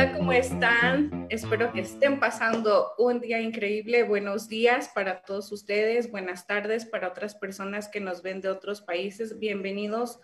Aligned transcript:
Hola, 0.00 0.16
¿cómo 0.16 0.32
están? 0.32 1.26
Espero 1.28 1.74
que 1.74 1.82
estén 1.82 2.20
pasando 2.20 2.94
un 2.96 3.20
día 3.20 3.38
increíble. 3.38 4.02
Buenos 4.02 4.48
días 4.48 4.88
para 4.94 5.20
todos 5.20 5.52
ustedes, 5.52 6.10
buenas 6.10 6.46
tardes 6.46 6.86
para 6.86 7.08
otras 7.08 7.34
personas 7.34 7.86
que 7.86 8.00
nos 8.00 8.22
ven 8.22 8.40
de 8.40 8.48
otros 8.48 8.80
países. 8.80 9.38
Bienvenidos 9.38 10.18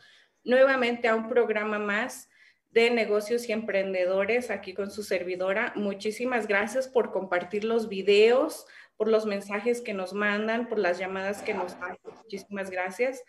nuevamente 0.45 1.09
a 1.09 1.15
un 1.15 1.29
programa 1.29 1.79
más 1.79 2.31
de 2.71 2.91
negocios 2.91 3.51
y 3.51 3.53
emprendedores 3.53 4.51
aquí 4.51 4.73
con 4.73 4.91
su 4.91 5.03
servidora. 5.03 5.75
Muchísimas 5.77 6.47
gracias 6.47 6.89
por 6.89 7.13
compartir 7.13 7.63
los 7.63 7.91
videos, 7.91 8.65
por 8.97 9.09
los 9.09 9.27
mensajes 9.27 9.81
que 9.81 9.93
nos 9.93 10.13
mandan, 10.13 10.69
por 10.69 10.79
las 10.79 10.99
llamadas 10.99 11.43
que 11.43 11.55
nos 11.55 11.79
dan. 11.79 11.97
Muchísimas 12.05 12.71
gracias. 12.71 13.23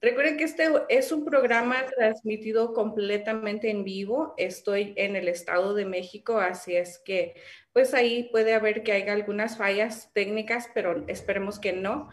Recuerden 0.00 0.36
que 0.36 0.44
este 0.44 0.68
es 0.90 1.12
un 1.12 1.24
programa 1.24 1.76
transmitido 1.96 2.74
completamente 2.74 3.70
en 3.70 3.84
vivo. 3.84 4.34
Estoy 4.36 4.92
en 4.96 5.16
el 5.16 5.28
Estado 5.28 5.74
de 5.74 5.86
México, 5.86 6.38
así 6.38 6.76
es 6.76 6.98
que 6.98 7.34
pues 7.72 7.94
ahí 7.94 8.28
puede 8.30 8.54
haber 8.54 8.82
que 8.82 8.92
haya 8.92 9.12
algunas 9.12 9.56
fallas 9.56 10.10
técnicas, 10.12 10.68
pero 10.74 11.04
esperemos 11.08 11.58
que 11.58 11.72
no. 11.72 12.10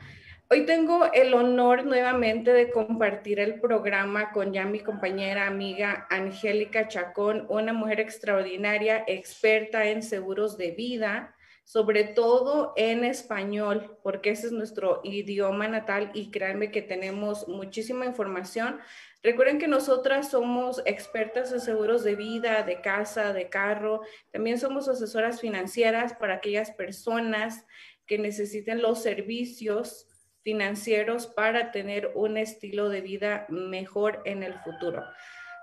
Hoy 0.50 0.66
tengo 0.66 1.12
el 1.14 1.34
honor 1.34 1.86
nuevamente 1.86 2.52
de 2.52 2.72
compartir 2.72 3.40
el 3.40 3.62
programa 3.62 4.32
con 4.32 4.52
ya 4.52 4.66
mi 4.66 4.80
compañera 4.80 5.48
amiga 5.48 6.08
Angélica 6.10 6.88
Chacón, 6.88 7.46
una 7.50 7.74
mujer 7.74 8.00
extraordinaria, 8.00 9.04
experta 9.08 9.86
en 9.88 10.02
seguros 10.04 10.58
de 10.58 10.72
vida 10.72 11.36
sobre 11.72 12.04
todo 12.04 12.74
en 12.76 13.06
español, 13.06 13.98
porque 14.04 14.32
ese 14.32 14.48
es 14.48 14.52
nuestro 14.52 15.00
idioma 15.06 15.70
natal 15.70 16.12
y 16.14 16.30
créanme 16.30 16.70
que 16.70 16.82
tenemos 16.82 17.48
muchísima 17.48 18.06
información. 18.06 18.82
Recuerden 19.24 19.58
que 19.58 19.70
nosotras 19.70 20.32
somos 20.32 20.82
expertas 20.86 21.54
en 21.54 21.62
seguros 21.62 22.04
de 22.04 22.18
vida, 22.18 22.64
de 22.64 22.82
casa, 22.82 23.32
de 23.32 23.48
carro. 23.48 24.02
También 24.32 24.60
somos 24.60 24.90
asesoras 24.90 25.40
financieras 25.40 26.14
para 26.14 26.34
aquellas 26.34 26.72
personas 26.72 27.66
que 28.06 28.18
necesiten 28.18 28.82
los 28.82 29.02
servicios 29.02 30.10
financieros 30.42 31.26
para 31.26 31.72
tener 31.72 32.12
un 32.16 32.36
estilo 32.36 32.90
de 32.90 33.00
vida 33.00 33.46
mejor 33.48 34.22
en 34.26 34.44
el 34.44 34.56
futuro. 34.56 35.06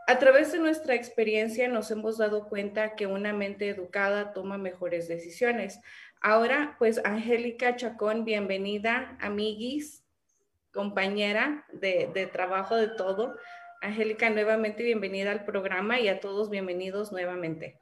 A 0.08 0.18
través 0.18 0.52
de 0.52 0.58
nuestra 0.58 0.94
experiencia 0.94 1.68
nos 1.68 1.90
hemos 1.90 2.16
dado 2.16 2.48
cuenta 2.48 2.96
que 2.96 3.06
una 3.06 3.34
mente 3.34 3.68
educada 3.68 4.32
toma 4.32 4.56
mejores 4.56 5.06
decisiones. 5.06 5.80
Ahora, 6.22 6.76
pues, 6.78 6.98
Angélica 7.04 7.76
Chacón, 7.76 8.24
bienvenida, 8.24 9.18
amiguis, 9.20 10.02
compañera 10.72 11.66
de, 11.74 12.26
trabajo 12.32 12.74
de 12.74 12.88
todo. 12.88 13.36
Angélica, 13.82 14.30
nuevamente 14.30 14.82
bienvenida 14.82 15.30
al 15.30 15.44
programa 15.44 16.00
y 16.00 16.08
a 16.08 16.20
todos 16.20 16.48
bienvenidos 16.48 17.12
nuevamente. 17.12 17.78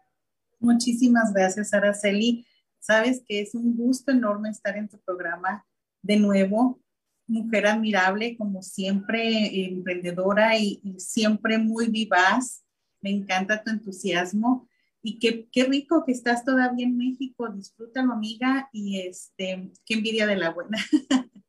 Muchísimas 0.59 1.33
gracias, 1.33 1.73
Araceli. 1.73 2.45
Sabes 2.81 3.23
que 3.25 3.41
es 3.41 3.55
un 3.55 3.77
gusto 3.77 4.11
enorme 4.11 4.51
estar 4.51 4.77
en 4.77 4.89
tu 4.89 4.99
programa 4.99 5.65
de 6.03 6.17
nuevo 6.17 6.81
mujer 7.27 7.67
admirable, 7.67 8.37
como 8.37 8.63
siempre, 8.63 9.65
emprendedora 9.67 10.57
y, 10.59 10.81
siempre 10.99 11.59
muy 11.59 11.89
vivaz. 11.89 12.65
Me 13.01 13.11
encanta 13.11 13.63
tu 13.63 13.71
entusiasmo 13.71 14.69
y 15.03 15.19
qué, 15.19 15.49
qué, 15.53 15.65
rico 15.65 16.05
que 16.05 16.13
estás 16.13 16.45
todavía 16.45 16.87
en 16.87 16.97
México. 16.97 17.49
Disfrútalo, 17.49 18.13
amiga, 18.13 18.69
y 18.73 19.01
este, 19.01 19.71
qué 19.85 19.95
envidia 19.95 20.27
de 20.27 20.37
la 20.37 20.51
buena. 20.51 20.79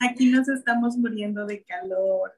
Aquí 0.00 0.26
nos 0.26 0.48
estamos 0.48 0.96
muriendo 0.96 1.44
de 1.46 1.64
calor. 1.64 2.32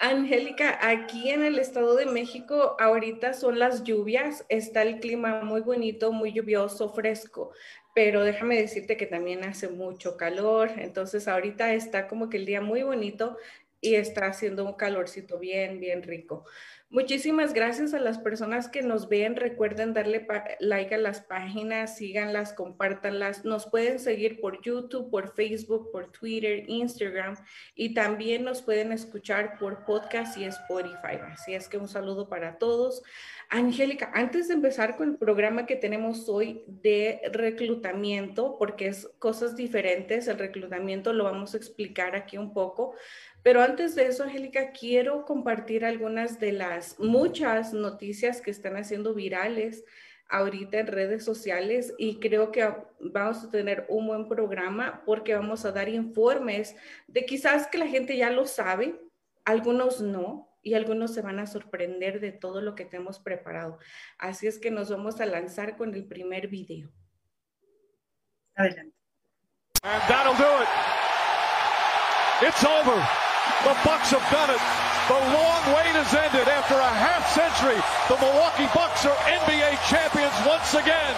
Angélica, 0.00 0.78
aquí 0.80 1.30
en 1.30 1.42
el 1.42 1.58
Estado 1.58 1.96
de 1.96 2.06
México 2.06 2.76
ahorita 2.78 3.32
son 3.32 3.58
las 3.58 3.82
lluvias, 3.82 4.46
está 4.48 4.82
el 4.82 5.00
clima 5.00 5.42
muy 5.42 5.60
bonito, 5.60 6.12
muy 6.12 6.32
lluvioso, 6.32 6.90
fresco, 6.90 7.50
pero 7.98 8.22
déjame 8.22 8.60
decirte 8.60 8.96
que 8.96 9.06
también 9.06 9.42
hace 9.42 9.68
mucho 9.68 10.16
calor, 10.16 10.70
entonces 10.76 11.26
ahorita 11.26 11.74
está 11.74 12.06
como 12.06 12.30
que 12.30 12.36
el 12.36 12.46
día 12.46 12.60
muy 12.60 12.84
bonito 12.84 13.36
y 13.80 13.96
está 13.96 14.26
haciendo 14.26 14.64
un 14.64 14.74
calorcito 14.74 15.40
bien, 15.40 15.80
bien 15.80 16.04
rico. 16.04 16.44
Muchísimas 16.90 17.52
gracias 17.52 17.92
a 17.92 18.00
las 18.00 18.16
personas 18.16 18.66
que 18.68 18.80
nos 18.80 19.10
ven. 19.10 19.36
Recuerden 19.36 19.92
darle 19.92 20.26
like 20.58 20.94
a 20.94 20.98
las 20.98 21.20
páginas, 21.20 21.98
síganlas, 21.98 22.54
compártanlas. 22.54 23.44
Nos 23.44 23.66
pueden 23.66 23.98
seguir 23.98 24.40
por 24.40 24.62
YouTube, 24.62 25.10
por 25.10 25.34
Facebook, 25.34 25.90
por 25.92 26.10
Twitter, 26.10 26.64
Instagram 26.66 27.36
y 27.74 27.92
también 27.92 28.42
nos 28.42 28.62
pueden 28.62 28.90
escuchar 28.92 29.58
por 29.58 29.84
podcast 29.84 30.38
y 30.38 30.44
Spotify. 30.44 31.18
Así 31.30 31.54
es 31.54 31.68
que 31.68 31.76
un 31.76 31.88
saludo 31.88 32.30
para 32.30 32.56
todos. 32.56 33.02
Angélica, 33.50 34.10
antes 34.14 34.48
de 34.48 34.54
empezar 34.54 34.96
con 34.96 35.10
el 35.10 35.16
programa 35.16 35.66
que 35.66 35.76
tenemos 35.76 36.26
hoy 36.28 36.64
de 36.66 37.20
reclutamiento, 37.32 38.56
porque 38.58 38.88
es 38.88 39.10
cosas 39.18 39.56
diferentes, 39.56 40.26
el 40.28 40.38
reclutamiento 40.38 41.12
lo 41.12 41.24
vamos 41.24 41.52
a 41.52 41.58
explicar 41.58 42.16
aquí 42.16 42.38
un 42.38 42.54
poco. 42.54 42.94
Pero 43.42 43.62
antes 43.62 43.94
de 43.94 44.06
eso, 44.06 44.24
Angélica, 44.24 44.72
quiero 44.72 45.24
compartir 45.24 45.84
algunas 45.84 46.38
de 46.40 46.52
las 46.52 46.98
muchas 46.98 47.72
noticias 47.72 48.40
que 48.40 48.50
están 48.50 48.76
haciendo 48.76 49.14
virales 49.14 49.84
ahorita 50.28 50.78
en 50.78 50.86
redes 50.88 51.24
sociales 51.24 51.94
y 51.96 52.20
creo 52.20 52.52
que 52.52 52.70
vamos 53.00 53.44
a 53.44 53.50
tener 53.50 53.86
un 53.88 54.06
buen 54.06 54.28
programa 54.28 55.02
porque 55.06 55.34
vamos 55.34 55.64
a 55.64 55.72
dar 55.72 55.88
informes 55.88 56.76
de 57.06 57.24
quizás 57.24 57.66
que 57.66 57.78
la 57.78 57.86
gente 57.86 58.16
ya 58.16 58.30
lo 58.30 58.46
sabe, 58.46 59.00
algunos 59.44 60.02
no, 60.02 60.48
y 60.62 60.74
algunos 60.74 61.14
se 61.14 61.22
van 61.22 61.38
a 61.38 61.46
sorprender 61.46 62.20
de 62.20 62.32
todo 62.32 62.60
lo 62.60 62.74
que 62.74 62.84
tenemos 62.84 63.18
preparado. 63.18 63.78
Así 64.18 64.46
es 64.46 64.58
que 64.58 64.70
nos 64.70 64.90
vamos 64.90 65.20
a 65.20 65.26
lanzar 65.26 65.76
con 65.76 65.94
el 65.94 66.04
primer 66.04 66.48
video. 66.48 66.90
Adelante. 68.54 68.94
And 69.82 70.02
that'll 70.08 70.34
do 70.34 70.62
it. 70.62 70.68
It's 72.42 72.64
over. 72.64 73.27
The 73.64 73.74
Bucks 73.82 74.14
have 74.14 74.22
done 74.30 74.50
it. 74.54 74.62
The 75.10 75.18
long 75.34 75.62
wait 75.74 75.90
has 75.98 76.14
ended 76.14 76.46
after 76.46 76.78
a 76.78 76.92
half 76.94 77.26
century. 77.34 77.80
The 78.06 78.14
Milwaukee 78.22 78.70
Bucks 78.70 79.04
are 79.04 79.16
NBA 79.26 79.82
champions 79.90 80.34
once 80.46 80.74
again. 80.74 81.14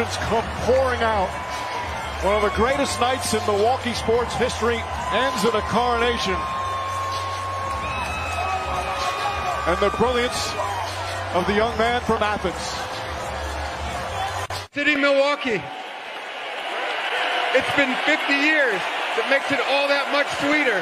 Emotions 0.00 0.16
come 0.24 0.44
pouring 0.64 1.00
out. 1.02 1.28
One 2.24 2.34
of 2.34 2.42
the 2.42 2.56
greatest 2.56 3.00
nights 3.00 3.34
in 3.34 3.44
Milwaukee 3.46 3.92
sports 3.92 4.34
history 4.34 4.80
ends 5.12 5.44
in 5.44 5.54
a 5.54 5.60
coronation. 5.68 6.36
And 9.66 9.78
the 9.80 9.90
brilliance 9.96 10.52
of 11.34 11.46
the 11.46 11.54
young 11.54 11.76
man 11.76 12.00
from 12.02 12.22
Athens. 12.22 12.56
City 14.72 14.96
Milwaukee. 14.96 15.62
It's 17.52 17.76
been 17.76 17.94
50 18.06 18.32
years. 18.32 18.80
That 19.16 19.28
makes 19.28 19.50
it 19.52 19.60
all 19.68 19.88
that 19.88 20.12
much 20.12 20.28
sweeter. 20.40 20.80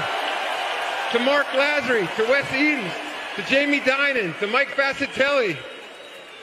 To 1.12 1.18
Mark 1.24 1.46
Lazary, 1.58 2.06
to 2.16 2.22
Wes 2.30 2.46
Edens, 2.52 2.92
to 3.36 3.42
Jamie 3.50 3.80
Dinan, 3.80 4.34
to 4.38 4.46
Mike 4.46 4.68
Fascitelli, 4.68 5.56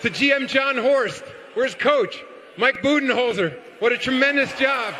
to 0.01 0.09
GM 0.09 0.47
John 0.47 0.77
Horst. 0.77 1.23
Where's 1.53 1.75
coach? 1.75 2.23
Mike 2.57 2.81
Budenholzer. 2.81 3.53
What 3.79 3.91
a 3.91 3.97
tremendous 3.97 4.51
job. 4.57 4.93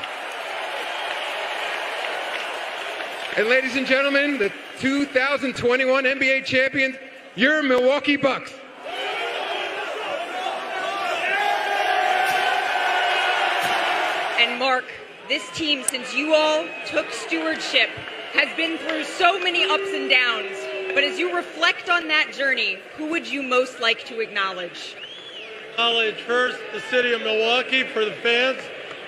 And 3.38 3.48
ladies 3.48 3.78
and 3.78 3.88
gentlemen, 3.88 4.38
the 4.38 4.52
2021 4.80 6.04
NBA 6.04 6.44
champions, 6.44 6.98
your 7.36 7.64
Milwaukee 7.64 8.18
Bucks. 8.18 8.54
And 14.38 14.60
Mark, 14.60 14.86
this 15.30 15.50
team, 15.52 15.84
since 15.84 16.14
you 16.14 16.36
all 16.36 16.66
took 16.88 17.10
stewardship, 17.12 17.90
has 18.34 18.54
been 18.58 18.78
through 18.80 19.06
so 19.06 19.40
many 19.40 19.64
ups 19.64 19.94
and 19.94 20.10
downs. 20.10 20.58
But 20.94 21.06
as 21.06 21.18
you 21.18 21.34
reflect 21.34 21.90
on 21.90 22.10
that 22.10 22.34
journey, 22.34 22.80
who 22.98 23.10
would 23.12 23.26
you 23.26 23.42
most 23.42 23.80
like 23.80 24.04
to 24.06 24.20
acknowledge? 24.20 24.96
Acknowledge 25.76 26.22
first 26.22 26.58
the 26.72 26.80
city 26.90 27.12
of 27.12 27.20
Milwaukee 27.20 27.84
for 27.84 28.06
the 28.06 28.14
fans, 28.24 28.58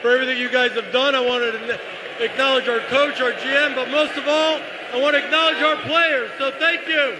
for 0.01 0.11
everything 0.11 0.37
you 0.37 0.51
guys 0.51 0.71
have 0.71 0.91
done. 0.91 1.15
I 1.15 1.21
wanted 1.25 1.53
to 1.53 1.79
acknowledge 2.19 2.67
our 2.67 2.81
coach, 2.89 3.21
our 3.21 3.31
GM, 3.31 3.73
but 3.73 3.89
most 3.89 4.17
of 4.17 4.27
all, 4.27 4.59
I 4.91 4.99
want 4.99 5.15
to 5.15 5.23
acknowledge 5.23 5.63
our 5.63 5.77
players. 5.87 6.29
So 6.37 6.51
thank 6.59 6.85
you. 6.89 7.15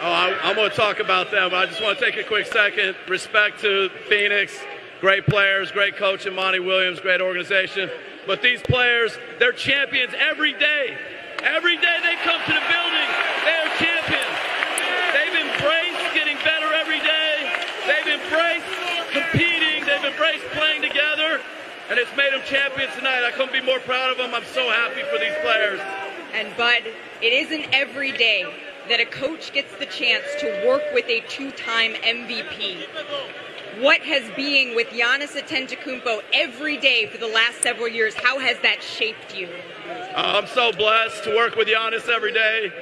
Oh, 0.00 0.12
I, 0.12 0.38
I'm 0.44 0.54
going 0.54 0.70
to 0.70 0.76
talk 0.76 1.00
about 1.00 1.32
them. 1.32 1.50
But 1.50 1.56
I 1.56 1.66
just 1.66 1.82
want 1.82 1.98
to 1.98 2.04
take 2.04 2.16
a 2.18 2.22
quick 2.22 2.46
second. 2.46 2.94
Respect 3.08 3.58
to 3.62 3.88
Phoenix, 4.08 4.56
great 5.00 5.26
players, 5.26 5.72
great 5.72 5.96
coach, 5.96 6.24
and 6.24 6.36
Monty 6.36 6.60
Williams, 6.60 7.00
great 7.00 7.20
organization. 7.20 7.90
But 8.28 8.42
these 8.42 8.62
players, 8.62 9.18
they're 9.40 9.50
champions 9.50 10.14
every 10.16 10.52
day. 10.52 10.96
Every 11.42 11.78
day 11.78 11.98
they 12.04 12.14
come 12.22 12.40
to 12.46 12.54
the 12.54 12.66
building, 12.70 13.08
they 13.42 13.56
are 13.58 13.74
champions. 13.74 14.36
They've 15.18 15.34
embraced 15.50 16.14
getting 16.14 16.36
better 16.44 16.72
every 16.72 17.00
day. 17.00 17.25
They've 17.86 18.20
embraced 18.20 18.66
competing. 19.12 19.86
They've 19.86 20.04
embraced 20.04 20.44
playing 20.52 20.82
together. 20.82 21.40
And 21.88 21.98
it's 21.98 22.14
made 22.16 22.32
them 22.32 22.42
champions 22.44 22.92
tonight. 22.94 23.24
I 23.24 23.30
couldn't 23.30 23.52
be 23.52 23.62
more 23.62 23.78
proud 23.80 24.10
of 24.10 24.18
them. 24.18 24.34
I'm 24.34 24.44
so 24.44 24.68
happy 24.68 25.02
for 25.02 25.18
these 25.18 25.34
players. 25.40 25.80
And 26.34 26.54
Bud, 26.56 26.82
it 27.22 27.32
isn't 27.32 27.72
every 27.72 28.10
day 28.12 28.44
that 28.88 29.00
a 29.00 29.04
coach 29.04 29.52
gets 29.52 29.74
the 29.78 29.86
chance 29.86 30.24
to 30.40 30.66
work 30.66 30.82
with 30.92 31.06
a 31.08 31.20
two-time 31.28 31.94
MVP. 31.94 32.86
What 33.80 34.00
has 34.02 34.28
being 34.34 34.74
with 34.74 34.88
Giannis 34.88 35.40
Antetokounmpo 35.40 36.22
every 36.32 36.76
day 36.78 37.06
for 37.06 37.18
the 37.18 37.28
last 37.28 37.62
several 37.62 37.88
years, 37.88 38.14
how 38.14 38.38
has 38.38 38.58
that 38.62 38.82
shaped 38.82 39.36
you? 39.36 39.48
Uh, 39.88 40.40
I'm 40.42 40.46
so 40.48 40.72
blessed 40.72 41.24
to 41.24 41.36
work 41.36 41.56
with 41.56 41.68
Giannis 41.68 42.08
every 42.08 42.32
day. 42.32 42.72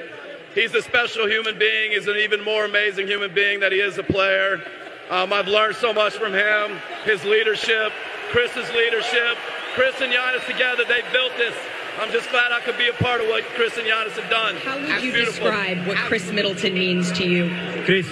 He's 0.55 0.73
a 0.73 0.81
special 0.81 1.27
human 1.27 1.59
being. 1.59 1.91
He's 1.91 2.07
an 2.07 2.15
even 2.15 2.43
more 2.43 2.65
amazing 2.65 3.07
human 3.07 3.33
being 3.33 3.59
that 3.59 3.71
he 3.71 3.79
is 3.79 3.97
a 3.97 4.03
player. 4.03 4.63
Um, 5.09 5.31
I've 5.33 5.47
learned 5.47 5.75
so 5.75 5.93
much 5.93 6.13
from 6.13 6.33
him, 6.33 6.77
his 7.03 7.23
leadership, 7.25 7.91
Chris's 8.31 8.69
leadership. 8.71 9.37
Chris 9.75 9.99
and 10.01 10.11
Giannis 10.11 10.45
together, 10.47 10.83
they 10.87 11.01
built 11.11 11.33
this. 11.37 11.53
I'm 11.99 12.11
just 12.11 12.29
glad 12.31 12.51
I 12.51 12.61
could 12.61 12.77
be 12.77 12.87
a 12.87 12.93
part 12.93 13.21
of 13.21 13.27
what 13.27 13.43
Chris 13.55 13.77
and 13.77 13.85
Giannis 13.85 14.11
have 14.19 14.29
done. 14.29 14.55
How 14.57 14.79
would 14.79 14.89
It's 14.89 15.03
you 15.03 15.11
beautiful. 15.13 15.43
describe 15.45 15.85
what 15.85 15.97
Chris 15.97 16.31
Middleton 16.31 16.73
means 16.73 17.11
to 17.13 17.25
you? 17.27 17.49
Chris, 17.83 18.07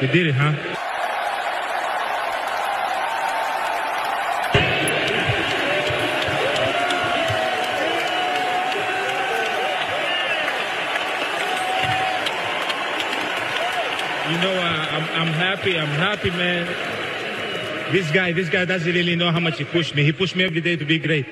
you 0.00 0.08
did 0.08 0.26
it, 0.28 0.34
huh? 0.34 0.71
I'm, 15.12 15.28
happy. 15.28 15.78
I'm 15.78 15.86
happy, 15.86 16.30
man. 16.30 16.66
This 17.92 18.10
guy, 18.10 18.32
this 18.32 18.48
guy 18.48 18.64
doesn't 18.64 18.92
really 18.92 19.16
know 19.16 19.30
how 19.30 19.40
much 19.40 19.58
he 19.58 19.64
pushed 19.64 19.94
me. 19.94 20.04
He 20.04 20.12
pushed 20.12 20.34
me 20.34 20.44
every 20.44 20.60
day 20.60 20.76
to 20.76 20.84
be 20.84 20.98
great. 20.98 21.26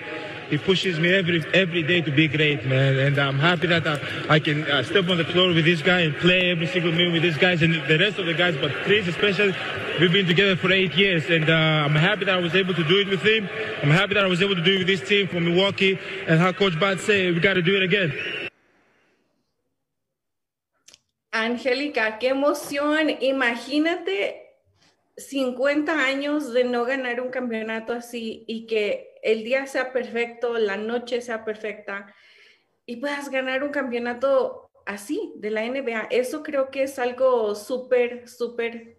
He 0.50 0.58
pushes 0.58 0.98
me 0.98 1.14
every 1.14 1.44
every 1.54 1.84
day 1.84 2.00
to 2.00 2.10
be 2.10 2.26
great, 2.26 2.66
man. 2.66 2.98
And 2.98 3.18
I'm 3.18 3.38
happy 3.38 3.68
that 3.68 3.86
I, 3.86 4.34
I 4.34 4.40
can 4.40 4.68
uh, 4.68 4.82
step 4.82 5.08
on 5.08 5.16
the 5.16 5.24
floor 5.24 5.54
with 5.54 5.64
this 5.64 5.80
guy 5.80 6.00
and 6.00 6.14
play 6.16 6.50
every 6.50 6.66
single 6.66 6.90
minute 6.90 7.12
with 7.12 7.22
these 7.22 7.38
guys 7.38 7.62
and 7.62 7.72
the 7.74 7.98
rest 7.98 8.18
of 8.18 8.26
the 8.26 8.34
guys. 8.34 8.56
But 8.56 8.72
Chris, 8.82 9.06
especially, 9.06 9.54
we've 10.00 10.12
been 10.12 10.26
together 10.26 10.56
for 10.56 10.72
eight 10.72 10.94
years, 10.96 11.30
and 11.30 11.48
uh, 11.48 11.52
I'm 11.86 11.94
happy 11.94 12.24
that 12.24 12.34
I 12.34 12.40
was 12.40 12.54
able 12.56 12.74
to 12.74 12.84
do 12.84 12.98
it 12.98 13.08
with 13.08 13.22
him. 13.22 13.48
I'm 13.82 13.90
happy 13.90 14.14
that 14.14 14.24
I 14.24 14.26
was 14.26 14.42
able 14.42 14.56
to 14.56 14.62
do 14.62 14.74
it 14.74 14.78
with 14.78 14.88
this 14.88 15.08
team 15.08 15.28
from 15.28 15.44
Milwaukee. 15.44 15.98
And 16.26 16.40
how 16.40 16.50
Coach 16.50 16.78
Bad 16.80 16.98
said, 16.98 17.32
we 17.32 17.40
got 17.40 17.54
to 17.54 17.62
do 17.62 17.76
it 17.76 17.84
again. 17.84 18.12
Angélica, 21.42 22.18
qué 22.18 22.28
emoción. 22.28 23.10
Imagínate 23.20 24.56
50 25.16 25.92
años 25.92 26.52
de 26.52 26.64
no 26.64 26.84
ganar 26.84 27.20
un 27.20 27.30
campeonato 27.30 27.92
así 27.92 28.44
y 28.46 28.66
que 28.66 29.14
el 29.22 29.44
día 29.44 29.66
sea 29.66 29.92
perfecto, 29.92 30.58
la 30.58 30.76
noche 30.76 31.20
sea 31.20 31.44
perfecta 31.44 32.14
y 32.86 32.96
puedas 32.96 33.30
ganar 33.30 33.62
un 33.62 33.70
campeonato 33.70 34.70
así 34.86 35.32
de 35.36 35.50
la 35.50 35.64
NBA. 35.64 36.08
Eso 36.10 36.42
creo 36.42 36.70
que 36.70 36.84
es 36.84 36.98
algo 36.98 37.54
súper, 37.54 38.28
súper, 38.28 38.98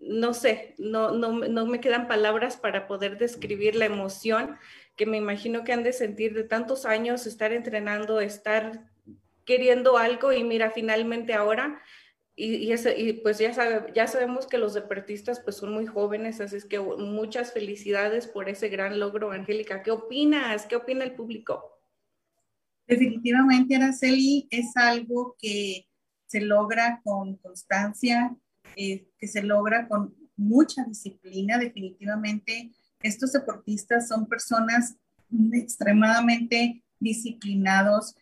no 0.00 0.34
sé, 0.34 0.74
no, 0.78 1.12
no, 1.12 1.32
no 1.32 1.66
me 1.66 1.80
quedan 1.80 2.08
palabras 2.08 2.56
para 2.56 2.86
poder 2.86 3.18
describir 3.18 3.76
la 3.76 3.84
emoción 3.86 4.58
que 4.96 5.06
me 5.06 5.18
imagino 5.18 5.62
que 5.62 5.72
han 5.72 5.82
de 5.84 5.92
sentir 5.92 6.34
de 6.34 6.44
tantos 6.44 6.86
años, 6.86 7.26
estar 7.26 7.52
entrenando, 7.52 8.20
estar 8.20 8.90
queriendo 9.46 9.96
algo 9.96 10.32
y 10.32 10.44
mira, 10.44 10.70
finalmente 10.70 11.32
ahora, 11.32 11.80
y, 12.38 12.70
pues 13.22 13.38
ya, 13.38 13.54
sabe, 13.54 13.90
ya 13.94 14.06
sabemos 14.06 14.46
que 14.46 14.58
los 14.58 14.74
deportistas 14.74 15.40
pues 15.40 15.56
son 15.56 15.72
muy 15.72 15.86
jóvenes, 15.86 16.38
así 16.42 16.56
es 16.56 16.66
que 16.66 16.78
muchas 16.78 17.54
felicidades 17.54 18.26
por 18.26 18.50
ese 18.50 18.68
gran 18.68 19.00
logro, 19.00 19.30
Angélica. 19.32 19.82
¿Qué 19.82 19.90
opinas? 19.90 20.66
¿Qué 20.66 20.76
opina 20.76 21.04
el 21.04 21.14
público? 21.14 21.80
Definitivamente, 22.86 23.76
Araceli, 23.76 24.46
es 24.50 24.76
algo 24.76 25.34
que 25.38 25.86
se 26.26 26.42
logra 26.42 27.00
con 27.02 27.36
constancia, 27.36 28.36
eh, 28.76 29.08
que 29.18 29.28
se 29.28 29.42
logra 29.42 29.88
con 29.88 30.14
mucha 30.36 30.84
disciplina. 30.84 31.56
Definitivamente, 31.56 32.70
estos 33.00 33.32
deportistas 33.32 34.08
son 34.08 34.26
personas 34.26 34.96
extremadamente 35.52 36.84
disciplinados, 37.00 38.14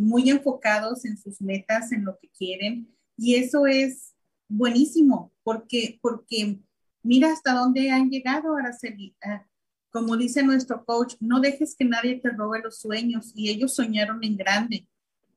muy 0.00 0.30
enfocados 0.30 1.04
en 1.04 1.16
sus 1.16 1.40
metas, 1.40 1.92
en 1.92 2.04
lo 2.04 2.18
que 2.18 2.28
quieren. 2.28 2.88
Y 3.16 3.36
eso 3.36 3.66
es 3.66 4.14
buenísimo, 4.48 5.32
porque, 5.42 5.98
porque 6.02 6.58
mira 7.02 7.32
hasta 7.32 7.54
dónde 7.54 7.90
han 7.90 8.10
llegado, 8.10 8.56
Araceli. 8.56 9.14
Ah, 9.22 9.46
como 9.90 10.16
dice 10.16 10.42
nuestro 10.42 10.84
coach, 10.84 11.14
no 11.20 11.40
dejes 11.40 11.74
que 11.76 11.84
nadie 11.84 12.20
te 12.20 12.30
robe 12.30 12.60
los 12.62 12.78
sueños 12.78 13.32
y 13.34 13.50
ellos 13.50 13.74
soñaron 13.74 14.22
en 14.22 14.36
grande 14.36 14.86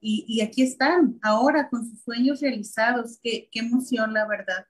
y, 0.05 0.41
aquí 0.41 0.63
están, 0.63 1.17
ahora 1.21 1.69
con 1.69 1.89
sus 1.89 2.01
sueños 2.01 2.41
realizados. 2.41 3.19
Qué, 3.23 3.47
qué 3.49 3.59
emoción, 3.59 4.13
la 4.13 4.27
verdad. 4.27 4.65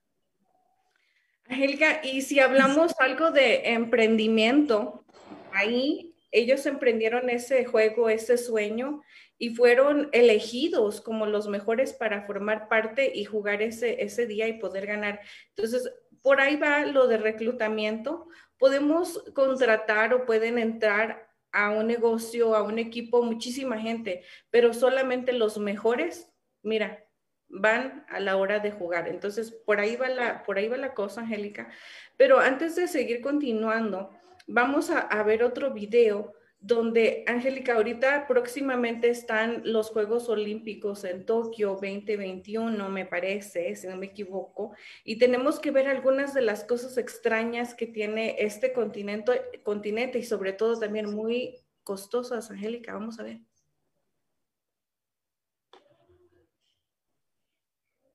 Angélica, 1.48 2.06
y 2.06 2.22
si 2.22 2.40
hablamos 2.40 2.94
algo 3.00 3.32
de 3.32 3.72
emprendimiento, 3.72 5.04
ahí 5.52 6.14
ellos 6.32 6.66
emprendieron 6.68 7.30
ese 7.30 7.66
juego, 7.66 8.10
ese 8.10 8.38
sueño, 8.38 9.02
y 9.44 9.50
fueron 9.50 10.08
elegidos 10.14 11.02
como 11.02 11.26
los 11.26 11.50
mejores 11.50 11.92
para 11.92 12.26
formar 12.26 12.70
parte 12.70 13.12
y 13.14 13.26
jugar 13.26 13.62
ese, 13.62 14.02
ese 14.02 14.26
día 14.26 14.48
y 14.48 14.58
poder 14.58 14.86
ganar. 14.86 15.20
Entonces, 15.50 15.92
por 16.22 16.40
ahí 16.40 16.56
va 16.56 16.86
lo 16.86 17.08
de 17.08 17.18
reclutamiento. 17.18 18.30
Podemos 18.58 19.22
contratar 19.36 20.14
o 20.14 20.26
pueden 20.26 20.60
entrar 20.60 21.30
a 21.52 21.72
un 21.72 21.88
negocio, 21.88 22.56
a 22.56 22.64
un 22.64 22.80
equipo, 22.80 23.22
muchísima 23.22 23.78
gente, 23.78 24.24
pero 24.50 24.74
solamente 24.74 25.34
los 25.34 25.58
mejores, 25.58 26.32
mira, 26.62 27.04
van 27.50 28.06
a 28.08 28.22
la 28.22 28.38
hora 28.38 28.60
de 28.60 28.72
jugar. 28.72 29.10
Entonces, 29.10 29.52
por 29.52 29.82
ahí 29.82 29.98
va 29.98 30.08
la, 30.08 30.44
por 30.44 30.58
ahí 30.58 30.70
va 30.70 30.78
la 30.78 30.94
cosa, 30.94 31.20
Angélica. 31.20 31.70
Pero 32.16 32.40
antes 32.40 32.78
de 32.78 32.88
seguir 32.88 33.20
continuando, 33.20 34.10
vamos 34.48 34.90
a, 34.90 35.00
a 35.00 35.22
ver 35.24 35.44
otro 35.44 35.74
video 35.74 36.34
donde, 36.64 37.26
Angélica, 37.28 37.74
ahorita 37.76 38.26
próximamente 38.26 39.10
están 39.10 39.64
los 39.66 39.90
Juegos 39.90 40.30
Olímpicos 40.30 41.04
en 41.04 41.26
Tokio 41.26 41.72
2021, 41.72 42.90
me 42.90 43.06
parece, 43.06 43.76
si 43.76 43.86
no 43.88 43.98
me 43.98 44.06
equivoco, 44.06 44.74
y 45.04 45.18
tenemos 45.18 45.60
que 45.60 45.72
ver 45.72 45.88
algunas 45.90 46.34
de 46.34 46.42
las 46.42 46.64
cosas 46.64 46.98
extrañas 46.98 47.76
que 47.76 47.86
tiene 47.86 48.38
este 48.40 48.72
continente, 48.72 49.42
continente 49.64 50.20
y 50.20 50.24
sobre 50.24 50.54
todo 50.54 50.80
también 50.80 51.14
muy 51.14 51.60
costosas, 51.84 52.50
Angélica, 52.50 52.94
vamos 52.94 53.20
a 53.20 53.24
ver. 53.24 53.42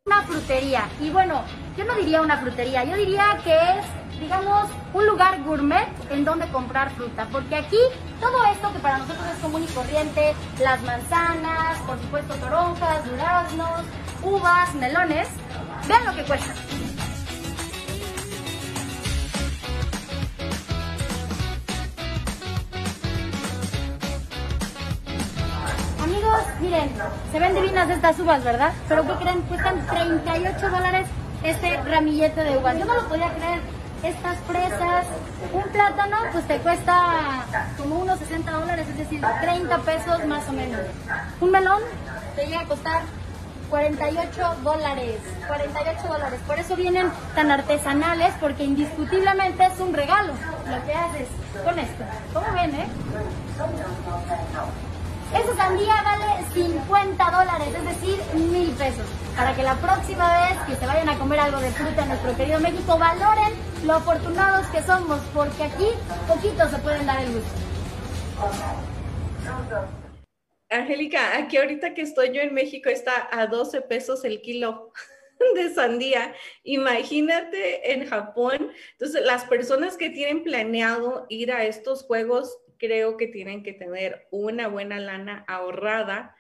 Una 0.09 0.23
frutería, 0.23 0.89
y 1.03 1.11
bueno, 1.11 1.43
yo 1.77 1.85
no 1.85 1.95
diría 1.95 2.23
una 2.23 2.39
frutería, 2.39 2.83
yo 2.83 2.97
diría 2.97 3.39
que 3.45 3.53
es 3.53 3.85
digamos, 4.19 4.71
un 4.95 5.07
lugar 5.07 5.43
gourmet 5.45 5.87
en 6.11 6.25
donde 6.25 6.49
comprar 6.49 6.91
fruta, 6.93 7.29
porque 7.31 7.57
aquí 7.57 7.77
todo 8.19 8.43
esto 8.51 8.73
que 8.73 8.79
para 8.79 8.99
nosotros 8.99 9.27
es 9.35 9.39
común 9.43 9.65
y 9.65 9.67
corriente, 9.67 10.35
las 10.63 10.81
manzanas, 10.83 11.79
por 11.87 12.01
supuesto 12.01 12.35
toronjas, 12.37 13.05
duraznos, 13.05 13.83
uvas, 14.23 14.75
melones, 14.77 15.29
vean 15.87 16.07
lo 16.07 16.15
que 16.15 16.23
cuesta. 16.23 16.55
Amigos, 26.39 26.61
miren, 26.61 26.91
se 27.33 27.39
ven 27.41 27.55
divinas 27.55 27.91
estas 27.91 28.19
uvas, 28.21 28.45
¿verdad? 28.45 28.73
Pero 28.89 29.03
¿qué 29.07 29.15
creen? 29.15 29.43
Cuestan 29.43 29.85
38 29.87 30.71
dólares 30.71 31.07
este 31.43 31.77
ramillete 31.83 32.45
de 32.45 32.59
uvas. 32.59 32.79
Yo 32.79 32.85
no 32.85 32.95
lo 32.95 33.09
podía 33.09 33.33
creer 33.35 33.61
estas 34.03 34.39
fresas, 34.47 35.07
un 35.53 35.63
plátano 35.73 36.19
pues 36.33 36.47
te 36.47 36.59
cuesta 36.59 37.45
como 37.77 37.97
unos 37.97 38.19
60 38.21 38.51
dólares, 38.53 38.87
es 38.89 38.99
decir, 38.99 39.21
30 39.41 39.79
pesos 39.79 40.25
más 40.27 40.49
o 40.49 40.53
menos. 40.53 40.81
Un 41.41 41.51
melón 41.51 41.83
te 42.37 42.47
llega 42.47 42.61
a 42.61 42.67
costar 42.67 43.03
48 43.71 44.57
dólares, 44.63 45.17
48 45.47 46.09
dólares. 46.09 46.41
Por 46.47 46.59
eso 46.59 46.77
vienen 46.77 47.11
tan 47.35 47.51
artesanales, 47.51 48.33
porque 48.41 48.65
indiscutiblemente 48.65 49.65
es 49.67 49.81
un 49.81 49.93
regalo 49.93 50.35
lo 50.69 50.87
que 50.87 50.95
haces 50.95 51.29
con 51.65 51.79
esto. 51.79 52.05
¿Cómo 52.33 52.47
ven, 52.53 52.75
eh? 52.75 52.87
Esa 55.35 55.55
sandía 55.57 55.95
vale 56.03 56.43
50 56.55 57.25
dólares, 57.25 57.69
es 57.77 57.85
decir, 57.85 58.19
mil 58.35 58.71
pesos. 58.71 59.05
Para 59.37 59.55
que 59.55 59.63
la 59.63 59.75
próxima 59.77 60.49
vez 60.49 60.59
que 60.67 60.75
se 60.77 60.87
vayan 60.87 61.09
a 61.11 61.19
comer 61.19 61.41
algo 61.41 61.61
de 61.61 61.71
fruta 61.71 62.03
en 62.03 62.09
nuestro 62.09 62.35
querido 62.35 62.59
México, 62.61 62.99
valoren 62.99 63.53
lo 63.85 63.95
afortunados 63.95 64.67
que 64.69 64.83
somos, 64.83 65.21
porque 65.35 65.65
aquí 65.65 65.89
poquitos 66.27 66.71
se 66.71 66.79
pueden 66.79 67.05
dar 67.05 67.23
el 67.23 67.33
gusto. 67.35 67.51
Angélica, 70.71 71.37
aquí 71.37 71.59
ahorita 71.59 71.93
que 71.93 72.03
estoy 72.03 72.33
yo 72.33 72.41
en 72.41 72.55
México 72.55 72.89
está 72.89 73.29
a 73.31 73.47
12 73.47 73.83
pesos 73.83 74.25
el 74.25 74.41
kilo 74.41 74.93
de 75.55 75.75
sandía. 75.75 76.33
Imagínate 76.63 77.93
en 77.93 78.07
Japón. 78.07 78.71
Entonces, 78.93 79.23
las 79.25 79.45
personas 79.45 79.99
que 79.99 80.09
tienen 80.09 80.43
planeado 80.43 81.27
ir 81.29 81.53
a 81.53 81.65
estos 81.65 82.03
juegos, 82.05 82.59
creo 82.79 83.17
que 83.17 83.27
tienen 83.27 83.63
que 83.63 83.73
tener 83.73 84.27
una 84.31 84.69
buena 84.69 84.99
lana 85.01 85.45
ahorrada, 85.49 86.35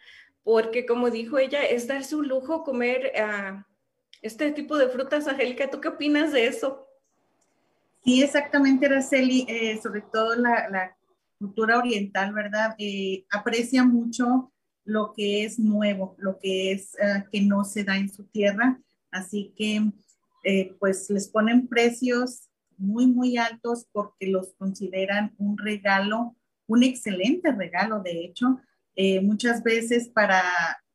porque 0.45 0.87
como 0.87 1.11
dijo 1.11 1.39
ella, 1.39 1.65
es 1.65 1.87
darse 1.87 2.17
un 2.17 2.29
lujo 2.29 2.65
comer 2.65 3.13
uh, 3.17 3.63
este 4.23 4.51
tipo 4.53 4.79
de 4.79 4.89
frutas. 4.89 5.29
Angélica, 5.29 5.71
¿tú 5.71 5.81
qué 5.81 5.89
opinas 5.89 6.33
de 6.33 6.47
eso? 6.47 6.87
Sí, 8.05 8.23
exactamente, 8.23 8.87
Araceli, 8.87 9.45
eh, 9.49 9.79
sobre 9.83 10.01
todo 10.01 10.35
la, 10.35 10.95
cultura 11.39 11.79
oriental, 11.79 12.33
¿verdad? 12.33 12.75
Eh, 12.79 13.25
aprecia 13.31 13.85
mucho 13.85 14.53
lo 14.85 15.13
que 15.13 15.45
es 15.45 15.57
nuevo, 15.61 16.17
lo 16.19 16.37
que 16.37 16.73
es 16.73 16.97
eh, 16.97 17.25
que 17.31 17.43
no 17.43 17.65
se 17.65 17.85
da 17.85 17.97
en 17.97 18.13
su 18.13 18.25
tierra. 18.25 18.81
Así 19.13 19.53
que, 19.57 19.93
pues, 20.81 21.09
les 21.11 21.29
ponen 21.29 21.69
precios 21.69 22.48
muy, 22.79 23.07
muy 23.07 23.37
altos 23.37 23.87
porque 23.93 24.29
los 24.29 24.55
consideran 24.55 25.35
un 25.39 25.59
regalo, 25.59 26.37
un 26.67 26.83
excelente 26.83 27.53
regalo, 27.53 28.01
de 28.01 28.25
hecho. 28.25 28.61
muchas 29.23 29.63
veces 29.63 30.09
para 30.09 30.43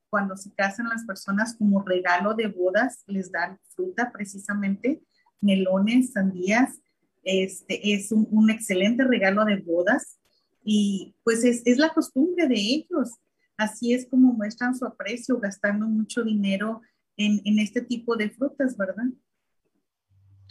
cuando 0.10 0.38
se 0.38 0.54
casan 0.54 0.90
las 0.90 1.06
personas 1.06 1.56
como 1.58 1.82
regalo 1.82 2.36
de 2.36 2.48
bodas, 2.48 3.04
les 3.08 3.32
dan 3.32 3.58
fruta 3.70 4.12
precisamente, 4.12 5.02
melones, 5.42 6.12
sandías, 6.12 6.80
este, 7.24 7.94
es 7.94 8.12
un, 8.12 8.50
excelente 8.52 9.04
regalo 9.06 9.46
de 9.46 9.56
bodas 9.62 10.20
y 10.63 11.16
pues 11.24 11.44
es, 11.44 11.78
la 11.80 11.90
costumbre 11.90 12.48
de 12.48 12.56
ellos. 12.56 13.10
Así 13.58 13.94
es 13.94 14.06
como 14.08 14.34
muestran 14.34 14.75
su 14.75 14.86
aprecio, 14.86 15.40
gastando 15.40 15.88
mucho 15.88 16.24
dinero 16.24 16.82
en, 17.18 17.58
este 17.58 17.82
tipo 17.82 18.16
de 18.16 18.30
frutas, 18.30 18.78
¿verdad? 18.78 19.06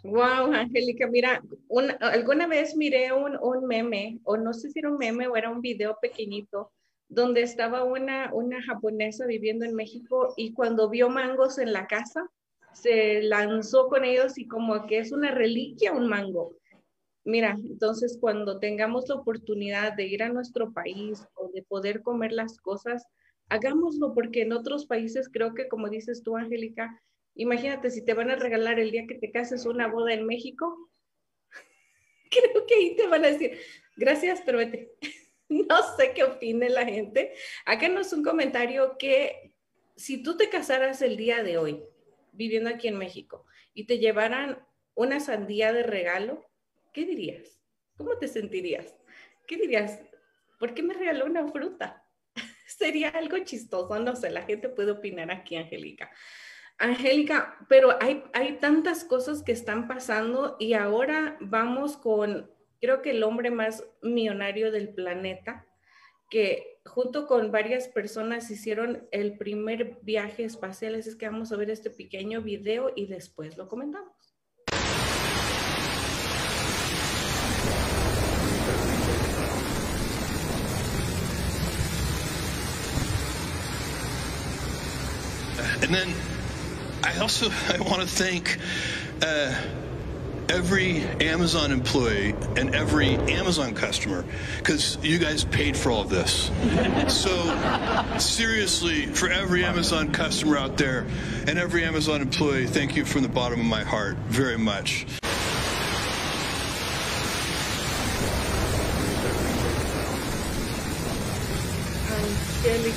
Wow, 0.03 0.53
Angélica, 0.53 1.07
mira, 1.07 1.43
alguna 2.01 2.49
vez 2.49 2.75
miré 2.75 3.13
un, 3.13 3.37
un, 3.41 3.67
meme, 3.67 4.19
o 4.25 4.37
no 4.37 4.53
sé 4.53 4.71
si 4.71 4.81
era 4.81 4.91
un 4.91 4.99
meme 4.99 5.29
o 5.29 5.37
era 5.37 5.49
un 5.51 5.61
video 5.61 5.97
pequeñito, 6.03 6.73
donde 7.09 7.43
estaba 7.43 7.85
una, 7.85 8.33
una 8.33 8.61
japonesa 8.63 9.27
viviendo 9.27 9.65
en 9.65 9.75
México 9.75 10.35
y 10.37 10.55
cuando 10.55 10.89
vio 10.89 11.09
mangos 11.09 11.59
en 11.59 11.73
la 11.73 11.87
casa, 11.87 12.29
se 12.73 13.23
lanzó 13.23 13.89
con 13.89 14.05
ellos 14.05 14.39
y 14.39 14.49
como 14.49 14.87
que 14.87 14.99
es 14.99 15.13
una 15.13 15.31
reliquia 15.31 15.93
un 15.93 16.09
mango. 16.09 16.57
Mira, 17.25 17.57
entonces 17.63 18.19
cuando 18.21 18.59
tengamos 18.59 19.09
la 19.09 19.17
oportunidad 19.17 19.93
de 19.93 20.07
ir 20.07 20.25
a 20.25 20.31
nuestro 20.31 20.73
país 20.73 21.25
o 21.35 21.49
de 21.55 21.63
poder 21.63 22.03
comer 22.03 22.33
las 22.33 22.59
cosas, 22.59 23.07
hagámoslo 23.49 24.15
porque 24.15 24.43
en 24.43 24.53
otros 24.53 24.87
países 24.87 25.29
creo 25.33 25.55
que 25.55 25.69
como 25.69 25.89
dices 25.89 26.23
tú, 26.25 26.37
Angélica, 26.37 27.01
imagínate 27.35 27.91
si 27.91 28.05
te 28.05 28.15
van 28.15 28.31
a 28.31 28.37
regalar 28.37 28.79
el 28.79 28.91
día 28.91 29.07
que 29.07 29.15
te 29.17 29.31
cases 29.31 29.67
una 29.67 29.89
boda 29.89 30.13
en 30.15 30.27
México, 30.27 30.91
creo 32.31 32.67
que 32.67 32.75
ahí 32.75 32.97
te 32.97 33.07
van 33.07 33.25
a 33.25 33.31
decir, 33.31 33.59
gracias, 33.97 34.43
pero 34.45 34.59
vete. 34.59 34.93
No 35.49 35.77
sé 35.99 36.15
qué 36.15 36.25
opine 36.25 36.71
la 36.71 36.87
gente. 36.87 37.35
Háganos 37.67 38.15
un 38.15 38.25
comentario 38.25 38.97
que 38.99 39.53
si 39.97 40.23
tú 40.23 40.39
te 40.39 40.49
casaras 40.49 41.03
el 41.03 41.19
día 41.19 41.43
de 41.43 41.59
hoy, 41.59 41.85
viviendo 42.33 42.71
aquí 42.71 42.89
en 42.89 42.97
México, 42.97 43.45
y 43.75 43.87
te 43.87 43.99
llevaran 43.99 44.67
una 44.95 45.21
sandía 45.21 45.75
de 45.75 45.83
regalo, 45.83 46.49
¿qué 46.95 47.05
dirías? 47.05 47.61
¿Cómo 47.97 48.17
te 48.17 48.29
sentirías? 48.29 48.95
¿Qué 49.47 49.57
dirías? 49.57 50.01
¿Por 50.59 50.75
qué 50.75 50.83
me 50.83 50.95
regaló 50.95 51.27
una 51.27 51.47
fruta? 51.49 52.07
Sería 52.67 53.11
algo 53.11 53.39
chistoso, 53.41 53.99
no 53.99 54.17
sé, 54.17 54.31
la 54.31 54.43
gente 54.43 54.69
puede 54.69 54.93
opinar 54.93 55.31
aquí, 55.31 55.57
Angélica. 55.57 56.11
Angélica, 56.79 57.57
pero 57.69 57.97
hay, 58.01 58.25
hay 58.33 58.59
tantas 58.59 59.05
cosas 59.05 59.43
que 59.43 59.53
están 59.53 59.87
pasando 59.87 60.57
y 60.59 60.75
ahora 60.75 61.37
vamos 61.41 61.97
con, 61.97 62.51
creo 62.81 63.03
que 63.03 63.11
el 63.11 63.23
hombre 63.23 63.51
más 63.51 63.85
millonario 64.03 64.73
del 64.73 64.93
planeta, 64.93 65.67
que 66.31 66.81
junto 66.85 67.27
con 67.27 67.53
varias 67.53 67.89
personas 67.89 68.51
hicieron 68.51 69.07
el 69.13 69.37
primer 69.37 69.99
viaje 70.03 70.45
espacial. 70.45 70.95
Así 70.95 71.11
es 71.11 71.17
que 71.17 71.29
vamos 71.29 71.53
a 71.53 71.57
ver 71.57 71.71
este 71.71 71.91
pequeño 71.91 72.41
video 72.43 72.91
y 72.97 73.07
después 73.07 73.57
lo 73.57 73.69
comentamos. 73.69 74.13
I 87.03 87.19
also 87.19 87.51
I 87.69 87.79
want 87.81 88.03
to 88.03 88.09
thank 88.09 88.59
uh, 89.23 89.55
every 90.49 90.99
Amazon 91.21 91.73
employee 91.73 92.35
and 92.57 92.75
every 92.75 93.15
Amazon 93.17 93.75
customer 93.75 94.25
because 94.59 94.99
you 95.03 95.19
guys 95.19 95.45
paid 95.45 95.77
for 95.77 95.91
all 95.91 96.03
of 96.03 96.11
this. 96.11 96.51
So, 97.09 98.19
seriously, 98.19 99.07
for 99.07 99.31
every 99.31 99.65
Amazon 99.65 100.13
customer 100.13 100.59
out 100.59 100.77
there 100.77 101.07
and 101.47 101.59
every 101.59 101.85
Amazon 101.85 102.21
employee, 102.21 102.67
thank 102.67 102.97
you 102.97 103.05
from 103.05 103.23
the 103.23 103.29
bottom 103.29 103.61
of 103.61 103.67
my 103.67 103.83
heart 103.83 104.17
very 104.29 104.59
much. 104.59 105.07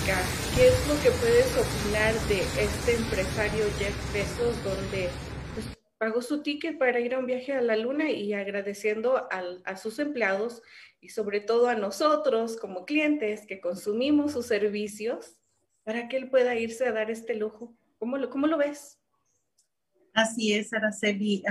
¿Qué 0.06 0.68
es 0.68 0.88
lo 0.88 0.94
que 1.02 1.10
puedes 1.18 1.48
opinar 1.58 2.14
de 2.28 2.42
este 2.64 2.94
empresario 2.94 3.66
Jeff 3.80 4.14
Bezos 4.14 4.64
donde 4.64 5.10
pues, 5.56 5.66
pagó 5.98 6.22
su 6.22 6.44
ticket 6.44 6.78
para 6.78 7.00
ir 7.00 7.16
a 7.16 7.20
un 7.20 7.26
viaje 7.26 7.54
a 7.54 7.62
la 7.62 7.76
luna 7.76 8.12
y 8.12 8.34
agradeciendo 8.34 9.28
a 9.32 9.78
sus 9.78 9.98
empleados 9.98 10.62
y 11.02 11.10
sobre 11.10 11.40
todo 11.40 11.70
a 11.70 11.76
nosotros 11.76 12.56
como 12.58 12.86
clientes 12.86 13.48
que 13.48 13.60
consumimos 13.60 14.34
sus 14.34 14.46
servicios 14.46 15.38
para 15.84 16.08
que 16.08 16.18
él 16.18 16.30
pueda 16.30 16.54
irse 16.56 16.86
a 16.86 16.92
dar 16.92 17.10
este 17.10 17.34
lujo? 17.34 17.76
¿Cómo 17.98 18.18
lo, 18.18 18.30
cómo 18.30 18.46
lo 18.46 18.60
ves? 18.60 19.00
Así 20.14 20.54
es, 20.54 20.72
Araceli. 20.72 21.42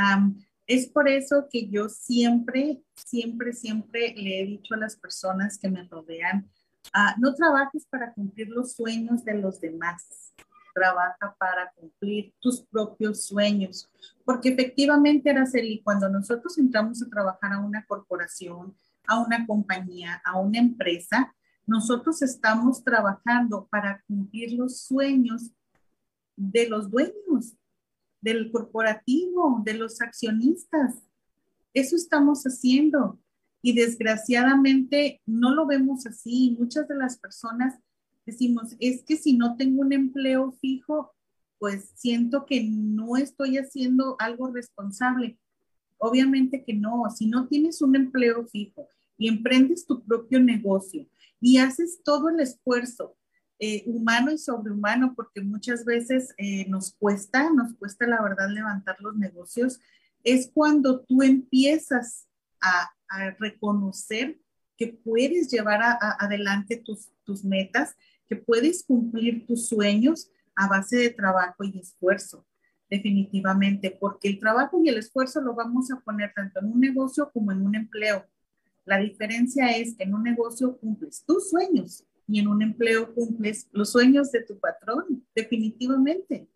es 0.69 0.87
por 0.87 1.09
eso 1.09 1.49
que 1.51 1.69
yo 1.69 1.89
siempre, 1.89 2.81
siempre, 2.95 3.53
siempre 3.53 4.15
le 4.17 4.41
he 4.41 4.47
dicho 4.47 4.75
a 4.75 4.79
las 4.79 4.97
personas 4.97 5.59
que 5.59 5.69
me 5.69 5.83
rodean, 5.89 6.49
Ah, 6.93 7.15
no 7.19 7.35
trabajes 7.35 7.87
para 7.87 8.13
cumplir 8.13 8.49
los 8.49 8.73
sueños 8.73 9.25
de 9.25 9.35
los 9.35 9.61
demás, 9.61 10.33
trabaja 10.75 11.35
para 11.39 11.73
cumplir 11.73 12.35
tus 12.41 12.61
propios 12.61 13.25
sueños. 13.25 13.89
Porque 14.25 14.51
efectivamente, 14.51 15.31
Araceli, 15.31 15.83
cuando 15.83 16.09
nosotros 16.09 16.59
entramos 16.59 17.03
a 17.03 17.09
trabajar 17.09 17.53
a 17.53 17.61
una 17.61 17.85
corporación, 17.87 18.75
a 19.07 19.21
una 19.21 19.47
compañía, 19.47 20.21
a 20.25 20.39
una 20.39 20.59
empresa, 20.59 21.35
nosotros 21.67 22.21
estamos 22.23 22.83
trabajando 22.85 23.67
para 23.71 24.03
cumplir 24.07 24.53
los 24.53 24.81
sueños 24.81 25.51
de 26.37 26.69
los 26.69 26.91
dueños, 26.91 27.55
del 28.21 28.51
corporativo, 28.51 29.63
de 29.65 29.75
los 29.75 30.01
accionistas. 30.01 30.97
Eso 31.73 31.97
estamos 31.97 32.45
haciendo. 32.45 33.19
Y 33.67 33.73
desgraciadamente 33.73 35.23
no 35.25 35.55
lo 35.55 35.65
vemos 35.65 36.05
así. 36.05 36.55
Muchas 36.59 36.87
de 36.87 36.97
las 36.97 37.17
personas 37.17 37.75
decimos, 38.27 38.77
es 38.79 39.03
que 39.05 39.17
si 39.17 39.39
no 39.39 39.57
tengo 39.57 39.81
un 39.81 39.95
empleo 39.95 40.53
fijo, 40.61 41.15
pues 41.59 41.91
siento 41.95 42.45
que 42.45 42.63
no 42.63 43.17
estoy 43.17 43.57
haciendo 43.57 44.17
algo 44.19 44.49
responsable. 44.49 45.39
Obviamente 45.97 46.63
que 46.63 46.75
no. 46.75 47.05
Si 47.09 47.25
no 47.25 47.49
tienes 47.49 47.81
un 47.81 47.97
empleo 47.97 48.47
fijo 48.49 48.87
y 49.17 49.29
emprendes 49.29 49.87
tu 49.87 50.05
propio 50.05 50.41
negocio 50.41 51.09
y 51.41 51.57
haces 51.57 52.03
todo 52.05 52.29
el 52.29 52.41
esfuerzo 52.41 53.17
eh, 53.59 53.83
humano 53.87 54.31
y 54.31 54.37
sobrehumano, 54.37 55.15
porque 55.15 55.41
muchas 55.41 55.87
veces 55.87 56.35
eh, 56.37 56.69
nos 56.69 56.93
cuesta, 56.93 57.51
nos 57.51 57.73
cuesta 57.77 58.07
la 58.07 58.21
verdad 58.21 58.51
levantar 58.51 59.01
los 59.01 59.17
negocios, 59.17 59.81
es 60.23 60.51
cuando 60.53 61.01
tú 61.01 61.23
empiezas 61.23 62.29
a, 62.61 62.94
a 63.09 63.31
reconocer 63.31 64.39
que 64.77 64.89
puedes 64.89 65.51
llevar 65.51 65.81
adelante 66.19 66.77
tus, 66.77 67.11
tus 67.25 67.45
metas, 67.45 67.97
que 68.27 68.37
puedes 68.37 68.85
cumplir 68.85 69.47
tus 69.47 69.69
sueños 69.69 70.31
a 70.57 70.69
base 70.69 70.97
de 70.97 71.11
trabajo 71.11 71.65
y 71.65 71.79
esfuerzo, 71.79 72.47
definitivamente, 72.89 73.91
porque 73.91 74.29
el 74.29 74.39
trabajo 74.39 74.81
y 74.83 74.89
el 74.89 74.99
esfuerzo 74.99 75.41
lo 75.41 75.55
vamos 75.55 75.91
a 75.91 76.01
poner 76.01 76.33
tanto 76.35 76.61
en 76.61 76.67
un 76.67 76.81
negocio 76.81 77.31
como 77.33 77.53
en 77.53 77.63
un 77.63 77.75
empleo. 77.75 78.27
La 78.85 78.99
diferencia 78.99 79.77
es 79.77 79.97
que 79.97 80.05
en 80.05 80.15
un 80.15 80.23
negocio 80.23 80.77
cumples 80.79 81.25
tus 81.27 81.51
sueños 81.51 82.05
y 82.27 82.41
en 82.41 82.49
un 82.49 82.63
empleo 82.63 83.15
cumples 83.15 83.69
los 83.73 83.93
sueños 83.93 84.31
de 84.33 84.43
tu 84.43 84.59
patrón, 84.59 85.25
definitivamente. 85.35 86.49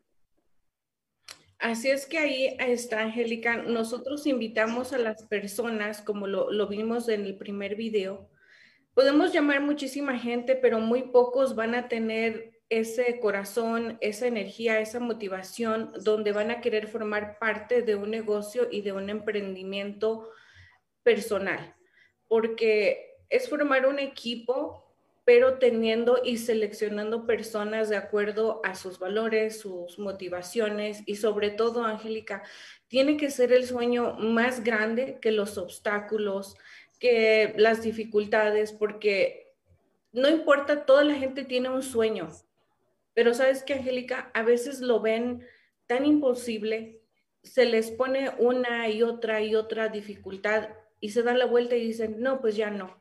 Así 1.59 1.90
es 1.90 2.07
que 2.07 2.18
ahí 2.18 2.57
está, 2.61 3.01
Angélica. 3.01 3.57
Nosotros 3.57 4.27
invitamos 4.27 4.92
a 4.92 4.99
las 4.99 5.25
personas, 5.25 6.01
como 6.01 6.29
lo, 6.29 6.68
vimos 6.68 7.09
en 7.09 7.25
el 7.25 7.37
primer 7.37 7.75
video, 7.75 8.31
podemos 8.94 9.33
llamar 9.33 9.61
muchísima 9.61 10.18
gente, 10.18 10.55
pero 10.55 10.79
muy 10.79 11.03
pocos 11.11 11.57
van 11.57 11.75
a 11.75 11.88
tener 11.88 12.53
ese 12.68 13.18
corazón, 13.18 13.99
esa 14.01 14.27
energía, 14.27 14.79
esa 14.79 15.01
motivación, 15.01 15.92
donde 16.05 16.31
van 16.31 16.53
a 16.53 16.61
querer 16.61 16.87
formar 16.87 17.38
parte 17.40 17.83
de 17.83 17.97
un 17.97 18.11
negocio 18.11 18.68
y 18.71 18.83
de 18.83 18.92
un 18.92 19.11
emprendimiento 19.11 20.31
personal, 21.03 21.75
porque 22.29 23.16
es 23.31 23.49
formar 23.49 23.87
un 23.87 23.99
equipo 23.99 24.88
pero 25.28 25.58
teniendo 25.58 26.22
y 26.24 26.38
seleccionando 26.38 27.26
personas 27.26 27.90
de 27.90 27.98
acuerdo 27.98 28.62
a 28.64 28.74
sus 28.74 28.98
valores, 28.98 29.60
sus 29.60 29.98
motivaciones 29.98 31.02
y 31.04 31.16
sobre 31.16 31.50
todo, 31.50 31.84
Angélica, 31.84 32.42
tiene 32.86 33.18
que 33.18 33.28
ser 33.28 33.52
el 33.52 33.66
sueño 33.66 34.14
más 34.14 34.64
grande 34.64 35.18
que 35.20 35.30
los 35.30 35.58
obstáculos, 35.58 36.56
que 36.98 37.52
las 37.58 37.82
dificultades, 37.82 38.72
porque 38.72 39.52
no 40.12 40.30
importa, 40.30 40.86
toda 40.86 41.04
la 41.04 41.16
gente 41.16 41.44
tiene 41.44 41.68
un 41.68 41.82
sueño, 41.82 42.30
pero 43.12 43.34
sabes 43.34 43.62
que, 43.62 43.74
Angélica, 43.74 44.30
a 44.32 44.42
veces 44.42 44.80
lo 44.80 45.02
ven 45.02 45.46
tan 45.86 46.06
imposible, 46.06 47.02
se 47.42 47.66
les 47.66 47.90
pone 47.90 48.30
una 48.38 48.88
y 48.88 49.02
otra 49.02 49.42
y 49.42 49.54
otra 49.54 49.90
dificultad 49.90 50.70
y 51.00 51.10
se 51.10 51.22
dan 51.22 51.38
la 51.38 51.44
vuelta 51.44 51.76
y 51.76 51.86
dicen, 51.86 52.16
no, 52.18 52.40
pues 52.40 52.56
ya 52.56 52.70
no 52.70 52.96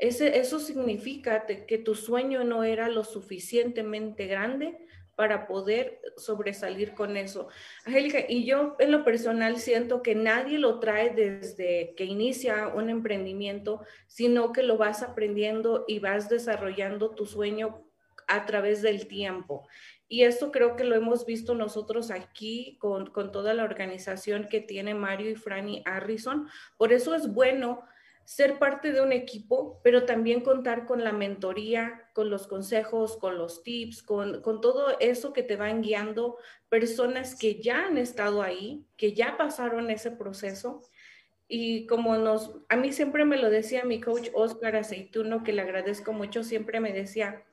eso 0.00 0.58
significa 0.58 1.46
que 1.46 1.78
tu 1.78 1.94
sueño 1.94 2.42
no 2.42 2.64
era 2.64 2.88
lo 2.88 3.04
suficientemente 3.04 4.26
grande 4.26 4.76
para 5.14 5.46
poder 5.46 6.00
sobresalir 6.16 6.94
con 6.94 7.18
eso. 7.18 7.48
Angélica, 7.84 8.20
y 8.26 8.46
yo 8.46 8.76
en 8.78 8.90
lo 8.90 9.04
personal 9.04 9.58
siento 9.58 10.02
que 10.02 10.14
nadie 10.14 10.58
lo 10.58 10.80
trae 10.80 11.10
desde 11.10 11.92
que 11.94 12.06
inicia 12.06 12.68
un 12.68 12.88
emprendimiento, 12.88 13.84
sino 14.06 14.52
que 14.52 14.62
lo 14.62 14.78
vas 14.78 15.02
aprendiendo 15.02 15.84
y 15.86 15.98
vas 15.98 16.30
desarrollando 16.30 17.10
tu 17.10 17.26
sueño 17.26 17.84
a 18.28 18.46
través 18.46 18.80
del 18.80 19.08
tiempo. 19.08 19.68
Y 20.08 20.22
esto 20.22 20.50
creo 20.50 20.74
que 20.74 20.84
lo 20.84 20.96
hemos 20.96 21.26
visto 21.26 21.54
nosotros 21.54 22.10
aquí 22.10 22.78
con 22.80 23.12
toda 23.30 23.52
la 23.52 23.64
organización 23.64 24.48
que 24.48 24.60
tiene 24.60 24.94
Mario 24.94 25.28
y 25.30 25.34
Franny 25.34 25.82
Harrison. 25.84 26.48
Por 26.78 26.94
eso 26.94 27.14
es 27.14 27.32
bueno 27.32 27.82
ser 28.30 28.60
parte 28.60 28.92
de 28.92 29.00
un 29.00 29.10
equipo, 29.10 29.80
pero 29.82 30.04
también 30.04 30.42
contar 30.42 30.86
con 30.86 31.02
la 31.02 31.10
mentoría, 31.10 32.08
con 32.12 32.30
los 32.30 32.46
consejos, 32.46 33.16
con 33.16 33.36
los 33.36 33.64
tips, 33.64 34.04
con, 34.04 34.40
todo 34.60 34.96
eso 35.00 35.32
que 35.32 35.42
te 35.42 35.56
van 35.56 35.82
guiando 35.82 36.38
personas 36.68 37.34
que 37.34 37.60
ya 37.60 37.86
han 37.86 37.98
estado 37.98 38.42
ahí, 38.42 38.86
que 38.96 39.14
ya 39.14 39.36
pasaron 39.36 39.90
ese 39.90 40.12
proceso. 40.12 40.80
Y 41.48 41.88
como 41.88 42.18
nos, 42.18 42.56
a 42.68 42.76
mí 42.76 42.92
siempre 42.92 43.24
me 43.24 43.36
lo 43.36 43.50
decía 43.50 43.84
mi 43.84 44.00
coach 44.00 44.28
Oscar 44.32 44.76
Aceituno, 44.76 45.42
que 45.42 45.52
le 45.52 45.62
agradezco 45.62 46.12
mucho, 46.12 46.44
siempre 46.44 46.78
me 46.78 46.92
decía, 46.92 47.44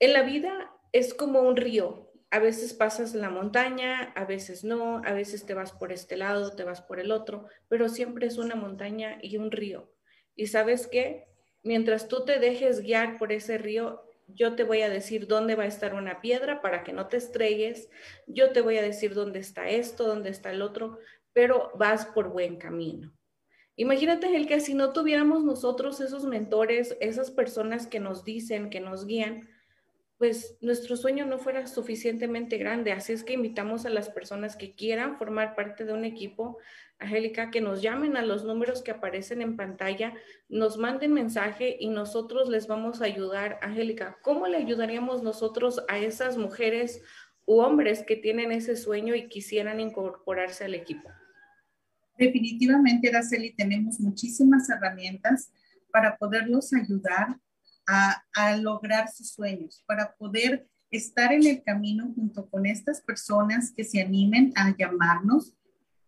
en 0.00 0.12
la 0.12 0.20
vida 0.20 0.70
es 0.92 1.14
como 1.14 1.40
un 1.40 1.56
río, 1.56 2.05
a 2.30 2.38
veces 2.38 2.74
pasas 2.74 3.14
la 3.14 3.30
montaña, 3.30 4.12
a 4.14 4.24
veces 4.24 4.64
no, 4.64 5.02
a 5.04 5.12
veces 5.12 5.46
te 5.46 5.54
vas 5.54 5.72
por 5.72 5.92
este 5.92 6.16
lado, 6.16 6.54
te 6.56 6.64
vas 6.64 6.82
por 6.82 6.98
el 7.00 7.12
otro, 7.12 7.46
pero 7.68 7.88
siempre 7.88 8.26
es 8.26 8.38
una 8.38 8.56
montaña 8.56 9.18
y 9.22 9.36
un 9.36 9.50
río. 9.50 9.92
Y 10.34 10.48
sabes 10.48 10.86
qué, 10.86 11.28
mientras 11.62 12.08
tú 12.08 12.24
te 12.24 12.38
dejes 12.38 12.80
guiar 12.80 13.18
por 13.18 13.32
ese 13.32 13.58
río, 13.58 14.02
yo 14.28 14.56
te 14.56 14.64
voy 14.64 14.82
a 14.82 14.88
decir 14.88 15.28
dónde 15.28 15.54
va 15.54 15.64
a 15.64 15.68
estar 15.68 15.94
una 15.94 16.20
piedra 16.20 16.60
para 16.60 16.82
que 16.82 16.92
no 16.92 17.06
te 17.06 17.16
estrelles, 17.16 17.88
yo 18.26 18.50
te 18.50 18.60
voy 18.60 18.76
a 18.76 18.82
decir 18.82 19.14
dónde 19.14 19.38
está 19.38 19.68
esto, 19.68 20.04
dónde 20.04 20.30
está 20.30 20.50
el 20.50 20.62
otro, 20.62 20.98
pero 21.32 21.70
vas 21.76 22.06
por 22.06 22.30
buen 22.30 22.56
camino. 22.56 23.12
Imagínate, 23.76 24.34
el 24.34 24.46
que 24.46 24.60
si 24.60 24.74
no 24.74 24.92
tuviéramos 24.92 25.44
nosotros 25.44 26.00
esos 26.00 26.24
mentores, 26.24 26.96
esas 27.00 27.30
personas 27.30 27.86
que 27.86 28.00
nos 28.00 28.24
dicen, 28.24 28.70
que 28.70 28.80
nos 28.80 29.06
guían, 29.06 29.48
pues 30.18 30.56
nuestro 30.62 30.96
sueño 30.96 31.26
no 31.26 31.38
fuera 31.38 31.66
suficientemente 31.66 32.56
grande. 32.56 32.92
Así 32.92 33.12
es 33.12 33.22
que 33.22 33.34
invitamos 33.34 33.84
a 33.84 33.90
las 33.90 34.08
personas 34.08 34.56
que 34.56 34.74
quieran 34.74 35.18
formar 35.18 35.54
parte 35.54 35.84
de 35.84 35.92
un 35.92 36.04
equipo, 36.04 36.58
Angélica, 36.98 37.50
que 37.50 37.60
nos 37.60 37.82
llamen 37.82 38.16
a 38.16 38.22
los 38.22 38.44
números 38.44 38.82
que 38.82 38.92
aparecen 38.92 39.42
en 39.42 39.56
pantalla, 39.56 40.14
nos 40.48 40.78
manden 40.78 41.12
mensaje 41.12 41.76
y 41.78 41.90
nosotros 41.90 42.48
les 42.48 42.66
vamos 42.66 43.02
a 43.02 43.04
ayudar. 43.04 43.58
Angélica, 43.60 44.18
¿cómo 44.22 44.46
le 44.46 44.56
ayudaríamos 44.56 45.22
nosotros 45.22 45.82
a 45.88 45.98
esas 45.98 46.38
mujeres 46.38 47.02
u 47.44 47.60
hombres 47.60 48.02
que 48.02 48.16
tienen 48.16 48.52
ese 48.52 48.76
sueño 48.76 49.14
y 49.14 49.28
quisieran 49.28 49.80
incorporarse 49.80 50.64
al 50.64 50.74
equipo? 50.74 51.10
Definitivamente, 52.16 53.10
Araceli, 53.10 53.54
tenemos 53.54 54.00
muchísimas 54.00 54.70
herramientas 54.70 55.52
para 55.92 56.16
poderlos 56.16 56.72
ayudar 56.72 57.38
a, 57.86 58.56
lograr 58.56 59.10
sus 59.12 59.30
sueños, 59.30 59.82
para 59.86 60.14
poder 60.16 60.68
estar 60.90 61.32
en 61.32 61.46
el 61.46 61.62
camino 61.62 62.12
junto 62.14 62.48
con 62.48 62.66
estas 62.66 63.00
personas 63.00 63.72
que 63.72 63.84
se 63.84 64.00
animen 64.00 64.52
a 64.56 64.74
llamarnos, 64.76 65.54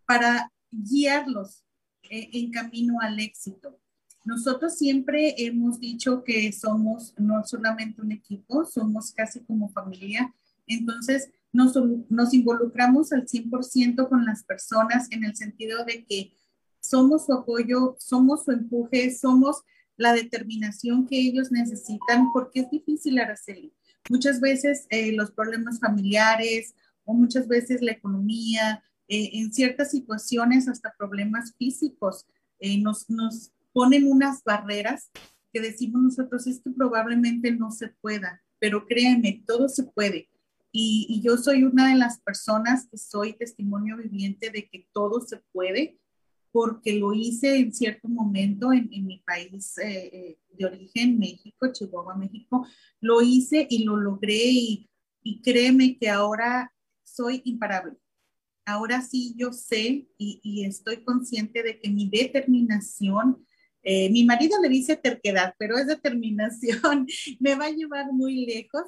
para 0.06 0.52
guiarlos 0.70 1.64
eh, 2.10 2.30
en 2.32 2.50
camino 2.50 3.00
al 3.00 3.18
éxito. 3.20 3.78
Nosotros 4.24 4.76
siempre 4.76 5.34
hemos 5.38 5.80
dicho 5.80 6.22
que 6.24 6.52
somos 6.52 7.14
no 7.16 7.44
solamente 7.44 8.02
un 8.02 8.12
equipo, 8.12 8.64
somos 8.64 9.12
casi 9.12 9.40
como 9.40 9.70
familia. 9.70 10.34
Entonces, 10.66 11.30
nos, 11.52 11.74
nos 12.08 12.34
involucramos 12.34 13.12
al 13.12 13.26
100% 13.26 14.08
con 14.08 14.24
las 14.24 14.44
personas 14.44 15.08
en 15.10 15.24
el 15.24 15.34
sentido 15.34 15.84
de 15.84 16.04
que 16.04 16.32
somos 16.80 17.26
su 17.26 17.32
apoyo, 17.32 17.96
somos 17.98 18.44
su 18.44 18.52
empuje, 18.52 19.14
somos 19.14 19.62
la 19.98 20.14
determinación 20.14 21.06
que 21.06 21.20
ellos 21.20 21.50
necesitan, 21.50 22.32
porque 22.32 22.60
es 22.60 22.70
difícil, 22.70 23.18
Araceli. 23.18 23.74
Muchas 24.08 24.40
veces 24.40 24.86
eh, 24.88 25.12
los 25.12 25.32
problemas 25.32 25.80
familiares 25.80 26.74
o 27.04 27.12
muchas 27.12 27.48
veces 27.48 27.82
la 27.82 27.92
economía, 27.92 28.82
eh, 29.08 29.30
en 29.34 29.52
ciertas 29.52 29.90
situaciones 29.90 30.68
hasta 30.68 30.94
problemas 30.96 31.54
físicos, 31.58 32.26
eh, 32.60 32.80
nos, 32.80 33.10
nos 33.10 33.52
ponen 33.72 34.10
unas 34.10 34.42
barreras 34.44 35.10
que 35.52 35.60
decimos 35.60 36.00
nosotros, 36.00 36.46
es 36.46 36.60
que 36.60 36.70
probablemente 36.70 37.50
no 37.50 37.70
se 37.70 37.88
pueda, 37.88 38.42
pero 38.58 38.86
créeme, 38.86 39.42
todo 39.46 39.68
se 39.68 39.82
puede. 39.82 40.28
Y, 40.70 41.06
y, 41.08 41.22
yo 41.22 41.38
soy 41.38 41.64
una 41.64 41.88
de 41.88 41.96
las 41.96 42.20
personas 42.20 42.86
que 42.88 42.98
soy 42.98 43.32
testimonio 43.32 43.96
viviente 43.96 44.50
de 44.50 44.68
que 44.68 44.86
todo 44.92 45.22
se 45.22 45.38
puede 45.50 45.98
porque 46.58 46.98
lo 46.98 47.12
hice 47.12 47.56
en 47.56 47.72
cierto 47.72 48.08
momento 48.08 48.72
en, 48.72 48.88
mi 48.90 49.22
país 49.24 49.78
eh, 49.78 50.10
eh, 50.12 50.38
de 50.58 50.66
origen, 50.66 51.16
México, 51.16 51.72
Chihuahua, 51.72 52.16
México. 52.16 52.66
Lo 53.00 53.22
hice 53.22 53.64
y 53.70 53.84
lo 53.84 53.96
logré 53.96 54.42
y, 54.42 54.90
créeme 55.44 55.96
que 55.96 56.10
ahora 56.10 56.74
soy 57.04 57.42
imparable. 57.44 57.96
Ahora 58.66 59.02
sí 59.02 59.36
yo 59.36 59.52
sé 59.52 60.08
y, 60.18 60.64
estoy 60.64 61.04
consciente 61.04 61.62
de 61.62 61.78
que 61.78 61.90
mi 61.90 62.10
determinación, 62.10 63.46
eh, 63.84 64.10
mi 64.10 64.24
marido 64.24 64.60
le 64.60 64.68
dice 64.68 64.96
terquedad, 64.96 65.54
pero 65.60 65.78
es 65.78 65.86
determinación, 65.86 67.06
me 67.38 67.54
va 67.54 67.66
a 67.66 67.70
llevar 67.70 68.12
muy 68.12 68.46
lejos 68.46 68.82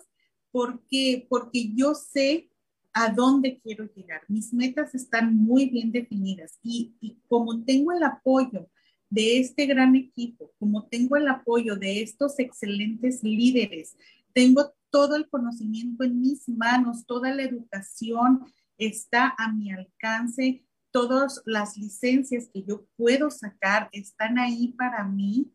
porque, 0.50 1.24
porque 1.30 1.72
yo 1.72 1.94
sé 1.94 2.49
a 2.92 3.10
dónde 3.10 3.60
quiero 3.60 3.84
llegar. 3.94 4.22
Mis 4.28 4.52
metas 4.52 4.94
están 4.94 5.36
muy 5.36 5.68
bien 5.68 5.92
definidas 5.92 6.58
y, 6.62 7.18
como 7.28 7.64
tengo 7.64 7.92
el 7.92 8.02
apoyo 8.02 8.68
de 9.08 9.40
este 9.40 9.66
gran 9.66 9.96
equipo, 9.96 10.52
como 10.58 10.86
tengo 10.86 11.16
el 11.16 11.28
apoyo 11.28 11.76
de 11.76 12.02
estos 12.02 12.38
excelentes 12.38 13.22
líderes, 13.22 13.96
tengo 14.32 14.72
todo 14.90 15.16
el 15.16 15.28
conocimiento 15.28 16.04
en 16.04 16.20
mis 16.20 16.48
manos, 16.48 17.06
toda 17.06 17.34
la 17.34 17.42
educación 17.42 18.44
está 18.78 19.34
a 19.38 19.52
mi 19.52 19.72
alcance, 19.72 20.64
todas 20.90 21.42
las 21.44 21.76
licencias 21.76 22.48
que 22.52 22.62
yo 22.64 22.86
puedo 22.96 23.30
sacar 23.30 23.88
están 23.92 24.38
ahí 24.38 24.68
para 24.68 25.04
mí 25.04 25.52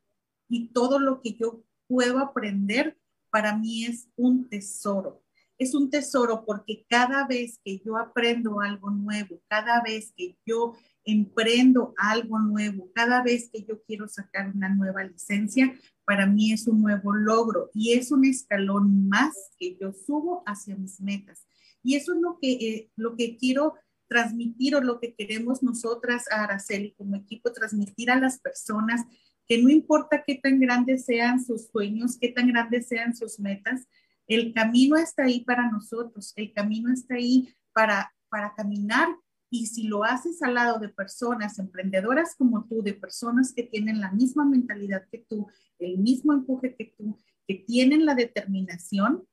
y 0.47 0.69
todo 0.69 0.99
lo 0.99 1.21
que 1.21 1.33
yo 1.33 1.63
puedo 1.87 2.19
aprender 2.19 2.97
para 3.29 3.57
mí 3.57 3.85
es 3.85 4.07
un 4.15 4.47
tesoro 4.47 5.24
es 5.57 5.73
un 5.73 5.89
tesoro 5.89 6.43
porque 6.45 6.85
cada 6.89 7.25
vez 7.27 7.59
que 7.63 7.79
yo 7.79 7.97
aprendo 7.97 8.59
algo 8.61 8.89
nuevo, 8.89 9.41
cada 9.47 9.81
vez 9.81 10.13
que 10.15 10.37
yo 10.45 10.73
emprendo 11.05 11.93
algo 11.97 12.39
nuevo, 12.39 12.91
cada 12.93 13.23
vez 13.23 13.49
que 13.51 13.63
yo 13.63 13.81
quiero 13.83 14.07
sacar 14.07 14.51
una 14.53 14.69
nueva 14.69 15.03
licencia, 15.03 15.73
para 16.03 16.25
mí 16.25 16.51
es 16.51 16.67
un 16.67 16.81
nuevo 16.81 17.13
logro 17.13 17.69
y 17.73 17.93
es 17.93 18.11
un 18.11 18.25
escalón 18.25 19.07
más 19.07 19.33
que 19.57 19.77
yo 19.79 19.93
subo 19.93 20.43
hacia 20.45 20.75
mis 20.75 20.99
metas. 20.99 21.47
Y 21.83 21.95
eso 21.95 22.13
es 22.13 22.21
lo 22.21 22.39
que, 22.41 22.51
eh, 22.51 22.91
lo 22.95 23.15
que 23.15 23.37
quiero 23.37 23.75
transmitir 24.07 24.75
o 24.75 24.81
lo 24.81 24.99
que 24.99 25.15
queremos 25.15 25.63
nosotras 25.63 26.25
a 26.31 26.43
Araceli 26.43 26.93
como 26.93 27.15
equipo, 27.15 27.51
transmitir 27.51 28.11
a 28.11 28.19
las 28.19 28.39
personas 28.39 29.01
que 29.47 29.61
no 29.61 29.69
importa 29.69 30.23
qué 30.25 30.35
tan 30.35 30.59
grandes 30.59 31.05
sean 31.05 31.43
sus 31.43 31.67
sueños, 31.67 32.17
qué 32.19 32.29
tan 32.29 32.47
grandes 32.47 32.87
sean 32.87 33.15
sus 33.15 33.39
metas, 33.39 33.87
el 34.27 34.53
camino 34.53 34.95
está 34.95 35.23
ahí 35.23 35.43
para 35.43 35.69
nosotros, 35.69 36.33
el 36.35 36.53
camino 36.53 36.91
está 36.91 37.15
ahí 37.15 37.49
para, 37.73 38.13
para 38.29 38.53
caminar 38.55 39.09
y 39.49 39.67
si 39.67 39.83
lo 39.83 40.03
haces 40.03 40.41
al 40.41 40.55
lado 40.55 40.79
de 40.79 40.89
personas 40.89 41.59
emprendedoras 41.59 42.35
como 42.35 42.65
tú, 42.65 42.81
de 42.81 42.93
personas 42.93 43.53
que 43.53 43.63
tienen 43.63 44.01
la 44.01 44.11
misma 44.11 44.45
mentalidad 44.45 45.05
que 45.11 45.19
tú, 45.29 45.47
el 45.79 45.97
mismo 45.97 46.33
empuje 46.33 46.75
que 46.75 46.93
tú, 46.97 47.19
que 47.47 47.55
tienen 47.55 48.05
la 48.05 48.15
determinación, 48.15 49.23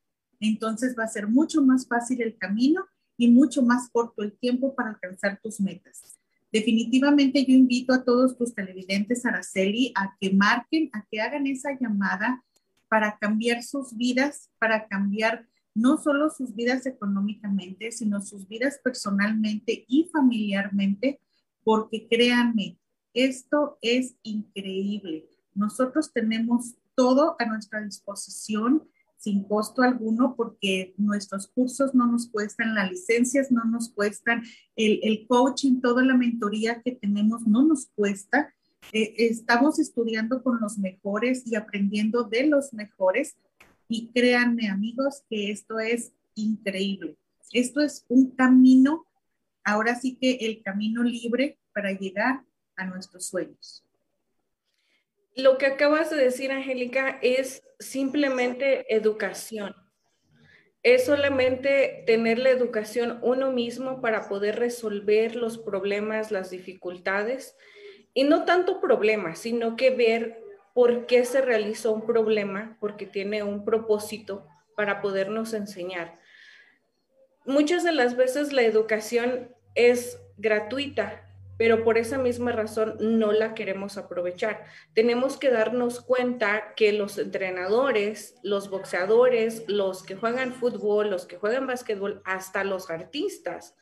entonces 0.41 0.95
va 0.99 1.05
a 1.05 1.09
ser 1.09 1.29
mucho 1.29 1.63
más 1.63 1.87
fácil 1.87 2.21
el 2.21 2.37
camino 2.37 2.85
y 3.17 3.31
mucho 3.31 3.63
más 3.63 3.89
corto 3.91 4.23
el 4.23 4.37
tiempo 4.39 4.75
para 4.75 4.91
alcanzar 4.91 5.41
tus 5.43 5.61
metas. 5.61 6.19
Definitivamente 6.53 7.45
yo 7.47 7.55
invito 7.55 7.95
a 7.95 8.05
todos 8.05 8.37
tus 8.37 8.55
televidentes, 8.55 9.25
Araceli, 9.25 9.93
a 9.97 10.15
que 10.21 10.35
marquen, 10.35 10.91
a 10.93 11.07
que 11.11 11.21
hagan 11.21 11.47
esa 11.47 11.71
llamada 11.81 12.45
para 12.93 13.17
cambiar 13.17 13.63
sus 13.63 13.97
vidas, 13.97 14.51
para 14.59 14.87
cambiar 14.87 15.49
no 15.75 15.97
solo 15.97 16.29
sus 16.29 16.55
vidas 16.55 16.85
económicamente, 16.85 17.91
sino 17.91 18.21
sus 18.21 18.47
vidas 18.47 18.79
personalmente 18.85 19.87
y 19.89 20.11
familiarmente, 20.13 21.19
porque 21.65 22.07
créanme, 22.07 22.79
esto 23.15 23.79
es 23.81 24.17
increíble. 24.23 25.27
Nosotros 25.55 26.13
tenemos 26.13 26.75
todo 26.95 27.35
a 27.39 27.47
nuestra 27.47 27.81
disposición 27.81 28.87
sin 29.17 29.45
costo 29.45 29.81
alguno 29.81 30.35
porque 30.37 30.93
nuestros 30.99 31.47
cursos 31.47 31.95
no 31.95 32.07
nos 32.07 32.29
cuestan, 32.29 32.75
las 32.75 32.91
licencias 32.91 33.51
no 33.51 33.65
nos 33.65 33.89
cuestan, 33.89 34.43
el, 34.77 35.01
el 35.03 35.27
coaching, 35.27 35.81
toda 35.81 36.05
la 36.05 36.15
mentoría 36.15 36.83
que 36.83 36.93
tenemos 36.93 37.47
no 37.47 37.65
nos 37.65 37.87
cuesta 37.95 38.53
eh, 38.91 39.15
estamos 39.19 39.79
estudiando 39.79 40.43
con 40.43 40.61
los 40.61 40.79
mejores 40.79 41.47
y 41.47 41.55
aprendiendo 41.55 42.25
de 42.25 42.47
los 42.47 42.73
mejores. 42.73 43.37
Y 43.89 44.09
créanme 44.13 44.69
amigos 44.69 45.23
que 45.29 45.51
esto 45.51 45.79
es 45.79 46.13
increíble. 46.35 47.17
Esto 47.53 47.81
es 47.81 48.05
un 48.09 48.31
camino, 48.35 49.07
ahora 49.63 49.95
sí 49.95 50.17
que 50.21 50.39
el 50.41 50.63
camino 50.63 51.03
libre 51.03 51.59
para 51.75 51.93
llegar 51.93 52.43
a 52.77 52.87
nuestros 52.87 53.27
sueños. 53.27 53.85
Lo 55.37 55.57
que 55.59 55.67
acabas 55.67 56.11
de 56.11 56.17
decir, 56.17 56.51
Angélica, 56.51 57.19
es 57.23 57.63
simplemente 57.79 58.95
educación. 58.95 59.75
Es 60.83 61.07
solamente 61.07 62.03
tener 62.07 62.39
la 62.39 62.51
educación 62.51 63.19
uno 63.23 63.53
mismo 63.53 64.01
para 64.01 64.29
poder 64.29 64.59
resolver 64.59 65.37
los 65.37 65.59
problemas, 65.59 66.33
las 66.33 66.51
dificultades 66.51 67.57
y 68.15 68.25
no 68.25 68.45
tanto 68.45 68.81
problema, 68.81 69.35
sino 69.35 69.77
que 69.77 69.91
ver 69.91 70.43
por 70.75 71.07
qué 71.07 71.25
se 71.25 71.41
realizó 71.41 71.93
un 71.93 72.07
problema, 72.07 72.77
porque 72.81 73.07
tiene 73.07 73.43
un 73.43 73.65
propósito 73.65 74.47
para 74.77 75.01
podernos 75.01 75.53
enseñar. 75.55 76.19
Muchas 77.45 77.85
de 77.85 77.93
las 77.93 78.17
veces 78.17 78.53
la 78.53 78.63
educación 78.63 79.55
es 79.75 80.19
gratuita, 80.37 81.29
pero 81.59 81.85
por 81.85 81.99
esa 81.99 82.19
misma 82.19 82.53
razón 82.53 82.97
no 83.01 83.33
la 83.33 83.55
queremos 83.55 83.99
aprovechar. 83.99 84.65
Tenemos 84.95 85.37
que 85.37 85.51
darnos 85.51 86.01
cuenta 86.01 86.75
que 86.75 86.93
los 86.93 87.19
entrenadores, 87.19 88.37
los 88.43 88.71
boxeadores, 88.71 89.65
los 89.69 90.03
que 90.03 90.17
juegan 90.17 90.53
fútbol, 90.53 91.11
los 91.11 91.27
que 91.27 91.37
juegan 91.37 91.67
básquetbol, 91.67 92.23
hasta 92.25 92.65
los 92.65 92.91
artistas, 92.91 93.77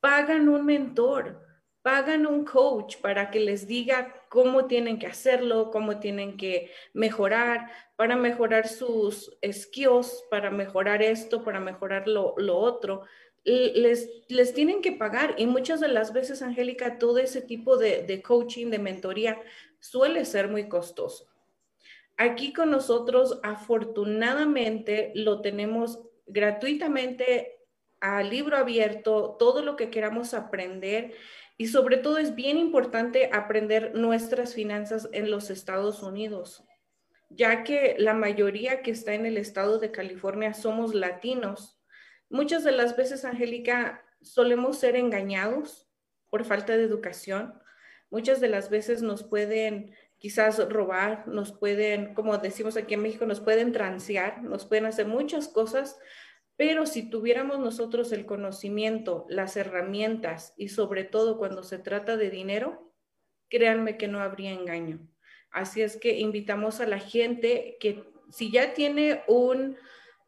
pagan 0.00 0.48
un 0.48 0.64
mentor 0.64 1.49
pagan 1.82 2.26
un 2.26 2.44
coach 2.44 2.96
para 2.98 3.30
que 3.30 3.40
les 3.40 3.66
diga 3.66 4.14
cómo 4.28 4.66
tienen 4.66 4.98
que 4.98 5.06
hacerlo, 5.06 5.70
cómo 5.70 5.98
tienen 5.98 6.36
que 6.36 6.70
mejorar, 6.92 7.70
para 7.96 8.16
mejorar 8.16 8.68
sus 8.68 9.36
skills, 9.50 10.24
para 10.30 10.50
mejorar 10.50 11.02
esto, 11.02 11.42
para 11.42 11.60
mejorar 11.60 12.06
lo, 12.06 12.34
otro. 12.58 13.02
Les, 13.44 14.08
les 14.28 14.52
tienen 14.52 14.82
que 14.82 14.92
pagar 14.92 15.34
y 15.38 15.46
muchas 15.46 15.80
de 15.80 15.88
las 15.88 16.12
veces, 16.12 16.42
Angélica, 16.42 16.98
todo 16.98 17.18
ese 17.18 17.40
tipo 17.40 17.78
de, 17.78 18.02
de 18.02 18.22
coaching, 18.22 18.70
de 18.70 18.78
mentoría, 18.78 19.40
suele 19.78 20.24
ser 20.26 20.48
muy 20.48 20.68
costoso. 20.68 21.28
Aquí 22.18 22.52
con 22.52 22.70
nosotros, 22.70 23.40
afortunadamente, 23.42 25.12
lo 25.14 25.40
tenemos 25.40 26.00
gratuitamente 26.26 27.56
a 28.00 28.22
libro 28.22 28.56
abierto, 28.56 29.36
todo 29.38 29.62
lo 29.62 29.76
que 29.76 29.90
queramos 29.90 30.34
aprender 30.34 31.14
y 31.60 31.66
sobre 31.66 31.98
todo 31.98 32.16
es 32.16 32.34
bien 32.34 32.56
importante 32.56 33.28
aprender 33.34 33.94
nuestras 33.94 34.54
finanzas 34.54 35.10
en 35.12 35.30
los 35.30 35.50
Estados 35.50 36.02
Unidos, 36.02 36.64
ya 37.28 37.64
que 37.64 37.96
la 37.98 38.14
mayoría 38.14 38.80
que 38.80 38.90
está 38.90 39.12
en 39.12 39.26
el 39.26 39.36
estado 39.36 39.78
de 39.78 39.90
California 39.90 40.54
somos 40.54 40.94
latinos. 40.94 41.78
Muchas 42.30 42.64
de 42.64 42.72
las 42.72 42.96
veces, 42.96 43.26
Angélica, 43.26 44.02
solemos 44.22 44.78
ser 44.78 44.96
engañados 44.96 45.86
por 46.30 46.46
falta 46.46 46.78
de 46.78 46.84
educación. 46.84 47.52
Muchas 48.08 48.40
de 48.40 48.48
las 48.48 48.70
veces 48.70 49.02
nos 49.02 49.22
pueden 49.22 49.94
quizás 50.16 50.66
robar, 50.66 51.28
nos 51.28 51.52
pueden, 51.52 52.14
como 52.14 52.38
decimos 52.38 52.78
aquí 52.78 52.94
en 52.94 53.02
México, 53.02 53.26
nos 53.26 53.40
pueden 53.40 53.72
transear, 53.72 54.42
nos 54.42 54.64
pueden 54.64 54.86
hacer 54.86 55.06
muchas 55.06 55.46
cosas 55.46 55.98
Pero 56.60 56.84
si 56.84 57.08
tuviéramos 57.08 57.58
nosotros 57.58 58.12
el 58.12 58.26
conocimiento, 58.26 59.24
las 59.30 59.56
herramientas 59.56 60.52
y 60.58 60.68
sobre 60.68 61.04
todo 61.04 61.38
cuando 61.38 61.62
se 61.62 61.78
trata 61.78 62.18
de 62.18 62.28
dinero, 62.28 62.92
créanme 63.48 63.96
que 63.96 64.08
no 64.08 64.20
habría 64.20 64.52
engaño. 64.52 65.00
Así 65.50 65.80
es 65.80 65.96
que 65.96 66.18
invitamos 66.18 66.80
a 66.80 66.86
la 66.86 66.98
gente 66.98 67.78
que 67.80 68.04
si 68.30 68.52
ya 68.52 68.74
tiene 68.74 69.22
un 69.26 69.78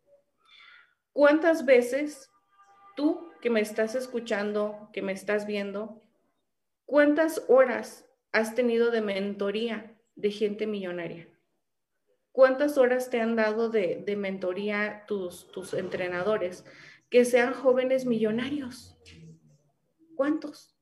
¿Cuántas 1.12 1.64
veces 1.64 2.32
tú 2.98 3.30
que 3.40 3.48
me 3.48 3.60
estás 3.60 3.94
escuchando, 3.94 4.90
que 4.92 5.02
me 5.02 5.12
estás 5.12 5.46
viendo, 5.46 6.02
cuántas 6.84 7.44
horas 7.46 8.04
has 8.32 8.56
tenido 8.56 8.90
de 8.90 9.02
mentoría 9.02 9.96
de 10.16 10.32
gente 10.32 10.66
millonaria? 10.66 11.28
¿Cuántas 12.32 12.76
horas 12.76 13.08
te 13.08 13.20
han 13.20 13.36
dado 13.36 13.70
de, 13.70 14.02
mentoría 14.18 15.04
tus, 15.06 15.46
tus 15.52 15.74
entrenadores 15.74 16.64
que 17.08 17.24
sean 17.24 17.54
jóvenes 17.54 18.04
millonarios? 18.04 18.98
¿Cuántos? 20.16 20.76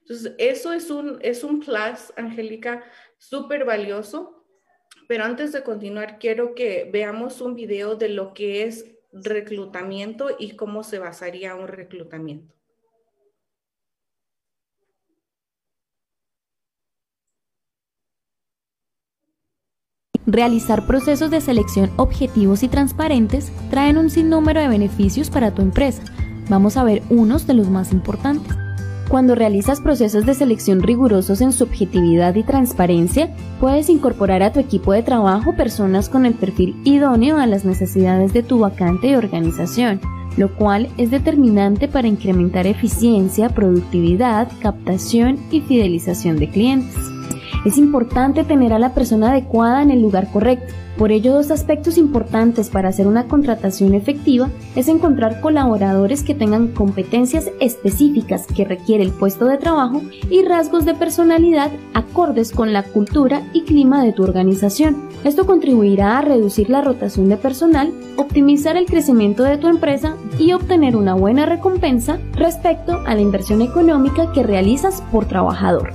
Entonces, 0.00 0.34
eso 0.38 0.72
es 0.72 0.90
un, 0.90 1.20
es 1.22 1.44
un 1.44 1.60
plus, 1.60 2.12
Angélica, 2.16 2.82
súper 3.18 3.64
valioso. 3.64 4.44
Pero 5.06 5.22
antes 5.22 5.52
de 5.52 5.62
continuar, 5.62 6.18
quiero 6.18 6.56
que 6.56 6.90
veamos 6.92 7.40
un 7.40 7.54
video 7.54 7.94
de 7.94 8.08
lo 8.08 8.34
que 8.34 8.64
es 8.64 8.96
reclutamiento 9.12 10.28
y 10.38 10.56
cómo 10.56 10.82
se 10.82 10.98
basaría 10.98 11.54
un 11.54 11.68
reclutamiento. 11.68 12.54
Realizar 20.26 20.86
procesos 20.86 21.30
de 21.30 21.40
selección 21.40 21.90
objetivos 21.96 22.62
y 22.62 22.68
transparentes 22.68 23.50
traen 23.70 23.96
un 23.96 24.10
sinnúmero 24.10 24.60
de 24.60 24.68
beneficios 24.68 25.30
para 25.30 25.52
tu 25.54 25.62
empresa. 25.62 26.04
Vamos 26.48 26.76
a 26.76 26.84
ver 26.84 27.02
unos 27.10 27.46
de 27.46 27.54
los 27.54 27.68
más 27.68 27.90
importantes. 27.90 28.69
Cuando 29.10 29.34
realizas 29.34 29.80
procesos 29.80 30.24
de 30.24 30.34
selección 30.34 30.84
rigurosos 30.84 31.40
en 31.40 31.50
su 31.50 31.64
objetividad 31.64 32.32
y 32.36 32.44
transparencia, 32.44 33.34
puedes 33.58 33.90
incorporar 33.90 34.44
a 34.44 34.52
tu 34.52 34.60
equipo 34.60 34.92
de 34.92 35.02
trabajo 35.02 35.56
personas 35.56 36.08
con 36.08 36.26
el 36.26 36.34
perfil 36.34 36.80
idóneo 36.84 37.38
a 37.38 37.48
las 37.48 37.64
necesidades 37.64 38.32
de 38.32 38.44
tu 38.44 38.60
vacante 38.60 39.08
y 39.08 39.16
organización, 39.16 40.00
lo 40.36 40.54
cual 40.54 40.90
es 40.96 41.10
determinante 41.10 41.88
para 41.88 42.06
incrementar 42.06 42.68
eficiencia, 42.68 43.48
productividad, 43.48 44.46
captación 44.62 45.40
y 45.50 45.60
fidelización 45.62 46.38
de 46.38 46.48
clientes. 46.48 46.94
Es 47.64 47.78
importante 47.78 48.44
tener 48.44 48.72
a 48.72 48.78
la 48.78 48.94
persona 48.94 49.32
adecuada 49.32 49.82
en 49.82 49.90
el 49.90 50.02
lugar 50.02 50.30
correcto 50.30 50.72
por 51.00 51.12
ello, 51.12 51.32
dos 51.32 51.50
aspectos 51.50 51.96
importantes 51.96 52.68
para 52.68 52.90
hacer 52.90 53.06
una 53.06 53.26
contratación 53.26 53.94
efectiva 53.94 54.50
es 54.76 54.86
encontrar 54.86 55.40
colaboradores 55.40 56.22
que 56.22 56.34
tengan 56.34 56.68
competencias 56.68 57.50
específicas 57.58 58.46
que 58.46 58.66
requiere 58.66 59.02
el 59.02 59.10
puesto 59.10 59.46
de 59.46 59.56
trabajo 59.56 60.02
y 60.28 60.44
rasgos 60.44 60.84
de 60.84 60.92
personalidad 60.92 61.70
acordes 61.94 62.52
con 62.52 62.74
la 62.74 62.82
cultura 62.82 63.40
y 63.54 63.62
clima 63.62 64.04
de 64.04 64.12
tu 64.12 64.24
organización. 64.24 65.08
Esto 65.24 65.46
contribuirá 65.46 66.18
a 66.18 66.20
reducir 66.20 66.68
la 66.68 66.82
rotación 66.82 67.30
de 67.30 67.38
personal, 67.38 67.94
optimizar 68.18 68.76
el 68.76 68.84
crecimiento 68.84 69.42
de 69.42 69.56
tu 69.56 69.68
empresa 69.68 70.16
y 70.38 70.52
obtener 70.52 70.96
una 70.96 71.14
buena 71.14 71.46
recompensa 71.46 72.18
respecto 72.34 73.00
a 73.06 73.14
la 73.14 73.22
inversión 73.22 73.62
económica 73.62 74.32
que 74.32 74.42
realizas 74.42 75.02
por 75.10 75.24
trabajador. 75.24 75.94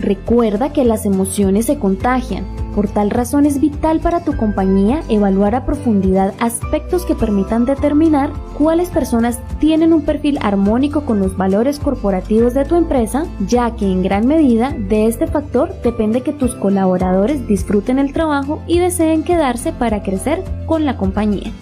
Recuerda 0.00 0.72
que 0.72 0.86
las 0.86 1.04
emociones 1.04 1.66
se 1.66 1.78
contagian. 1.78 2.61
Por 2.74 2.88
tal 2.88 3.10
razón 3.10 3.44
es 3.44 3.60
vital 3.60 4.00
para 4.00 4.24
tu 4.24 4.36
compañía 4.36 5.02
evaluar 5.08 5.54
a 5.54 5.66
profundidad 5.66 6.34
aspectos 6.40 7.04
que 7.04 7.14
permitan 7.14 7.66
determinar 7.66 8.32
cuáles 8.56 8.88
personas 8.88 9.40
tienen 9.58 9.92
un 9.92 10.02
perfil 10.02 10.38
armónico 10.40 11.04
con 11.04 11.20
los 11.20 11.36
valores 11.36 11.78
corporativos 11.78 12.54
de 12.54 12.64
tu 12.64 12.76
empresa, 12.76 13.26
ya 13.46 13.76
que 13.76 13.84
en 13.84 14.02
gran 14.02 14.26
medida 14.26 14.70
de 14.70 15.06
este 15.06 15.26
factor 15.26 15.74
depende 15.82 16.22
que 16.22 16.32
tus 16.32 16.54
colaboradores 16.54 17.46
disfruten 17.46 17.98
el 17.98 18.12
trabajo 18.12 18.62
y 18.66 18.78
deseen 18.78 19.22
quedarse 19.22 19.72
para 19.72 20.02
crecer 20.02 20.42
con 20.66 20.86
la 20.86 20.96
compañía. 20.96 21.52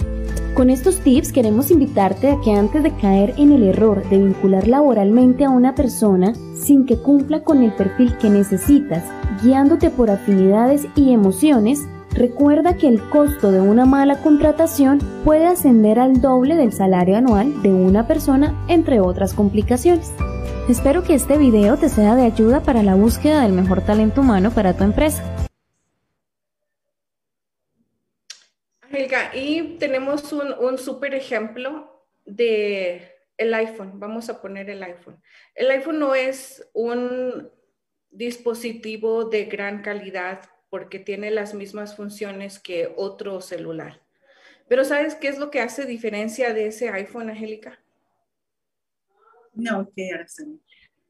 Con 0.55 0.69
estos 0.69 0.99
tips 1.01 1.33
queremos 1.33 1.71
invitarte 1.71 2.31
a 2.31 2.41
que 2.41 2.53
antes 2.53 2.83
de 2.83 2.93
caer 2.97 3.35
en 3.39 3.53
el 3.53 3.63
error 3.63 4.03
de 4.11 4.19
vincular 4.19 4.67
laboralmente 4.67 5.45
a 5.45 5.51
una 5.51 5.75
persona 5.75 6.35
sin 6.55 6.87
que 6.87 6.99
cumpla 6.99 7.45
con 7.45 7.63
el 7.63 7.73
perfil 7.73 8.17
que 8.19 8.29
necesitas, 8.29 9.05
guiándote 9.43 9.91
por 9.91 10.11
afinidades 10.11 10.87
y 10.97 11.13
emociones, 11.13 11.87
recuerda 12.13 12.77
que 12.77 12.89
el 12.89 13.01
costo 13.09 13.53
de 13.53 13.61
una 13.61 13.87
mala 13.87 14.21
contratación 14.21 14.99
puede 15.25 15.47
ascender 15.47 15.99
al 15.99 16.21
doble 16.21 16.57
del 16.57 16.73
salario 16.73 17.17
anual 17.17 17.63
de 17.63 17.73
una 17.73 18.07
persona, 18.07 18.55
entre 18.69 19.01
otras 19.01 19.33
complicaciones. 19.33 20.13
Espero 20.69 21.05
que 21.05 21.15
este 21.15 21.39
video 21.39 21.77
te 21.77 21.89
sea 21.89 22.17
de 22.17 22.25
ayuda 22.25 22.61
para 22.61 22.83
la 22.83 22.97
búsqueda 22.97 23.43
del 23.43 23.53
mejor 23.53 23.81
talento 23.83 24.21
humano 24.21 24.51
para 24.51 24.77
tu 24.77 24.85
empresa. 24.85 25.23
Y 29.35 29.79
tenemos 29.79 30.33
un, 30.33 30.53
un 30.53 30.79
súper 30.79 31.15
ejemplo 31.15 32.05
de 32.25 33.11
el 33.37 33.55
iPhone. 33.55 33.99
Vamos 33.99 34.29
a 34.29 34.41
poner 34.41 34.69
el 34.71 34.83
iPhone. 34.83 35.23
El 35.55 35.71
iPhone 35.71 35.99
no 35.99 36.15
es 36.15 36.69
un 36.73 37.51
dispositivo 38.11 39.25
de 39.25 39.45
gran 39.45 39.83
calidad 39.83 40.43
porque 40.69 40.99
tiene 40.99 41.31
las 41.31 41.55
mismas 41.55 41.97
funciones 41.97 42.59
que 42.59 42.93
otro 42.97 43.41
celular. 43.41 44.01
Pero 44.69 44.85
¿sabes 44.85 45.17
qué 45.17 45.29
es 45.29 45.39
lo 45.39 45.51
que 45.51 45.61
hace 45.61 45.85
diferencia 45.85 46.55
de 46.55 46.67
ese 46.67 46.91
iPhone, 46.91 47.29
Angélica? 47.29 47.81
No, 49.53 49.91
¿qué 49.97 50.11
hace? 50.13 50.47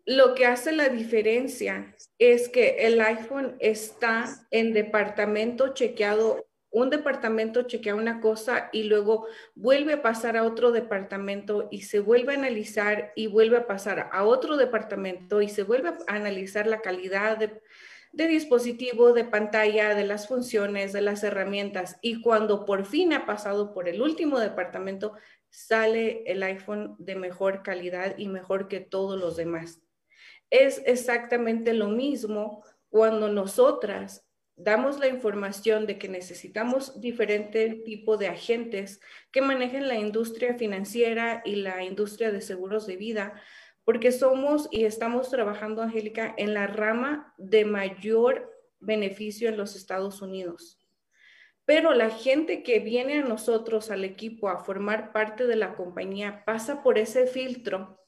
Lo 0.06 0.34
que 0.34 0.46
hace 0.46 0.72
la 0.72 0.88
diferencia 0.88 1.94
es 2.18 2.48
que 2.48 2.86
el 2.86 3.00
iPhone 3.00 3.56
está 3.60 4.46
en 4.50 4.72
departamento 4.72 5.74
chequeado 5.74 6.46
un 6.70 6.88
departamento 6.88 7.62
chequea 7.62 7.94
una 7.94 8.20
cosa 8.20 8.70
y 8.72 8.84
luego 8.84 9.26
vuelve 9.54 9.94
a 9.94 10.02
pasar 10.02 10.36
a 10.36 10.44
otro 10.44 10.70
departamento 10.70 11.68
y 11.70 11.82
se 11.82 11.98
vuelve 11.98 12.32
a 12.32 12.38
analizar 12.38 13.12
y 13.16 13.26
vuelve 13.26 13.56
a 13.56 13.66
pasar 13.66 14.08
a 14.12 14.24
otro 14.24 14.56
departamento 14.56 15.42
y 15.42 15.48
se 15.48 15.64
vuelve 15.64 15.88
a 15.88 15.98
analizar 16.06 16.68
la 16.68 16.80
calidad 16.80 17.38
de, 17.38 17.60
dispositivo, 18.12 19.12
de 19.12 19.24
pantalla, 19.24 19.94
de 19.94 20.04
las 20.04 20.28
funciones, 20.28 20.92
de 20.92 21.00
las 21.00 21.24
herramientas. 21.24 21.98
Y 22.02 22.20
cuando 22.22 22.64
por 22.64 22.84
fin 22.84 23.12
ha 23.12 23.26
pasado 23.26 23.72
por 23.74 23.88
el 23.88 24.00
último 24.00 24.38
departamento, 24.38 25.14
sale 25.48 26.22
el 26.26 26.42
iPhone 26.44 26.94
de 26.98 27.16
mejor 27.16 27.64
calidad 27.64 28.14
y 28.16 28.28
mejor 28.28 28.68
que 28.68 28.78
todos 28.78 29.18
los 29.18 29.36
demás. 29.36 29.82
Es 30.50 30.82
exactamente 30.86 31.72
lo 31.72 31.88
mismo 31.88 32.64
cuando 32.88 33.28
nosotras 33.28 34.24
damos 34.56 34.98
la 34.98 35.08
información 35.08 35.86
de 35.86 35.98
que 35.98 36.08
necesitamos 36.08 37.00
diferente 37.00 37.82
tipo 37.84 38.16
de 38.16 38.28
agentes 38.28 39.00
que 39.30 39.40
manejen 39.40 39.88
la 39.88 39.96
industria 39.96 40.54
financiera 40.54 41.42
y 41.44 41.56
la 41.56 41.82
industria 41.82 42.30
de 42.30 42.40
seguros 42.40 42.86
de 42.86 42.96
vida, 42.96 43.40
porque 43.84 44.12
somos 44.12 44.68
y 44.70 44.84
estamos 44.84 45.30
trabajando, 45.30 45.82
Angélica, 45.82 46.34
en 46.36 46.54
la 46.54 46.66
rama 46.66 47.34
de 47.38 47.64
mayor 47.64 48.50
beneficio 48.78 49.48
en 49.48 49.56
los 49.56 49.76
Estados 49.76 50.22
Unidos. 50.22 50.78
Pero 51.64 51.94
la 51.94 52.10
gente 52.10 52.62
que 52.62 52.80
viene 52.80 53.20
a 53.20 53.24
nosotros, 53.24 53.90
al 53.90 54.04
equipo, 54.04 54.48
a 54.48 54.64
formar 54.64 55.12
parte 55.12 55.46
de 55.46 55.56
la 55.56 55.74
compañía, 55.74 56.44
pasa 56.44 56.82
por 56.82 56.98
ese 56.98 57.26
filtro. 57.26 57.98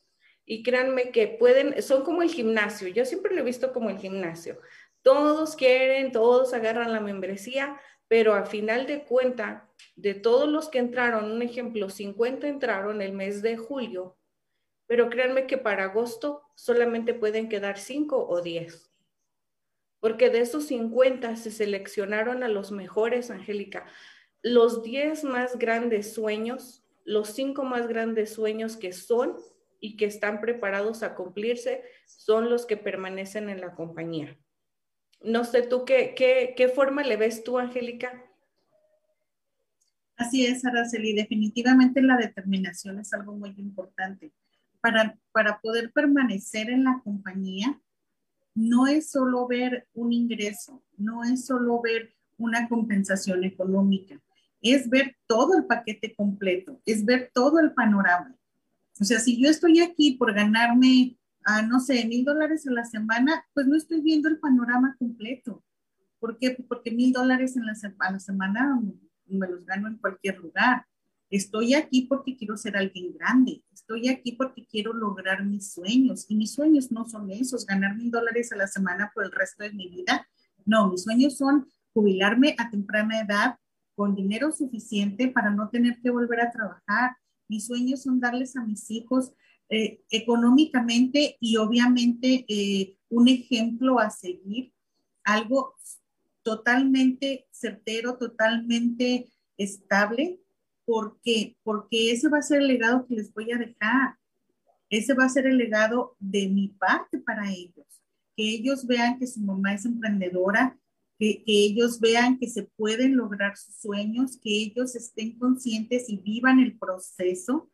Y 0.45 0.63
créanme 0.65 1.13
que 1.13 1.29
pueden, 1.29 1.81
son 1.81 2.03
como 2.03 2.23
el 2.23 2.31
gimnasio, 2.31 2.89
yo 2.89 3.05
siempre 3.05 3.33
lo 3.33 3.41
he 3.41 3.45
visto 3.45 3.73
como 3.73 3.91
el 3.91 3.99
gimnasio 3.99 4.59
Todos 5.03 5.57
quieren, 5.57 6.13
todos 6.13 6.55
agarran 6.55 6.93
la 6.93 7.01
membresía, 7.01 7.81
pero 8.09 8.35
a 8.35 8.47
final 8.47 8.87
de 8.87 9.05
cuenta, 9.05 9.69
de 9.97 10.15
todos 10.15 10.49
los 10.49 10.69
que 10.69 10.79
entraron, 10.79 11.31
un 11.31 11.43
ejemplo, 11.43 11.91
50 11.91 12.47
entraron 12.47 13.03
el 13.03 13.13
mes 13.13 13.43
de 13.43 13.57
julio, 13.57 14.17
pero 14.87 15.09
créanme 15.09 15.47
que 15.47 15.59
para 15.59 15.85
agosto 15.85 16.43
solamente 16.55 17.15
pueden 17.15 17.49
quedar 17.49 17.79
5 17.79 18.29
o 18.29 18.43
10. 18.43 18.93
Porque 19.99 20.31
de 20.31 20.41
esos 20.41 20.67
50 20.67 21.37
se 21.37 21.51
seleccionaron 21.51 22.43
a 22.43 22.49
los 22.49 22.71
mejores, 22.71 23.31
Angélica. 23.31 23.87
Los 24.43 24.83
10 24.83 25.25
más 25.25 25.59
grandes 25.59 26.13
sueños, 26.13 26.85
los 27.05 27.29
5 27.29 27.65
más 27.65 27.89
grandes 27.89 28.35
sueños 28.35 28.77
que 28.77 28.93
son 28.93 29.37
y 29.81 29.97
que 29.97 30.05
están 30.05 30.41
preparados 30.41 31.03
a 31.03 31.15
cumplirse, 31.15 31.83
son 32.05 32.51
los 32.51 32.67
que 32.67 32.77
permanecen 32.77 33.49
en 33.49 33.61
la 33.61 33.75
compañía. 33.75 34.37
No 35.25 35.45
sé 35.45 35.63
tú 35.63 35.85
qué, 35.85 36.15
qué, 36.17 36.55
qué 36.57 36.69
forma 36.69 37.03
le 37.03 37.17
ves 37.17 37.45
tú, 37.45 37.59
Angélica. 37.59 38.25
Así 40.17 40.47
es, 40.47 40.65
Araceli. 40.65 41.15
Definitivamente 41.15 42.03
la 42.03 42.17
determinación 42.17 42.99
es 43.01 43.13
algo 43.13 43.35
muy 43.35 43.55
importante. 43.57 44.33
Para, 44.81 45.19
para 45.33 45.61
poder 45.61 45.93
permanecer 45.93 46.71
en 46.71 46.85
la 46.85 47.01
compañía, 47.05 47.81
no 48.55 48.87
es 48.87 49.11
solo 49.11 49.47
ver 49.47 49.87
un 49.95 50.13
ingreso, 50.13 50.83
no 50.97 51.25
es 51.25 51.47
solo 51.47 51.81
ver 51.81 52.15
una 52.37 52.69
compensación 52.69 53.45
económica, 53.45 54.21
es 54.61 54.89
ver 54.91 55.17
todo 55.27 55.57
el 55.57 55.67
paquete 55.67 56.15
completo, 56.15 56.81
es 56.85 57.05
ver 57.05 57.31
todo 57.33 57.61
el 57.61 57.73
panorama. 57.73 58.37
O 59.01 59.05
sea, 59.05 59.21
si 59.21 59.43
yo 59.43 59.49
estoy 59.49 59.81
aquí 59.81 60.13
por 60.13 60.35
ganarme 60.35 61.17
a, 61.45 61.63
no 61.63 61.81
sé, 61.81 62.05
mil 62.07 62.25
dólares 62.25 62.67
a 62.67 62.73
la 62.73 62.85
semana, 62.85 63.45
pues 63.55 63.67
no 63.67 63.77
estoy 63.77 64.01
viendo 64.01 64.29
el 64.29 64.39
panorama 64.39 64.97
completo. 64.99 65.65
¿Por 66.19 66.39
qué? 66.39 66.57
Porque 66.69 66.91
mil 66.91 67.13
dólares 67.13 67.57
a 67.57 67.65
la 67.65 68.19
semana 68.19 68.81
me 69.27 69.49
los 69.49 69.65
gano 69.65 69.89
en 69.89 69.97
cualquier 69.97 70.39
lugar. 70.39 70.87
Estoy 71.31 71.75
aquí 71.75 72.03
porque 72.03 72.37
quiero 72.37 72.57
ser 72.57 72.77
alguien 72.77 73.15
grande. 73.15 73.65
Estoy 73.73 74.09
aquí 74.09 74.33
porque 74.33 74.67
quiero 74.67 74.93
lograr 74.93 75.45
mis 75.45 75.73
sueños. 75.73 76.27
Y 76.29 76.37
mis 76.37 76.53
sueños 76.53 76.93
no 76.93 77.09
son 77.09 77.31
esos, 77.31 77.65
ganar 77.65 77.97
mil 77.97 78.11
dólares 78.11 78.53
a 78.53 78.57
la 78.57 78.67
semana 78.67 79.11
por 79.15 79.25
el 79.25 79.33
resto 79.33 79.65
de 79.65 79.73
mi 79.73 79.89
vida. 79.89 80.29
No, 80.67 80.91
mis 80.91 81.05
sueños 81.05 81.39
son 81.39 81.67
jubilarme 81.95 82.55
a 82.59 82.71
temprana 82.71 83.21
edad 83.21 83.57
con 83.95 84.15
dinero 84.15 84.53
suficiente 84.53 85.29
para 85.29 85.51
no 85.51 85.71
tener 85.71 86.01
que 86.03 86.11
volver 86.11 86.41
a 86.41 86.51
trabajar. 86.51 87.17
Mis 87.49 87.67
sueños 87.67 88.03
son 88.03 88.21
darles 88.21 88.57
a 88.57 88.65
mis 88.65 88.91
hijos 88.91 89.33
eh, 89.75 90.05
económicamente 90.11 91.39
y 91.41 91.57
obviamente 91.57 92.45
eh, 92.47 92.95
un 93.09 93.27
ejemplo 93.27 93.99
a 93.99 94.11
seguir, 94.11 94.71
algo 95.25 95.77
totalmente 96.43 97.47
certero, 97.51 98.19
totalmente 98.19 99.31
estable. 99.57 100.39
¿Por? 100.85 101.19
Porque 101.63 102.13
ese 102.13 102.29
va 102.29 102.37
a 102.37 102.43
ser 102.43 102.61
el 102.61 102.69
legado 102.69 103.07
que 103.07 103.15
les 103.15 103.33
voy 103.33 103.51
a 103.51 103.57
dejar. 103.57 104.19
Ese 104.91 105.15
va 105.15 105.25
a 105.25 105.31
ser 105.31 105.47
el 105.47 105.57
legado 105.57 106.17
de 106.19 106.51
mi 106.51 106.69
parte 106.69 107.17
para 107.21 107.51
ellos. 107.51 107.87
Que 108.37 108.47
ellos 108.51 108.87
vean 108.87 109.19
que 109.19 109.27
su 109.27 109.41
mamá 109.41 109.73
es 109.73 109.87
emprendedora, 109.87 110.79
que, 111.19 111.43
que, 111.45 111.65
ellos 111.65 111.99
vean 111.99 112.39
que 112.39 112.51
se 112.51 112.65
pueden 112.65 113.17
lograr 113.17 113.57
sus 113.57 113.77
sueños, 113.77 114.37
que 114.37 114.51
ellos 114.51 114.95
estén 114.97 115.39
conscientes 115.39 116.11
y 116.11 116.19
vivan 116.19 116.61
el 116.61 116.77
proceso 116.77 117.72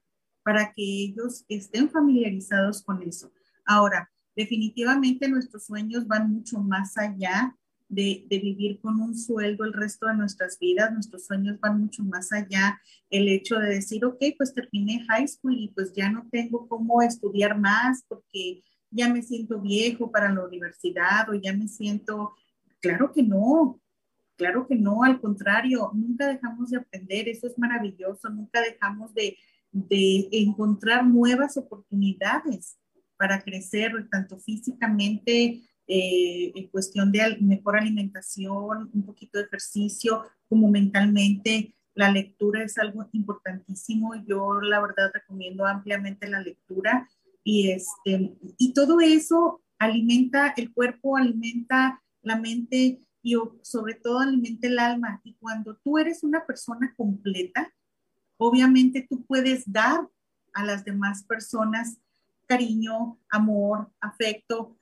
para 0.48 0.72
que 0.72 0.82
ellos 0.82 1.44
estén 1.46 1.90
familiarizados 1.90 2.82
con 2.82 3.02
eso. 3.02 3.30
Ahora, 3.66 4.10
definitivamente 4.34 5.28
nuestros 5.28 5.66
sueños 5.66 6.06
van 6.06 6.32
mucho 6.32 6.58
más 6.58 6.96
allá 6.96 7.54
de, 7.86 8.24
de, 8.30 8.38
vivir 8.38 8.80
con 8.80 8.98
un 8.98 9.14
sueldo 9.14 9.64
el 9.64 9.74
resto 9.74 10.06
de 10.06 10.14
nuestras 10.14 10.58
vidas. 10.58 10.90
Nuestros 10.90 11.26
sueños 11.26 11.60
van 11.60 11.78
mucho 11.78 12.02
más 12.02 12.32
allá. 12.32 12.80
El 13.10 13.28
hecho 13.28 13.58
de 13.58 13.74
decir, 13.74 14.06
ok, 14.06 14.16
pues 14.38 14.54
terminé 14.54 15.04
high 15.10 15.28
school 15.28 15.54
y 15.54 15.68
pues 15.68 15.92
ya 15.92 16.08
no 16.08 16.26
tengo 16.32 16.66
cómo 16.66 17.02
estudiar 17.02 17.58
más 17.58 18.02
porque 18.08 18.62
ya 18.90 19.12
me 19.12 19.20
siento 19.20 19.60
viejo 19.60 20.10
para 20.10 20.32
la 20.32 20.46
universidad 20.46 21.28
o 21.28 21.34
ya 21.34 21.52
me 21.52 21.68
siento, 21.68 22.32
claro 22.80 23.12
que 23.12 23.22
no, 23.22 23.78
claro 24.36 24.66
que 24.66 24.76
no, 24.76 25.02
al 25.02 25.20
contrario, 25.20 25.90
nunca 25.92 26.26
dejamos 26.26 26.70
de 26.70 26.78
aprender, 26.78 27.28
eso 27.28 27.46
es 27.46 27.58
maravilloso, 27.58 28.30
nunca 28.30 28.62
dejamos 28.62 29.12
de, 29.12 29.36
de 29.72 30.28
encontrar 30.32 31.06
nuevas 31.06 31.56
oportunidades 31.56 32.78
para 33.16 33.42
crecer, 33.42 33.92
tanto 34.10 34.38
físicamente, 34.38 35.62
eh, 35.86 36.52
en 36.54 36.68
cuestión 36.68 37.10
de 37.10 37.38
mejor 37.40 37.76
alimentación, 37.76 38.90
un 38.92 39.06
poquito 39.06 39.38
de 39.38 39.46
ejercicio, 39.46 40.24
como 40.48 40.70
mentalmente. 40.70 41.74
La 41.94 42.10
lectura 42.10 42.62
es 42.62 42.78
algo 42.78 43.08
importantísimo. 43.12 44.14
Yo 44.26 44.60
la 44.60 44.80
verdad 44.80 45.10
recomiendo 45.12 45.66
ampliamente 45.66 46.28
la 46.28 46.40
lectura 46.40 47.08
y, 47.42 47.70
este, 47.70 48.36
y 48.58 48.72
todo 48.74 49.00
eso 49.00 49.62
alimenta 49.78 50.52
el 50.56 50.72
cuerpo, 50.72 51.16
alimenta 51.16 52.02
la 52.22 52.36
mente 52.36 53.00
y 53.22 53.34
sobre 53.62 53.94
todo 53.94 54.20
alimenta 54.20 54.68
el 54.68 54.78
alma. 54.78 55.20
Y 55.24 55.34
cuando 55.34 55.76
tú 55.82 55.98
eres 55.98 56.22
una 56.22 56.44
persona 56.46 56.94
completa, 56.96 57.72
obviamente 58.38 59.06
tú 59.08 59.22
puedes 59.24 59.70
dar 59.70 60.08
a 60.54 60.64
las 60.64 60.84
demás 60.84 61.22
personas 61.24 61.98
cariño, 62.46 63.18
amor, 63.28 63.90
afecto, 64.00 64.76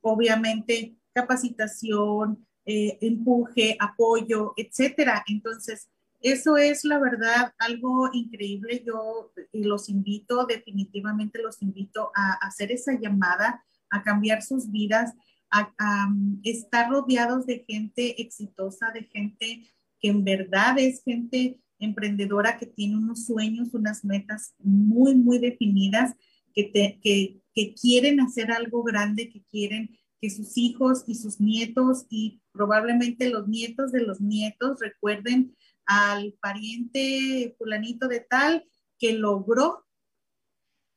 obviamente 0.00 0.96
capacitación, 1.14 2.44
eh, 2.66 2.98
empuje, 3.00 3.76
apoyo, 3.78 4.54
etcétera. 4.56 5.24
Entonces, 5.26 5.88
eso 6.20 6.56
es 6.56 6.84
la 6.84 6.98
verdad 6.98 7.52
algo 7.58 8.08
increíble. 8.12 8.82
Yo 8.86 9.32
los 9.52 9.88
invito, 9.88 10.46
definitivamente 10.46 11.42
los 11.42 11.60
invito 11.62 12.12
a 12.14 12.34
hacer 12.34 12.70
esa 12.70 12.92
llamada, 12.98 13.64
a 13.90 14.02
cambiar 14.02 14.42
sus 14.42 14.70
vidas, 14.70 15.12
a, 15.50 15.72
um, 16.08 16.40
estar 16.44 16.90
rodeados 16.90 17.46
de 17.46 17.64
gente 17.68 18.22
exitosa, 18.22 18.90
de 18.92 19.04
gente 19.04 19.68
que 20.00 20.08
en 20.08 20.24
verdad 20.24 20.78
es 20.78 21.02
gente 21.02 21.58
emprendedora 21.84 22.58
que 22.58 22.66
tiene 22.66 22.96
unos 22.96 23.26
sueños, 23.26 23.74
unas 23.74 24.04
metas 24.04 24.54
muy, 24.58 25.14
muy 25.14 25.38
definidas, 25.38 26.14
que, 26.54 27.40
quieren 27.80 28.20
hacer 28.20 28.50
algo 28.50 28.82
grande, 28.82 29.28
que 29.28 29.42
quieren 29.44 29.98
que 30.20 30.30
sus 30.30 30.56
hijos 30.56 31.04
y 31.06 31.16
sus 31.16 31.40
nietos 31.40 32.06
y 32.08 32.40
probablemente 32.52 33.28
los 33.28 33.48
nietos 33.48 33.92
de 33.92 34.00
los 34.00 34.20
nietos 34.20 34.78
recuerden 34.80 35.56
al 35.84 36.34
pariente 36.40 37.54
fulanito 37.58 38.08
de 38.08 38.20
tal 38.20 38.64
que 38.98 39.14
logró. 39.14 39.84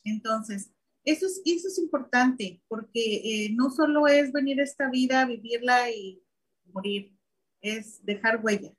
Entonces, 0.03 0.71
eso 1.03 1.25
es, 1.25 1.41
eso 1.45 1.67
es 1.67 1.77
importante 1.79 2.61
porque 2.67 3.45
eh, 3.45 3.53
no 3.53 3.69
solo 3.71 4.07
es 4.07 4.31
venir 4.31 4.59
a 4.59 4.63
esta 4.63 4.89
vida, 4.89 5.25
vivirla 5.25 5.89
y 5.91 6.21
morir, 6.71 7.17
es 7.61 8.05
dejar 8.05 8.43
huella 8.43 8.75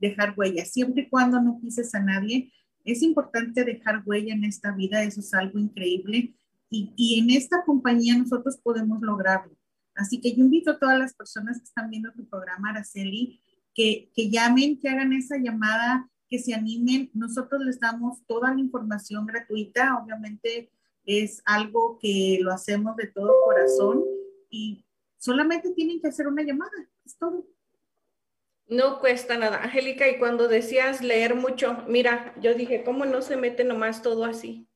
dejar 0.00 0.34
huella, 0.36 0.64
siempre 0.64 1.02
y 1.02 1.08
cuando 1.08 1.40
no 1.40 1.60
pises 1.60 1.94
a 1.94 2.00
nadie. 2.00 2.52
Es 2.84 3.02
importante 3.02 3.64
dejar 3.64 4.02
huella 4.06 4.34
en 4.34 4.44
esta 4.44 4.72
vida, 4.72 5.02
eso 5.02 5.20
es 5.20 5.32
algo 5.34 5.58
increíble. 5.58 6.34
Y, 6.70 6.92
y 6.96 7.18
en 7.18 7.30
esta 7.30 7.64
compañía 7.64 8.16
nosotros 8.16 8.58
podemos 8.62 9.00
lograrlo. 9.02 9.56
Así 9.94 10.20
que 10.20 10.34
yo 10.34 10.44
invito 10.44 10.70
a 10.70 10.78
todas 10.78 10.98
las 10.98 11.14
personas 11.14 11.58
que 11.58 11.64
están 11.64 11.90
viendo 11.90 12.12
tu 12.12 12.26
programa, 12.26 12.70
Araceli, 12.70 13.40
que, 13.74 14.10
que 14.14 14.30
llamen, 14.30 14.78
que 14.78 14.88
hagan 14.88 15.12
esa 15.12 15.36
llamada, 15.36 16.08
que 16.28 16.38
se 16.38 16.54
animen. 16.54 17.10
Nosotros 17.12 17.62
les 17.62 17.80
damos 17.80 18.24
toda 18.26 18.54
la 18.54 18.60
información 18.60 19.26
gratuita. 19.26 19.98
Obviamente 20.02 20.70
es 21.04 21.42
algo 21.44 21.98
que 22.00 22.38
lo 22.40 22.52
hacemos 22.52 22.96
de 22.96 23.08
todo 23.08 23.32
corazón 23.44 24.04
y 24.48 24.84
solamente 25.18 25.72
tienen 25.72 26.00
que 26.00 26.08
hacer 26.08 26.28
una 26.28 26.42
llamada. 26.42 26.70
Es 27.04 27.18
todo. 27.18 27.46
No 28.70 29.00
cuesta 29.00 29.36
nada. 29.36 29.64
Angélica, 29.64 30.08
y 30.08 30.18
cuando 30.18 30.46
decías 30.46 31.02
leer 31.02 31.34
mucho, 31.34 31.82
mira, 31.88 32.32
yo 32.40 32.54
dije, 32.54 32.84
¿cómo 32.84 33.04
no 33.04 33.20
se 33.20 33.36
mete 33.36 33.64
nomás 33.64 34.00
todo 34.00 34.24
así? 34.24 34.68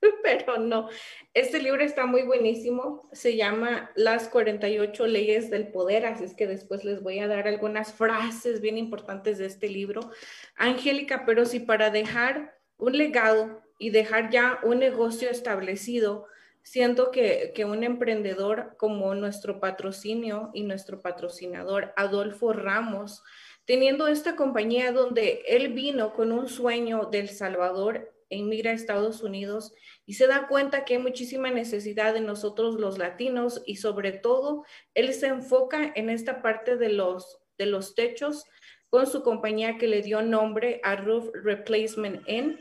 Pero 0.22 0.58
no, 0.58 0.88
este 1.34 1.60
libro 1.60 1.82
está 1.82 2.06
muy 2.06 2.22
buenísimo. 2.22 3.08
Se 3.10 3.34
llama 3.34 3.90
Las 3.96 4.28
48 4.28 5.04
leyes 5.08 5.50
del 5.50 5.72
poder, 5.72 6.06
así 6.06 6.22
es 6.22 6.34
que 6.34 6.46
después 6.46 6.84
les 6.84 7.02
voy 7.02 7.18
a 7.18 7.26
dar 7.26 7.48
algunas 7.48 7.92
frases 7.92 8.60
bien 8.60 8.78
importantes 8.78 9.38
de 9.38 9.46
este 9.46 9.68
libro. 9.68 10.12
Angélica, 10.54 11.24
pero 11.26 11.44
si 11.44 11.58
para 11.58 11.90
dejar 11.90 12.54
un 12.76 12.96
legado 12.96 13.64
y 13.80 13.90
dejar 13.90 14.30
ya 14.30 14.60
un 14.62 14.78
negocio 14.78 15.28
establecido, 15.28 16.28
siento 16.66 17.12
que, 17.12 17.52
un 17.64 17.84
emprendedor 17.84 18.74
como 18.76 19.14
nuestro 19.14 19.60
patrocinio 19.60 20.50
y 20.52 20.64
nuestro 20.64 21.00
patrocinador, 21.00 21.92
Adolfo 21.96 22.52
Ramos, 22.52 23.22
teniendo 23.66 24.08
esta 24.08 24.34
compañía 24.34 24.90
donde 24.90 25.44
él 25.46 25.72
vino 25.72 26.12
con 26.12 26.32
un 26.32 26.48
sueño 26.48 27.08
del 27.12 27.28
Salvador 27.28 28.12
e 28.30 28.38
inmigra 28.38 28.72
a 28.72 28.74
Estados 28.74 29.22
Unidos 29.22 29.74
y 30.06 30.14
se 30.14 30.26
da 30.26 30.48
cuenta 30.48 30.84
que 30.84 30.94
hay 30.94 31.00
muchísima 31.00 31.52
necesidad 31.52 32.16
en 32.16 32.26
nosotros 32.26 32.74
los 32.80 32.98
latinos 32.98 33.62
y 33.64 33.76
sobre 33.76 34.10
todo 34.10 34.64
él 34.94 35.14
se 35.14 35.28
enfoca 35.28 35.92
en 35.94 36.10
esta 36.10 36.42
parte 36.42 36.76
de 36.76 36.88
los, 36.88 37.38
de 37.58 37.66
los 37.66 37.94
techos 37.94 38.44
con 38.90 39.06
su 39.06 39.22
compañía 39.22 39.78
que 39.78 39.86
le 39.86 40.02
dio 40.02 40.20
nombre 40.20 40.80
a 40.82 40.96
Roof 40.96 41.28
Replacement 41.32 42.28
Inn 42.28 42.58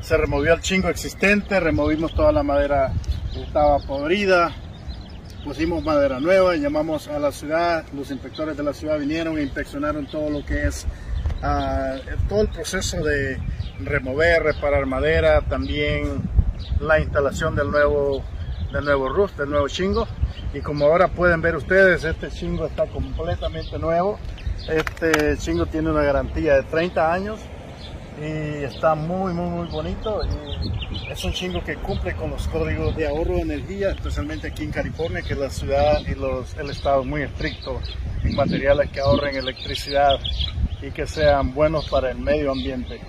Se 0.00 0.16
removió 0.16 0.54
el 0.54 0.62
chingo 0.62 0.88
existente, 0.88 1.60
removimos 1.60 2.12
toda 2.12 2.32
la 2.32 2.42
madera 2.42 2.92
que 3.32 3.44
estaba 3.44 3.78
podrida, 3.78 4.50
pusimos 5.44 5.84
madera 5.84 6.18
nueva, 6.18 6.56
llamamos 6.56 7.06
a 7.06 7.20
la 7.20 7.30
ciudad, 7.30 7.84
los 7.94 8.10
inspectores 8.10 8.56
de 8.56 8.64
la 8.64 8.74
ciudad 8.74 8.98
vinieron 8.98 9.38
e 9.38 9.42
inspeccionaron 9.44 10.06
todo 10.06 10.28
lo 10.28 10.44
que 10.44 10.66
es 10.66 10.88
todo 12.28 12.42
el 12.42 12.48
proceso 12.48 13.02
de 13.02 13.38
remover, 13.80 14.42
reparar 14.42 14.86
madera, 14.86 15.40
también 15.42 16.22
la 16.80 17.00
instalación 17.00 17.54
del 17.54 17.70
nuevo, 17.70 18.22
del 18.72 18.84
nuevo 18.84 19.08
roof, 19.08 19.36
del 19.36 19.50
nuevo 19.50 19.68
chingo. 19.68 20.06
Y 20.54 20.60
como 20.60 20.86
ahora 20.86 21.08
pueden 21.08 21.40
ver 21.40 21.56
ustedes, 21.56 22.04
este 22.04 22.30
chingo 22.30 22.66
está 22.66 22.86
completamente 22.86 23.78
nuevo. 23.78 24.18
Este 24.68 25.36
chingo 25.38 25.66
tiene 25.66 25.90
una 25.90 26.02
garantía 26.02 26.54
de 26.54 26.62
30 26.64 27.12
años 27.12 27.40
y 28.20 28.64
está 28.64 28.94
muy, 28.94 29.32
muy, 29.32 29.50
muy 29.50 29.68
bonito. 29.68 30.20
Y 30.24 31.10
es 31.10 31.24
un 31.24 31.32
chingo 31.32 31.62
que 31.62 31.76
cumple 31.76 32.14
con 32.14 32.30
los 32.30 32.48
códigos 32.48 32.96
de 32.96 33.06
ahorro 33.06 33.34
de 33.34 33.42
energía, 33.42 33.90
especialmente 33.90 34.48
aquí 34.48 34.64
en 34.64 34.72
California, 34.72 35.22
que 35.22 35.34
la 35.34 35.50
ciudad 35.50 36.00
y 36.06 36.14
los, 36.14 36.56
el 36.56 36.70
estado 36.70 37.02
es 37.02 37.06
muy 37.06 37.22
estricto 37.22 37.80
en 38.24 38.34
materiales 38.34 38.90
que 38.90 39.00
ahorren 39.00 39.36
electricidad 39.36 40.18
y 40.82 40.90
que 40.90 41.06
sean 41.06 41.54
buenos 41.54 41.88
para 41.88 42.10
el 42.10 42.18
medio 42.18 42.52
ambiente. 42.52 43.00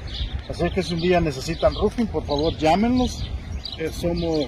Así 0.50 0.70
que 0.72 0.82
si 0.82 0.96
un 0.96 1.02
día 1.02 1.20
necesitan 1.20 1.76
roofing, 1.76 2.08
por 2.08 2.26
favor 2.26 2.56
llámenos. 2.58 3.24
Eh, 3.78 3.92
somos 3.94 4.48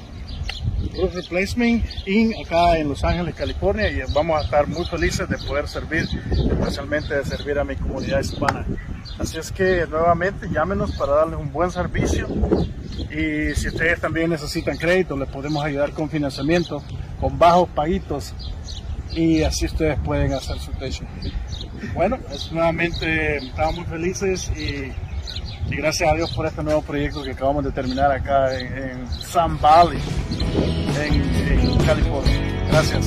Roof 0.95 1.13
Replacement 1.13 1.86
Inc. 2.05 2.36
acá 2.45 2.78
en 2.78 2.89
Los 2.89 3.03
Ángeles, 3.03 3.36
California 3.36 3.89
y 3.89 4.01
vamos 4.13 4.41
a 4.41 4.43
estar 4.43 4.67
muy 4.67 4.86
felices 4.86 5.30
de 5.30 5.38
poder 5.38 5.67
servir, 5.67 6.07
especialmente 6.32 7.15
de 7.15 7.24
servir 7.24 7.59
a 7.59 7.63
mi 7.63 7.76
comunidad 7.76 8.19
hispana. 8.19 8.65
Así 9.19 9.38
es 9.38 9.51
que 9.51 9.86
nuevamente 9.89 10.49
llámenos 10.51 10.91
para 10.93 11.13
darles 11.13 11.39
un 11.39 11.51
buen 11.51 11.72
servicio 11.72 12.28
y 13.09 13.55
si 13.55 13.67
ustedes 13.67 13.99
también 14.01 14.30
necesitan 14.30 14.78
crédito, 14.78 15.15
les 15.15 15.30
podemos 15.30 15.63
ayudar 15.63 15.91
con 15.91 16.09
financiamiento, 16.09 16.84
con 17.19 17.38
bajos 17.38 17.69
paguitos 17.69 18.34
y 19.13 19.43
así 19.43 19.65
ustedes 19.65 19.99
pueden 19.99 20.34
hacer 20.34 20.59
su 20.59 20.72
techo. 20.72 21.05
Bueno, 21.93 22.17
es, 22.32 22.51
nuevamente 22.51 23.38
estamos 23.38 23.75
muy 23.75 23.86
felices 23.86 24.51
y 24.55 24.91
gracias 25.75 26.11
a 26.11 26.15
Dios 26.15 26.32
por 26.34 26.45
este 26.45 26.63
nuevo 26.63 26.82
proyecto 26.82 27.23
que 27.23 27.32
acabamos 27.32 27.63
de 27.63 27.71
terminar 27.71 28.11
acá 28.11 28.57
en, 28.57 28.77
en 28.77 29.07
Sun 29.07 29.59
Valley, 29.59 29.99
en 30.99 31.86
California. 31.86 32.65
Gracias. 32.69 33.05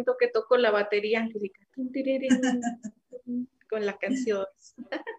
Siento 0.00 0.16
que 0.18 0.28
toco 0.28 0.56
la 0.56 0.70
batería, 0.70 1.20
Angélica, 1.20 1.60
con 3.68 3.84
la 3.84 3.98
canción. 3.98 4.46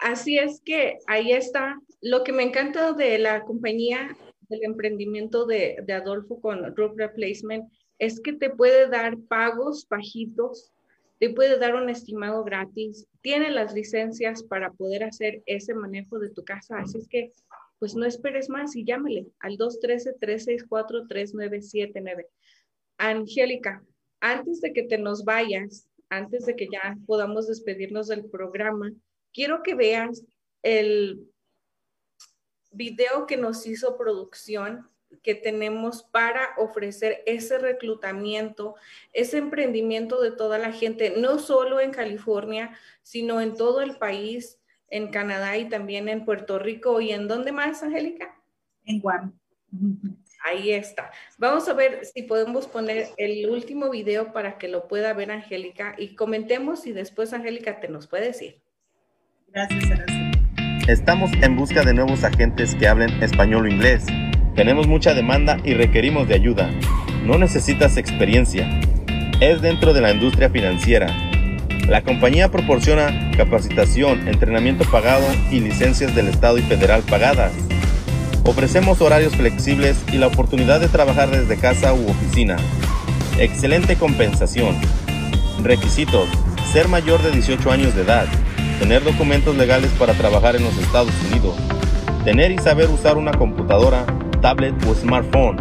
Así 0.00 0.36
es 0.38 0.60
que 0.62 0.98
ahí 1.06 1.32
está. 1.32 1.80
Lo 2.02 2.22
que 2.22 2.32
me 2.32 2.42
encanta 2.42 2.92
de 2.92 3.18
la 3.18 3.44
compañía, 3.44 4.14
del 4.48 4.64
emprendimiento 4.64 5.46
de, 5.46 5.78
de 5.82 5.94
Adolfo 5.94 6.38
con 6.40 6.76
Roof 6.76 6.92
Replacement, 6.96 7.72
es 7.98 8.20
que 8.20 8.34
te 8.34 8.50
puede 8.50 8.88
dar 8.88 9.16
pagos 9.28 9.88
bajitos, 9.88 10.70
te 11.18 11.30
puede 11.30 11.58
dar 11.58 11.74
un 11.74 11.88
estimado 11.88 12.44
gratis, 12.44 13.06
tiene 13.22 13.50
las 13.50 13.72
licencias 13.72 14.42
para 14.42 14.70
poder 14.72 15.04
hacer 15.04 15.42
ese 15.46 15.72
manejo 15.72 16.18
de 16.18 16.28
tu 16.28 16.44
casa. 16.44 16.76
Así 16.78 16.98
es 16.98 17.08
que, 17.08 17.32
pues 17.78 17.94
no 17.94 18.04
esperes 18.04 18.50
más 18.50 18.76
y 18.76 18.84
llámale 18.84 19.28
al 19.40 19.56
213-364-3979. 19.56 22.26
Angélica, 22.98 23.82
antes 24.24 24.62
de 24.62 24.72
que 24.72 24.84
te 24.84 24.96
nos 24.96 25.22
vayas, 25.26 25.86
antes 26.08 26.46
de 26.46 26.56
que 26.56 26.66
ya 26.72 26.96
podamos 27.06 27.46
despedirnos 27.46 28.08
del 28.08 28.24
programa, 28.24 28.90
quiero 29.34 29.62
que 29.62 29.74
veas 29.74 30.24
el 30.62 31.28
video 32.70 33.26
que 33.26 33.36
nos 33.36 33.66
hizo 33.66 33.98
producción 33.98 34.88
que 35.22 35.34
tenemos 35.34 36.04
para 36.04 36.54
ofrecer 36.56 37.22
ese 37.26 37.58
reclutamiento, 37.58 38.76
ese 39.12 39.36
emprendimiento 39.36 40.22
de 40.22 40.32
toda 40.32 40.58
la 40.58 40.72
gente, 40.72 41.14
no 41.18 41.38
solo 41.38 41.78
en 41.80 41.90
California, 41.90 42.74
sino 43.02 43.42
en 43.42 43.54
todo 43.54 43.82
el 43.82 43.98
país, 43.98 44.58
en 44.88 45.10
Canadá 45.10 45.58
y 45.58 45.68
también 45.68 46.08
en 46.08 46.24
Puerto 46.24 46.58
Rico. 46.58 47.02
¿Y 47.02 47.12
en 47.12 47.28
dónde 47.28 47.52
más, 47.52 47.82
Angélica? 47.82 48.34
En 48.86 49.00
Guam. 49.00 49.38
Ahí 50.44 50.72
está. 50.72 51.10
Vamos 51.38 51.66
a 51.70 51.72
ver 51.72 52.04
si 52.04 52.22
podemos 52.22 52.66
poner 52.66 53.08
el 53.16 53.48
último 53.48 53.88
video 53.88 54.34
para 54.34 54.58
que 54.58 54.68
lo 54.68 54.88
pueda 54.88 55.14
ver 55.14 55.30
Angélica 55.30 55.94
y 55.96 56.14
comentemos 56.14 56.86
y 56.86 56.92
después 56.92 57.32
Angélica 57.32 57.80
te 57.80 57.88
nos 57.88 58.06
puede 58.06 58.26
decir. 58.26 58.60
Gracias, 59.48 60.00
Estamos 60.86 61.30
en 61.40 61.56
busca 61.56 61.82
de 61.82 61.94
nuevos 61.94 62.24
agentes 62.24 62.74
que 62.74 62.86
hablen 62.86 63.22
español 63.22 63.64
o 63.64 63.68
inglés. 63.68 64.04
Tenemos 64.54 64.86
mucha 64.86 65.14
demanda 65.14 65.56
y 65.64 65.72
requerimos 65.72 66.28
de 66.28 66.34
ayuda. 66.34 66.70
No 67.22 67.38
necesitas 67.38 67.96
experiencia. 67.96 68.68
Es 69.40 69.62
dentro 69.62 69.94
de 69.94 70.02
la 70.02 70.12
industria 70.12 70.50
financiera. 70.50 71.06
La 71.88 72.02
compañía 72.02 72.50
proporciona 72.50 73.30
capacitación, 73.34 74.28
entrenamiento 74.28 74.84
pagado 74.90 75.26
y 75.50 75.60
licencias 75.60 76.14
del 76.14 76.28
Estado 76.28 76.58
y 76.58 76.62
federal 76.62 77.02
pagadas. 77.08 77.52
Ofrecemos 78.46 79.00
horarios 79.00 79.34
flexibles 79.34 79.96
y 80.12 80.18
la 80.18 80.26
oportunidad 80.26 80.78
de 80.78 80.88
trabajar 80.88 81.30
desde 81.30 81.56
casa 81.56 81.94
u 81.94 82.10
oficina. 82.10 82.58
Excelente 83.38 83.96
compensación. 83.96 84.76
Requisitos. 85.62 86.28
Ser 86.70 86.88
mayor 86.88 87.22
de 87.22 87.30
18 87.30 87.72
años 87.72 87.94
de 87.94 88.02
edad. 88.02 88.26
Tener 88.78 89.02
documentos 89.02 89.56
legales 89.56 89.90
para 89.98 90.12
trabajar 90.12 90.56
en 90.56 90.64
los 90.64 90.76
Estados 90.76 91.14
Unidos. 91.30 91.56
Tener 92.24 92.50
y 92.50 92.58
saber 92.58 92.90
usar 92.90 93.16
una 93.16 93.32
computadora, 93.32 94.04
tablet 94.42 94.74
o 94.86 94.94
smartphone. 94.94 95.56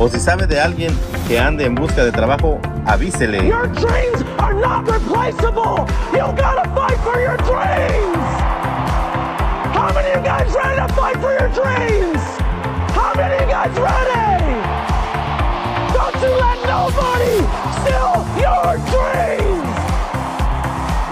o 0.00 0.08
si 0.08 0.18
sabe 0.18 0.46
de 0.46 0.58
alguien 0.58 0.98
que 1.28 1.38
ande 1.38 1.66
en 1.66 1.74
busca 1.74 2.02
de 2.02 2.10
trabajo, 2.10 2.58
avísele. 2.86 3.46
Your 3.46 3.66
dreams 3.68 4.24
are 4.38 4.54
not 4.54 4.88
replaceable. 4.90 5.86
You 6.12 6.32
gotta 6.34 6.68
fight 6.74 6.98
for 7.04 7.20
your 7.20 7.36
dreams. 7.36 8.16
How 9.76 9.92
many 9.92 10.08
of 10.10 10.16
you 10.16 10.24
guys 10.24 10.50
ready 10.54 10.80
to 10.80 10.88
fight 10.94 11.16
for 11.20 11.32
your 11.32 11.50
dreams? 11.50 12.22
How 12.96 13.12
many 13.14 13.34
of 13.34 13.40
you 13.42 13.48
guys 13.48 13.78
ready? 13.78 14.56
Don't 15.92 16.16
you 16.22 16.32
let 16.40 16.58
nobody 16.64 17.36
steal 17.76 18.24
your 18.40 18.78
dreams. 18.88 19.76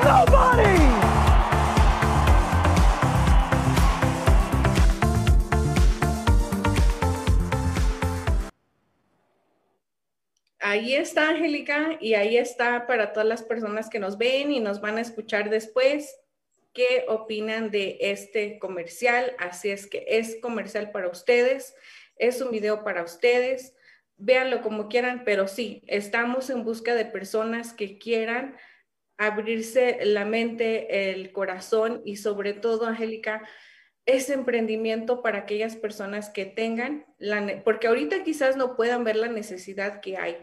Nobody. 0.03 0.98
Ahí 10.71 10.95
está, 10.95 11.31
Angélica, 11.31 11.97
y 11.99 12.13
ahí 12.13 12.37
está 12.37 12.87
para 12.87 13.15
todas 13.15 13.27
las 13.27 13.43
personas 13.43 13.89
que 13.89 13.99
nos 13.99 14.19
ven 14.19 14.53
y 14.53 14.61
nos 14.61 14.83
van 14.83 14.99
a 14.99 15.01
escuchar 15.01 15.49
después. 15.49 16.15
¿Qué 16.75 17.07
opinan 17.09 17.71
de 17.71 17.97
este 18.03 18.59
comercial? 18.59 19.35
Así 19.39 19.71
es 19.71 19.87
que 19.87 20.05
es 20.07 20.37
comercial 20.43 20.91
para 20.91 21.09
ustedes, 21.09 21.75
es 22.17 22.43
un 22.43 22.51
video 22.51 22.85
para 22.85 23.03
ustedes. 23.03 23.75
Véanlo 24.19 24.61
como 24.61 24.91
quieran, 24.91 25.23
pero 25.25 25.49
sí, 25.49 25.83
estamos 25.87 26.51
en 26.51 26.65
busca 26.65 26.95
de 26.95 27.07
personas 27.07 27.73
que 27.73 27.97
quieran 27.97 28.55
abrirse 29.17 29.99
la 30.03 30.27
mente, 30.27 31.11
el 31.11 31.33
corazón 31.33 32.03
y 32.05 32.17
sobre 32.17 32.53
todo, 32.53 32.85
Angélica, 32.85 33.43
ese 34.05 34.35
emprendimiento 34.35 35.23
para 35.23 35.39
aquellas 35.39 35.77
personas 35.77 36.29
que 36.29 36.45
tengan, 36.45 37.07
porque 37.65 37.87
ahorita 37.87 38.23
quizás 38.23 38.59
no 38.59 38.77
puedan 38.77 39.03
ver 39.03 39.17
la 39.17 39.29
necesidad 39.29 40.03
que 40.03 40.19
hay, 40.19 40.37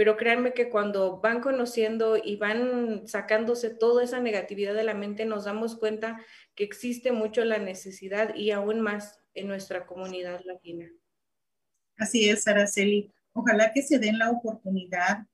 pero 0.00 0.16
créanme 0.16 0.54
que 0.54 0.70
cuando 0.70 1.20
van 1.20 1.42
conociendo 1.42 2.16
y 2.16 2.36
van 2.36 3.06
sacándose 3.06 3.68
toda 3.68 4.02
esa 4.02 4.18
negatividad 4.18 4.72
de 4.72 4.82
la 4.82 4.94
mente, 4.94 5.26
nos 5.26 5.44
damos 5.44 5.76
cuenta 5.76 6.24
que 6.54 6.64
existe 6.64 7.12
mucho 7.12 7.44
la 7.44 7.58
necesidad 7.58 8.34
y 8.34 8.50
aún 8.50 8.80
más 8.80 9.20
en 9.34 9.46
nuestra 9.46 9.84
comunidad 9.84 10.40
latina. 10.46 10.90
Así 11.98 12.30
es, 12.30 12.48
Araceli. 12.48 13.12
Ojalá 13.34 13.74
que 13.74 13.82
se 13.82 13.98
den 13.98 14.18
la 14.18 14.30
oportunidad, 14.30 15.26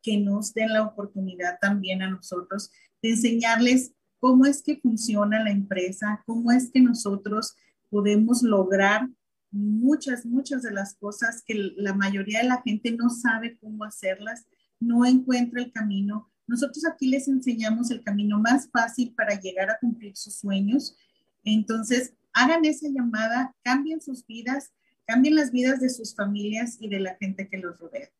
que 0.00 0.16
nos 0.16 0.54
den 0.54 0.72
la 0.72 0.84
oportunidad 0.84 1.58
también 1.60 2.00
a 2.00 2.08
nosotros 2.08 2.70
de 3.02 3.10
enseñarles 3.10 3.92
cómo 4.20 4.46
es 4.46 4.62
que 4.62 4.76
funciona 4.76 5.44
la 5.44 5.50
empresa, 5.50 6.22
cómo 6.24 6.50
es 6.50 6.70
que 6.72 6.80
nosotros 6.80 7.56
podemos 7.90 8.42
lograr 8.42 9.06
muchas, 9.54 10.26
muchas 10.26 10.62
de 10.62 10.72
las 10.72 10.94
cosas 10.94 11.42
que 11.46 11.54
la 11.76 11.94
mayoría 11.94 12.40
de 12.40 12.48
la 12.48 12.60
gente 12.62 12.90
no 12.90 13.08
sabe 13.08 13.56
cómo 13.58 13.84
hacerlas, 13.84 14.46
no 14.80 15.06
encuentra 15.06 15.62
el 15.62 15.70
camino. 15.72 16.28
Nosotros 16.48 16.84
aquí 16.84 17.08
les 17.08 17.28
enseñamos 17.28 17.90
el 17.92 18.02
camino 18.02 18.40
más 18.40 18.68
fácil 18.70 19.14
para 19.14 19.38
llegar 19.38 19.70
a 19.70 19.78
cumplir 19.78 20.16
sus 20.16 20.34
sueños. 20.34 20.96
Entonces, 21.44 22.14
hagan 22.32 22.64
esa 22.64 22.88
llamada, 22.88 23.54
cambien 23.62 24.00
sus 24.00 24.26
vidas, 24.26 24.72
cambien 25.06 25.36
las 25.36 25.52
vidas 25.52 25.80
de 25.80 25.88
sus 25.88 26.16
familias 26.16 26.76
y 26.80 26.88
de 26.88 26.98
la 26.98 27.16
gente 27.16 27.48
que 27.48 27.58
los 27.58 27.78
rodea. 27.78 28.10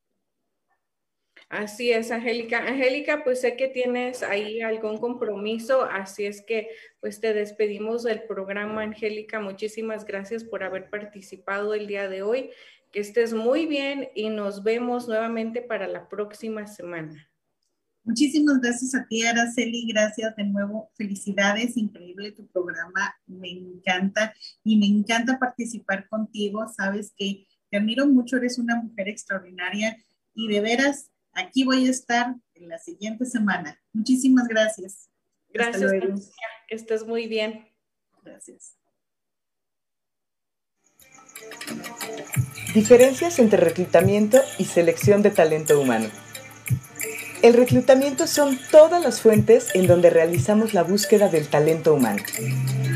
Así 1.55 1.93
es, 1.93 2.11
Angélica. 2.11 2.67
Angélica, 2.67 3.23
pues 3.23 3.41
sé 3.41 3.57
que 3.57 3.69
tienes 3.69 4.25
ahí 4.25 4.61
algún 4.61 4.99
compromiso, 4.99 5.85
así 5.85 6.25
es 6.25 6.43
que 6.43 6.69
pues 7.01 7.21
te 7.21 7.33
despedimos 7.33 8.03
del 8.03 8.25
programa, 8.25 8.83
Angélica. 8.83 9.39
Muchísimas 9.39 10.05
gracias 10.05 10.43
por 10.43 10.65
haber 10.65 10.91
participado 10.91 11.73
el 11.75 11.87
día 11.87 12.09
de 12.09 12.23
hoy. 12.23 12.51
Que 12.91 12.99
estés 12.99 13.35
muy 13.35 13.67
bien 13.67 14.09
y 14.17 14.31
nos 14.31 14.65
vemos 14.65 15.07
nuevamente 15.07 15.63
para 15.63 15.87
la 15.87 16.09
próxima 16.09 16.67
semana. 16.67 17.31
Muchísimas 18.03 18.61
gracias 18.61 18.93
a 18.97 19.07
ti, 19.07 19.25
Araceli. 19.25 19.87
Gracias 19.93 20.35
de 20.35 20.45
nuevo. 20.45 20.91
Felicidades, 20.97 21.77
increíble 21.77 22.33
tu 22.33 22.49
programa. 22.49 23.15
Me 23.29 23.51
encanta 23.51 24.35
y 24.65 24.77
me 24.77 24.87
encanta 24.87 25.39
participar 25.39 26.09
contigo. 26.09 26.67
Sabes 26.67 27.15
que 27.17 27.47
te 27.71 27.77
admiro 27.77 28.09
mucho, 28.09 28.39
eres 28.39 28.59
una 28.59 28.75
mujer 28.75 29.09
extraordinaria 29.09 29.97
y 30.35 30.49
de 30.49 30.61
veras 30.61 31.13
Aquí 31.35 31.65
voy 31.65 31.87
a 31.87 31.91
estar 31.91 32.35
en 32.55 32.69
la 32.69 32.79
siguiente 32.79 33.27
semana. 33.27 33.81
Muchísimas 33.93 34.47
gracias. 34.49 35.09
Gracias, 35.53 35.91
que 36.69 36.75
estés 36.75 37.07
muy 37.07 37.27
bien. 37.27 37.69
Gracias. 38.23 38.77
Diferencias 42.75 43.39
entre 43.39 43.61
reclutamiento 43.61 44.39
y 44.59 44.65
selección 44.65 45.23
de 45.23 45.31
talento 45.31 45.81
humano. 45.81 46.09
El 47.43 47.55
reclutamiento 47.55 48.27
son 48.27 48.59
todas 48.71 49.03
las 49.03 49.21
fuentes 49.21 49.69
en 49.75 49.87
donde 49.87 50.11
realizamos 50.11 50.73
la 50.73 50.83
búsqueda 50.83 51.29
del 51.29 51.49
talento 51.49 51.95
humano. 51.95 52.23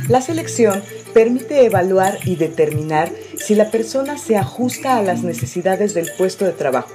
La 0.08 0.22
selección 0.22 0.82
permite 1.12 1.66
evaluar 1.66 2.18
y 2.24 2.36
determinar 2.36 3.12
si 3.40 3.54
la 3.54 3.70
persona 3.70 4.18
se 4.18 4.36
ajusta 4.36 4.96
a 4.96 5.02
las 5.02 5.22
necesidades 5.22 5.94
del 5.94 6.10
puesto 6.16 6.44
de 6.44 6.52
trabajo 6.52 6.92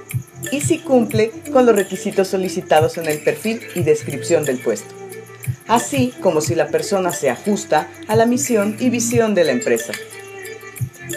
y 0.52 0.60
si 0.60 0.78
cumple 0.78 1.30
con 1.52 1.66
los 1.66 1.74
requisitos 1.74 2.28
solicitados 2.28 2.98
en 2.98 3.06
el 3.06 3.18
perfil 3.20 3.60
y 3.74 3.82
descripción 3.82 4.44
del 4.44 4.58
puesto, 4.58 4.94
así 5.66 6.12
como 6.20 6.40
si 6.40 6.54
la 6.54 6.68
persona 6.68 7.12
se 7.12 7.30
ajusta 7.30 7.88
a 8.08 8.16
la 8.16 8.26
misión 8.26 8.76
y 8.78 8.90
visión 8.90 9.34
de 9.34 9.44
la 9.44 9.52
empresa. 9.52 9.92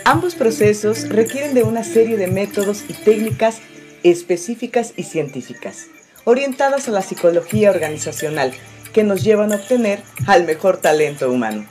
Ambos 0.05 0.35
procesos 0.35 1.09
requieren 1.09 1.53
de 1.53 1.63
una 1.63 1.83
serie 1.83 2.17
de 2.17 2.27
métodos 2.27 2.83
y 2.87 2.93
técnicas 2.93 3.59
específicas 4.03 4.93
y 4.95 5.03
científicas, 5.03 5.87
orientadas 6.23 6.87
a 6.87 6.91
la 6.91 7.01
psicología 7.01 7.69
organizacional, 7.69 8.53
que 8.93 9.03
nos 9.03 9.23
llevan 9.23 9.51
a 9.51 9.57
obtener 9.57 10.01
al 10.25 10.45
mejor 10.45 10.77
talento 10.77 11.31
humano. 11.31 11.65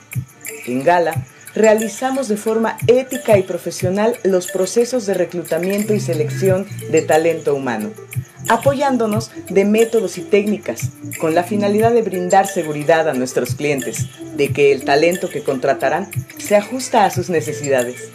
En 0.67 0.85
Gala, 0.85 1.27
realizamos 1.57 2.29
de 2.29 2.37
forma 2.37 2.77
ética 2.87 3.39
y 3.39 3.43
profesional 3.43 4.17
los 4.23 4.53
procesos 4.53 5.07
de 5.07 5.15
reclutamiento 5.15 5.95
y 5.95 6.01
selección 6.01 6.67
de 6.91 7.01
talento 7.01 7.55
humano, 7.55 7.91
apoyándonos 8.49 9.31
de 9.49 9.65
métodos 9.65 10.19
y 10.19 10.21
técnicas 10.21 10.91
con 11.19 11.35
la 11.35 11.45
finalidad 11.45 11.93
de 11.93 12.03
brindar 12.03 12.47
seguridad 12.47 13.09
a 13.09 13.15
nuestros 13.15 13.55
clientes 13.55 14.07
de 14.37 14.53
que 14.53 14.71
el 14.71 14.85
talento 14.85 15.31
que 15.31 15.43
contratarán 15.43 16.11
se 16.37 16.57
ajusta 16.57 17.07
a 17.07 17.11
sus 17.11 17.31
necesidades. 17.31 18.11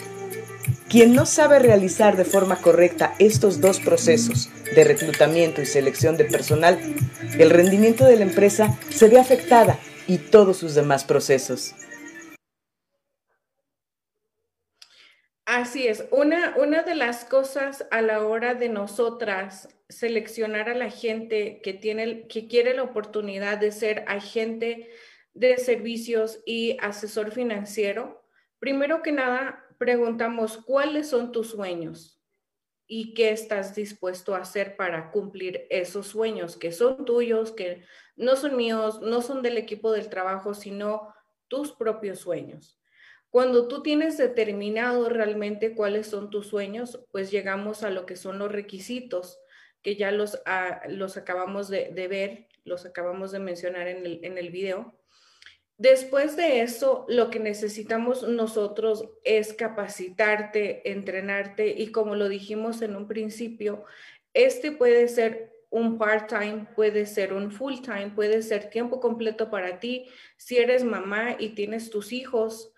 Quien 0.88 1.14
no 1.14 1.26
sabe 1.26 1.58
realizar 1.58 2.18
de 2.18 2.26
forma 2.26 2.58
correcta 2.58 3.16
estos 3.18 3.60
dos 3.60 3.80
procesos 3.80 4.50
de 4.76 4.84
reclutamiento 4.84 5.62
y 5.62 5.66
selección 5.66 6.16
de 6.16 6.26
personal, 6.26 6.78
el 7.40 7.50
rendimiento 7.50 8.06
de 8.06 8.18
la 8.18 8.24
empresa 8.24 8.78
se 8.94 9.08
ve 9.08 9.20
afectada 9.20 9.80
y 10.06 10.18
todos 10.18 10.58
sus 10.58 10.76
demás 10.76 11.06
procesos. 11.06 11.74
Así 15.54 15.86
es. 15.86 16.06
Una, 16.12 16.56
una 16.56 16.84
de 16.84 16.96
las 16.96 17.26
cosas 17.26 17.86
a 17.92 18.02
la 18.02 18.26
hora 18.26 18.56
de 18.56 18.70
nosotras 18.70 19.68
seleccionar 19.90 20.70
a 20.70 20.76
la 20.76 20.90
gente 20.90 21.60
que, 21.62 21.74
tiene, 21.74 22.26
que 22.30 22.48
quiere 22.48 22.74
la 22.74 22.84
oportunidad 22.84 23.58
de 23.58 23.74
ser 23.74 24.06
agente 24.08 24.90
de 25.34 25.58
servicios 25.58 26.40
y 26.46 26.78
asesor 26.80 27.32
financiero, 27.32 28.24
primero 28.60 29.02
que 29.02 29.12
nada 29.12 29.66
preguntamos 29.78 30.56
cuáles 30.56 31.10
son 31.10 31.34
tus 31.34 31.50
sueños 31.50 32.24
y 32.88 33.14
qué 33.14 33.32
estás 33.32 33.76
dispuesto 33.76 34.36
a 34.36 34.44
hacer 34.44 34.78
para 34.78 35.12
cumplir 35.12 35.68
esos 35.70 36.08
sueños 36.08 36.56
que 36.56 36.72
son 36.72 37.04
tuyos, 37.04 37.52
que 37.52 37.84
no 38.16 38.38
son 38.38 38.56
míos, 38.56 39.02
no 39.02 39.22
son 39.22 39.42
del 39.42 39.58
equipo 39.58 39.92
del 39.92 40.08
trabajo, 40.08 40.54
sino 40.54 41.14
tus 41.50 41.74
propios 41.74 42.20
sueños. 42.20 42.81
Cuando 43.32 43.70
tú 43.70 43.82
tienes 43.82 44.18
determinado 44.18 45.08
realmente 45.08 45.74
cuáles 45.74 46.08
son 46.08 46.30
tus 46.30 46.48
sueños, 46.48 47.00
pues 47.12 47.32
llegamos 47.32 47.82
a 47.82 47.90
lo 47.90 48.06
que 48.06 48.18
son 48.18 48.38
los 48.38 48.52
requisitos, 48.52 49.40
que 49.82 49.96
ya 49.96 50.12
los, 50.12 50.42
ah, 50.46 50.82
los 50.90 51.16
acabamos 51.16 51.70
de, 51.70 51.90
ver, 52.10 52.50
los 52.66 52.86
acabamos 52.86 53.32
de 53.32 53.40
mencionar 53.40 53.88
en 53.88 54.06
el, 54.06 54.20
en 54.24 54.38
el 54.38 54.52
video. 54.52 54.94
Después 55.78 56.36
de 56.36 56.62
eso, 56.62 57.06
lo 57.08 57.30
que 57.30 57.40
necesitamos 57.40 58.22
nosotros 58.28 59.10
es 59.24 59.54
capacitarte, 59.54 60.92
entrenarte 60.92 61.70
y 61.70 61.92
como 61.92 62.16
lo 62.16 62.28
dijimos 62.28 62.82
en 62.82 62.98
un 62.98 63.08
principio, 63.08 63.86
este 64.34 64.74
puede 64.74 65.08
ser 65.08 65.52
un 65.72 65.98
part-time, 65.98 66.68
puede 66.76 67.06
ser 67.06 67.32
un 67.32 67.50
full-time, 67.50 68.12
puede 68.14 68.42
ser 68.42 68.70
tiempo 68.70 69.00
completo 69.00 69.50
para 69.50 69.80
ti. 69.80 70.06
Si 70.36 70.58
eres 70.58 70.84
mamá 70.84 71.38
y 71.40 71.56
tienes 71.56 71.90
tus 71.90 72.12
hijos, 72.12 72.71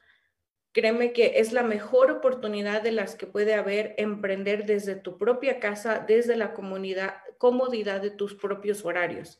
Créeme 0.73 1.13
que 1.13 1.33
es 1.39 1.53
la 1.53 1.61
mejor 1.61 2.09
oportunidad 2.09 2.81
de 2.81 2.91
las 2.91 3.15
que 3.15 3.27
puede 3.27 3.53
haber 3.53 3.93
emprender 3.97 4.65
desde 4.65 4.95
tu 4.95 5.19
propia 5.19 5.59
casa, 5.59 6.03
desde 6.05 6.35
la 6.35 6.53
comunidad, 6.53 7.17
comodidad 7.37 8.01
de 8.01 8.09
tus 8.09 8.33
propios 8.33 8.83
horarios, 8.83 9.39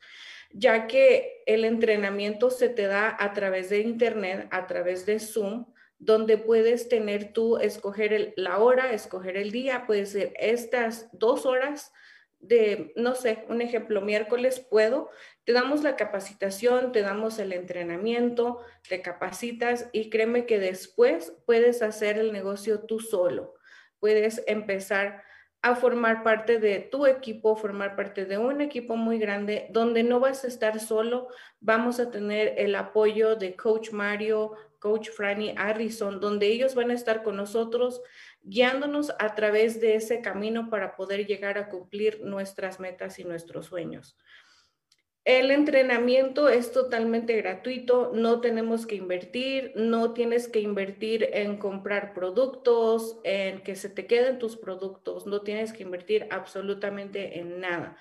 ya 0.51 0.85
que 0.85 1.41
el 1.47 1.65
entrenamiento 1.65 2.51
se 2.51 2.69
te 2.69 2.83
da 2.83 3.17
a 3.19 3.33
través 3.33 3.71
de 3.71 3.79
Internet, 3.79 4.47
a 4.51 4.67
través 4.67 5.07
de 5.07 5.19
Zoom, 5.19 5.65
donde 5.97 6.37
puedes 6.37 6.87
tener 6.87 7.33
tú, 7.33 7.57
escoger 7.57 8.33
la 8.35 8.59
hora, 8.59 8.93
escoger 8.93 9.35
el 9.35 9.51
día, 9.51 9.87
puede 9.87 10.05
ser 10.05 10.33
estas 10.37 11.09
dos 11.13 11.47
horas 11.47 11.91
de, 12.43 12.93
no 12.95 13.15
sé, 13.15 13.45
un 13.49 13.61
ejemplo, 13.61 14.01
miércoles 14.01 14.59
puedo, 14.59 15.09
te 15.45 15.53
damos 15.53 15.81
la 15.81 15.95
capacitación, 15.95 16.91
te 16.91 17.01
damos 17.01 17.39
el 17.39 17.53
entrenamiento, 17.53 18.59
te 18.87 19.01
capacitas 19.01 19.89
y 19.93 20.09
créeme 20.09 20.45
que 20.45 20.59
después 20.59 21.33
puedes 21.45 21.81
hacer 21.81 22.17
el 22.17 22.31
negocio 22.31 22.81
tú 22.81 22.99
solo. 22.99 23.55
Puedes 23.99 24.43
empezar 24.47 25.23
a 25.61 25.75
formar 25.75 26.23
parte 26.23 26.59
de 26.59 26.79
tu 26.79 27.05
equipo, 27.05 27.55
formar 27.55 27.95
parte 27.95 28.25
de 28.25 28.37
un 28.37 28.59
equipo 28.59 28.97
muy 28.97 29.17
grande 29.17 29.67
donde 29.71 30.03
no 30.03 30.19
vas 30.19 30.43
a 30.43 30.47
estar 30.47 30.77
solo, 30.81 31.29
vamos 31.61 32.01
a 32.01 32.11
tener 32.11 32.55
el 32.57 32.75
apoyo 32.75 33.37
de 33.37 33.55
Coach 33.55 33.91
Mario, 33.91 34.51
Coach 34.83 35.11
Franny 35.11 35.55
Harrison, 35.55 36.19
donde 36.19 36.47
ellos 36.47 36.75
van 36.75 36.91
a 36.91 36.93
estar 36.93 37.23
con 37.23 37.37
nosotros 37.37 38.01
guiándonos 38.41 39.13
a 39.17 39.33
través 39.33 39.79
de 39.79 39.95
ese 39.95 40.19
camino 40.19 40.69
para 40.69 40.97
poder 40.97 41.25
llegar 41.25 41.57
a 41.57 41.69
cumplir 41.69 42.19
nuestras 42.25 42.81
metas 42.81 43.17
y 43.17 43.23
nuestros 43.23 43.67
sueños. 43.67 44.17
El 45.23 45.51
entrenamiento 45.51 46.49
es 46.49 46.73
totalmente 46.73 47.37
gratuito, 47.37 48.11
no 48.13 48.41
tenemos 48.41 48.85
que 48.85 48.95
invertir, 48.95 49.71
no 49.77 50.13
tienes 50.13 50.49
que 50.49 50.59
invertir 50.59 51.29
en 51.31 51.55
comprar 51.55 52.13
productos, 52.13 53.21
en 53.23 53.63
que 53.63 53.77
se 53.77 53.87
te 53.87 54.05
queden 54.05 54.37
tus 54.37 54.57
productos, 54.57 55.25
no 55.25 55.43
tienes 55.43 55.71
que 55.71 55.83
invertir 55.83 56.27
absolutamente 56.29 57.39
en 57.39 57.61
nada. 57.61 57.95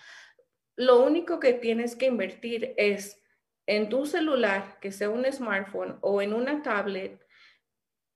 Lo 0.74 1.04
único 1.04 1.38
que 1.38 1.52
tienes 1.52 1.94
que 1.94 2.06
invertir 2.06 2.74
es 2.76 3.21
en 3.66 3.88
tu 3.88 4.06
celular, 4.06 4.78
que 4.80 4.92
sea 4.92 5.10
un 5.10 5.24
smartphone 5.30 5.98
o 6.00 6.22
en 6.22 6.32
una 6.32 6.62
tablet. 6.62 7.20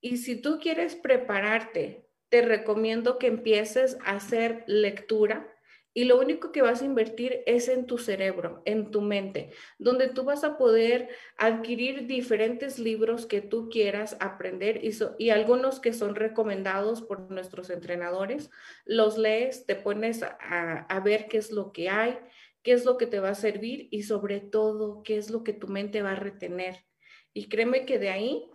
Y 0.00 0.18
si 0.18 0.40
tú 0.40 0.58
quieres 0.60 0.94
prepararte, 0.96 2.06
te 2.28 2.42
recomiendo 2.42 3.18
que 3.18 3.28
empieces 3.28 3.98
a 4.04 4.12
hacer 4.16 4.64
lectura 4.66 5.52
y 5.96 6.04
lo 6.04 6.20
único 6.20 6.52
que 6.52 6.60
vas 6.60 6.82
a 6.82 6.84
invertir 6.84 7.42
es 7.46 7.68
en 7.68 7.86
tu 7.86 7.96
cerebro, 7.96 8.60
en 8.66 8.90
tu 8.90 9.00
mente, 9.00 9.52
donde 9.78 10.08
tú 10.08 10.24
vas 10.24 10.44
a 10.44 10.58
poder 10.58 11.08
adquirir 11.38 12.06
diferentes 12.06 12.78
libros 12.78 13.24
que 13.24 13.40
tú 13.40 13.70
quieras 13.70 14.14
aprender 14.20 14.84
y, 14.84 14.90
y 15.18 15.30
algunos 15.30 15.80
que 15.80 15.94
son 15.94 16.14
recomendados 16.14 17.00
por 17.00 17.30
nuestros 17.30 17.70
entrenadores. 17.70 18.50
Los 18.84 19.16
lees, 19.16 19.64
te 19.64 19.74
pones 19.74 20.22
a, 20.22 20.84
a 20.86 21.00
ver 21.00 21.28
qué 21.28 21.38
es 21.38 21.50
lo 21.50 21.72
que 21.72 21.88
hay, 21.88 22.18
qué 22.66 22.72
es 22.72 22.84
lo 22.84 22.96
que 22.96 23.06
te 23.06 23.20
va 23.20 23.28
a 23.28 23.36
servir 23.36 23.86
y 23.92 24.02
sobre 24.02 24.40
todo 24.40 25.04
qué 25.04 25.18
es 25.18 25.30
lo 25.30 25.44
que 25.44 25.52
tu 25.52 25.68
mente 25.68 26.02
va 26.02 26.10
a 26.10 26.16
retener. 26.16 26.84
Y 27.32 27.48
créeme 27.48 27.86
que 27.86 28.00
de 28.00 28.08
ahí 28.08 28.50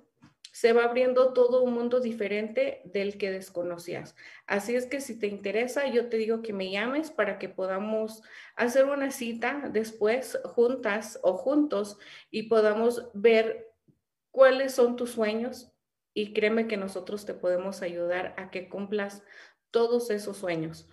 se 0.51 0.73
va 0.73 0.83
abriendo 0.83 1.31
todo 1.31 1.63
un 1.63 1.73
mundo 1.73 2.01
diferente 2.01 2.81
del 2.83 3.17
que 3.17 3.31
desconocías. 3.31 4.17
Así 4.47 4.75
es 4.75 4.85
que 4.85 4.99
si 4.99 5.17
te 5.17 5.27
interesa, 5.27 5.87
yo 5.87 6.09
te 6.09 6.17
digo 6.17 6.41
que 6.41 6.51
me 6.51 6.69
llames 6.69 7.09
para 7.09 7.39
que 7.39 7.47
podamos 7.47 8.21
hacer 8.57 8.83
una 8.83 9.11
cita 9.11 9.69
después 9.71 10.37
juntas 10.43 11.17
o 11.23 11.37
juntos 11.37 11.97
y 12.31 12.49
podamos 12.49 13.09
ver 13.13 13.71
cuáles 14.29 14.73
son 14.73 14.97
tus 14.97 15.11
sueños 15.11 15.71
y 16.13 16.33
créeme 16.33 16.67
que 16.67 16.75
nosotros 16.75 17.25
te 17.25 17.33
podemos 17.33 17.81
ayudar 17.81 18.35
a 18.35 18.51
que 18.51 18.67
cumplas 18.67 19.23
todos 19.71 20.09
esos 20.09 20.35
sueños. 20.35 20.89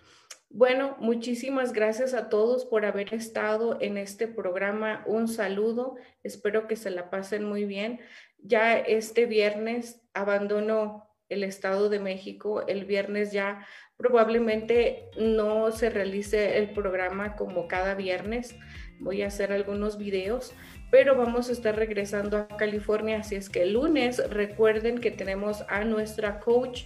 Bueno, 0.51 0.97
muchísimas 0.99 1.73
gracias 1.73 2.15
a 2.15 2.27
todos 2.27 2.65
por 2.65 2.83
haber 2.83 3.13
estado 3.13 3.77
en 3.81 3.99
este 3.99 4.27
programa. 4.27 5.03
Un 5.05 5.27
saludo. 5.27 5.95
Espero 6.23 6.67
que 6.67 6.75
se 6.75 6.89
la 6.89 7.11
pasen 7.11 7.43
muy 7.43 7.65
bien. 7.65 7.99
Ya 8.39 8.75
este 8.79 9.27
viernes 9.27 10.01
abandono 10.15 11.07
el 11.29 11.43
Estado 11.43 11.87
de 11.89 11.99
México. 11.99 12.65
El 12.67 12.85
viernes 12.85 13.31
ya 13.31 13.63
probablemente 13.95 15.11
no 15.19 15.71
se 15.71 15.91
realice 15.91 16.57
el 16.57 16.71
programa 16.71 17.35
como 17.35 17.67
cada 17.67 17.93
viernes. 17.93 18.55
Voy 18.99 19.21
a 19.21 19.27
hacer 19.27 19.51
algunos 19.51 19.99
videos, 19.99 20.55
pero 20.89 21.15
vamos 21.15 21.49
a 21.49 21.51
estar 21.51 21.75
regresando 21.75 22.37
a 22.37 22.47
California. 22.47 23.19
Así 23.19 23.35
es 23.35 23.51
que 23.51 23.61
el 23.61 23.73
lunes 23.73 24.17
recuerden 24.31 24.97
que 24.97 25.11
tenemos 25.11 25.63
a 25.69 25.83
nuestra 25.85 26.39
coach 26.39 26.85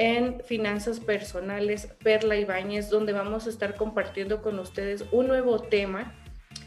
en 0.00 0.40
finanzas 0.40 0.98
personales, 0.98 1.88
Perla 2.02 2.34
Ibáñez, 2.34 2.88
donde 2.88 3.12
vamos 3.12 3.46
a 3.46 3.50
estar 3.50 3.74
compartiendo 3.74 4.40
con 4.40 4.58
ustedes 4.58 5.04
un 5.12 5.26
nuevo 5.26 5.60
tema 5.60 6.14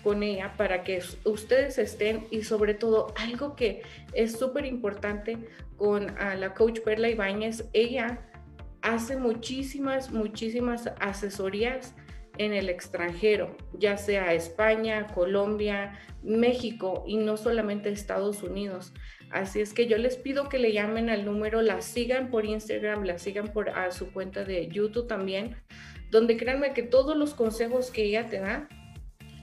con 0.03 0.21
ella 0.21 0.53
para 0.55 0.83
que 0.83 1.01
ustedes 1.25 1.79
estén 1.79 2.27
y 2.29 2.43
sobre 2.43 2.75
todo 2.75 3.11
algo 3.17 3.55
que 3.55 3.81
es 4.13 4.37
súper 4.37 4.67
importante 4.67 5.39
con 5.77 6.13
la 6.15 6.53
coach 6.53 6.81
Perla 6.81 7.09
Ibáñez, 7.09 7.65
ella 7.73 8.19
hace 8.83 9.17
muchísimas, 9.17 10.11
muchísimas 10.11 10.91
asesorías 10.99 11.95
en 12.37 12.53
el 12.53 12.69
extranjero, 12.69 13.57
ya 13.73 13.97
sea 13.97 14.33
España, 14.33 15.07
Colombia, 15.07 15.99
México 16.21 17.03
y 17.07 17.17
no 17.17 17.37
solamente 17.37 17.89
Estados 17.89 18.43
Unidos. 18.43 18.93
Así 19.33 19.61
es 19.61 19.73
que 19.73 19.87
yo 19.87 19.97
les 19.97 20.15
pido 20.15 20.47
que 20.47 20.59
le 20.59 20.73
llamen 20.73 21.09
al 21.09 21.25
número, 21.25 21.63
la 21.63 21.81
sigan 21.81 22.29
por 22.29 22.45
Instagram, 22.45 23.03
la 23.03 23.17
sigan 23.17 23.47
por 23.47 23.69
a 23.71 23.91
su 23.91 24.13
cuenta 24.13 24.45
de 24.45 24.67
YouTube 24.67 25.07
también, 25.07 25.55
donde 26.11 26.37
créanme 26.37 26.73
que 26.73 26.83
todos 26.83 27.17
los 27.17 27.33
consejos 27.33 27.89
que 27.89 28.03
ella 28.03 28.29
te 28.29 28.39
da 28.39 28.69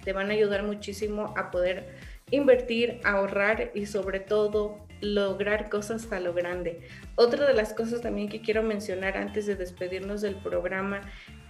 te 0.05 0.13
van 0.13 0.31
a 0.31 0.35
ayudar 0.35 0.63
muchísimo 0.63 1.35
a 1.37 1.51
poder 1.51 1.89
invertir, 2.31 3.01
ahorrar 3.03 3.73
y 3.75 3.87
sobre 3.87 4.21
todo 4.21 4.87
lograr 5.01 5.69
cosas 5.69 6.11
a 6.13 6.21
lo 6.21 6.35
grande. 6.35 6.83
Otra 7.17 7.45
de 7.45 7.55
las 7.55 7.75
cosas 7.75 8.01
también 8.01 8.29
que 8.29 8.43
quiero 8.43 8.63
mencionar 8.63 9.17
antes 9.17 9.47
de 9.47 9.57
despedirnos 9.57 10.21
del 10.21 10.37
programa 10.37 11.01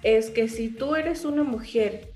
es 0.02 0.30
que 0.30 0.48
si 0.48 0.70
tú 0.70 0.96
eres 0.96 1.26
una 1.26 1.42
mujer 1.42 2.08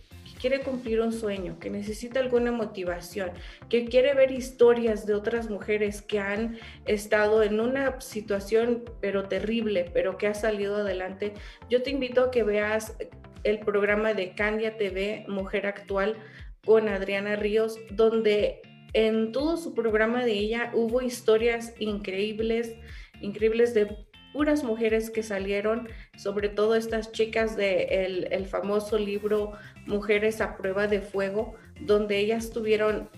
quiere 0.44 0.60
cumplir 0.60 1.00
un 1.00 1.14
sueño, 1.14 1.58
que 1.58 1.70
necesita 1.70 2.20
alguna 2.20 2.52
motivación, 2.52 3.30
que 3.70 3.86
quiere 3.86 4.12
ver 4.12 4.30
historias 4.30 5.06
de 5.06 5.14
otras 5.14 5.48
mujeres 5.48 6.02
que 6.02 6.18
han 6.18 6.58
estado 6.84 7.42
en 7.42 7.60
una 7.60 7.98
situación 8.02 8.84
pero 9.00 9.26
terrible, 9.26 9.90
pero 9.94 10.18
que 10.18 10.26
ha 10.26 10.34
salido 10.34 10.76
adelante, 10.76 11.32
yo 11.70 11.82
te 11.82 11.88
invito 11.88 12.24
a 12.24 12.30
que 12.30 12.42
veas 12.42 12.94
el 13.42 13.60
programa 13.60 14.12
de 14.12 14.34
Candia 14.34 14.76
TV 14.76 15.24
Mujer 15.28 15.64
Actual 15.64 16.18
con 16.66 16.90
Adriana 16.90 17.36
Ríos, 17.36 17.78
donde 17.92 18.60
en 18.92 19.32
todo 19.32 19.56
su 19.56 19.72
programa 19.72 20.26
de 20.26 20.32
ella 20.32 20.70
hubo 20.74 21.00
historias 21.00 21.72
increíbles, 21.78 22.74
increíbles 23.22 23.72
de 23.72 23.96
puras 24.34 24.64
mujeres 24.64 25.10
que 25.10 25.22
salieron, 25.22 25.88
sobre 26.16 26.48
todo 26.48 26.74
estas 26.74 27.12
chicas 27.12 27.56
del 27.56 27.86
de 28.28 28.28
el 28.32 28.46
famoso 28.46 28.98
libro 28.98 29.52
Mujeres 29.86 30.40
a 30.40 30.56
prueba 30.56 30.88
de 30.88 31.00
fuego, 31.00 31.54
donde 31.80 32.18
ellas 32.18 32.50
tuvieron 32.50 33.08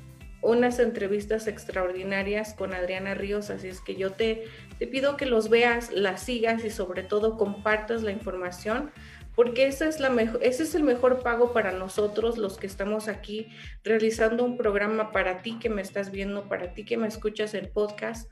unas 0.43 0.79
entrevistas 0.79 1.49
extraordinarias 1.49 2.53
con 2.53 2.75
Adriana 2.75 3.15
Ríos, 3.15 3.49
así 3.49 3.69
es 3.69 3.81
que 3.81 3.97
yo 3.97 4.13
te, 4.13 4.45
te 4.79 4.87
pido 4.87 5.17
que 5.17 5.25
los 5.25 5.49
veas, 5.49 5.91
las 5.91 6.23
sigas 6.23 6.65
y 6.67 6.71
sobre 6.71 7.03
todo 7.03 7.39
compartas 7.39 8.03
la 8.03 8.13
información 8.13 8.91
porque 9.35 9.67
esa 9.67 9.87
es 9.87 10.01
la 10.01 10.11
ese 10.41 10.63
es 10.63 10.75
el 10.75 10.83
mejor 10.83 11.23
pago 11.23 11.53
para 11.53 11.71
nosotros 11.71 12.39
los 12.39 12.57
que 12.57 12.67
estamos 12.67 13.07
aquí 13.07 13.49
realizando 13.85 14.45
un 14.45 14.57
programa 14.57 15.13
para 15.13 15.43
ti 15.43 15.59
que 15.59 15.69
me 15.69 15.83
estás 15.83 16.11
viendo, 16.11 16.49
para 16.49 16.73
ti 16.73 16.85
que 16.85 16.97
me 16.97 17.07
escuchas 17.07 17.53
el 17.53 17.69
podcast. 17.69 18.31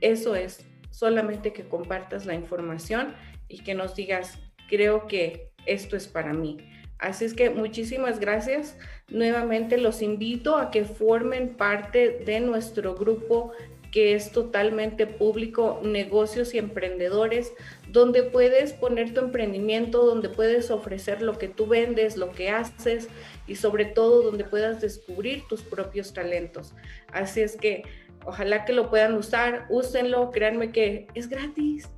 Eso 0.00 0.34
es 0.34 0.66
solamente 0.90 1.52
que 1.52 1.68
compartas 1.68 2.26
la 2.26 2.34
información 2.34 3.14
y 3.48 3.62
que 3.62 3.74
nos 3.74 3.94
digas, 3.94 4.38
creo 4.68 5.06
que 5.06 5.50
esto 5.66 5.96
es 5.96 6.06
para 6.06 6.32
mí. 6.32 6.58
Así 6.98 7.26
es 7.26 7.34
que 7.34 7.50
muchísimas 7.50 8.20
gracias. 8.20 8.78
Nuevamente 9.08 9.76
los 9.76 10.00
invito 10.00 10.56
a 10.56 10.70
que 10.70 10.84
formen 10.84 11.50
parte 11.50 12.22
de 12.24 12.40
nuestro 12.40 12.94
grupo 12.94 13.52
que 13.96 14.14
es 14.14 14.30
totalmente 14.30 15.06
público, 15.06 15.80
negocios 15.82 16.52
y 16.52 16.58
emprendedores, 16.58 17.52
donde 17.88 18.24
puedes 18.24 18.74
poner 18.74 19.14
tu 19.14 19.20
emprendimiento, 19.20 20.04
donde 20.04 20.28
puedes 20.28 20.70
ofrecer 20.70 21.22
lo 21.22 21.38
que 21.38 21.48
tú 21.48 21.66
vendes, 21.66 22.18
lo 22.18 22.30
que 22.32 22.50
haces 22.50 23.08
y 23.46 23.54
sobre 23.54 23.86
todo 23.86 24.22
donde 24.22 24.44
puedas 24.44 24.82
descubrir 24.82 25.44
tus 25.48 25.62
propios 25.62 26.12
talentos. 26.12 26.74
Así 27.10 27.40
es 27.40 27.56
que 27.56 27.84
ojalá 28.26 28.64
que 28.64 28.72
lo 28.72 28.90
puedan 28.90 29.14
usar, 29.14 29.66
úsenlo, 29.68 30.30
créanme 30.30 30.72
que 30.72 31.06
es 31.14 31.28
gratis, 31.28 31.88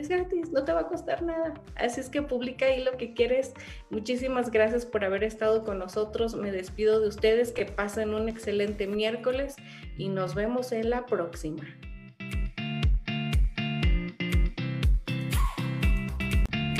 es 0.00 0.08
gratis, 0.08 0.50
no 0.50 0.64
te 0.64 0.72
va 0.72 0.80
a 0.80 0.88
costar 0.88 1.22
nada. 1.22 1.54
Así 1.76 2.00
es 2.00 2.08
que 2.08 2.22
publica 2.22 2.64
ahí 2.64 2.82
lo 2.82 2.96
que 2.96 3.12
quieres. 3.12 3.52
Muchísimas 3.90 4.50
gracias 4.50 4.86
por 4.86 5.04
haber 5.04 5.24
estado 5.24 5.62
con 5.62 5.78
nosotros. 5.78 6.34
Me 6.34 6.50
despido 6.50 7.00
de 7.00 7.08
ustedes, 7.08 7.52
que 7.52 7.66
pasen 7.66 8.14
un 8.14 8.28
excelente 8.28 8.86
miércoles 8.86 9.56
y 9.98 10.08
nos 10.08 10.34
vemos 10.34 10.72
en 10.72 10.88
la 10.88 11.04
próxima. 11.04 11.64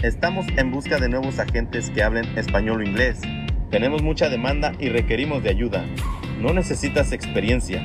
Estamos 0.02 0.46
en 0.56 0.70
busca 0.70 0.98
de 0.98 1.10
nuevos 1.10 1.38
agentes 1.38 1.90
que 1.90 2.02
hablen 2.02 2.24
español 2.38 2.80
o 2.80 2.84
inglés. 2.84 3.20
Tenemos 3.70 4.02
mucha 4.02 4.30
demanda 4.30 4.72
y 4.78 4.88
requerimos 4.88 5.42
de 5.42 5.50
ayuda. 5.50 5.84
No 6.40 6.54
necesitas 6.54 7.12
experiencia. 7.12 7.84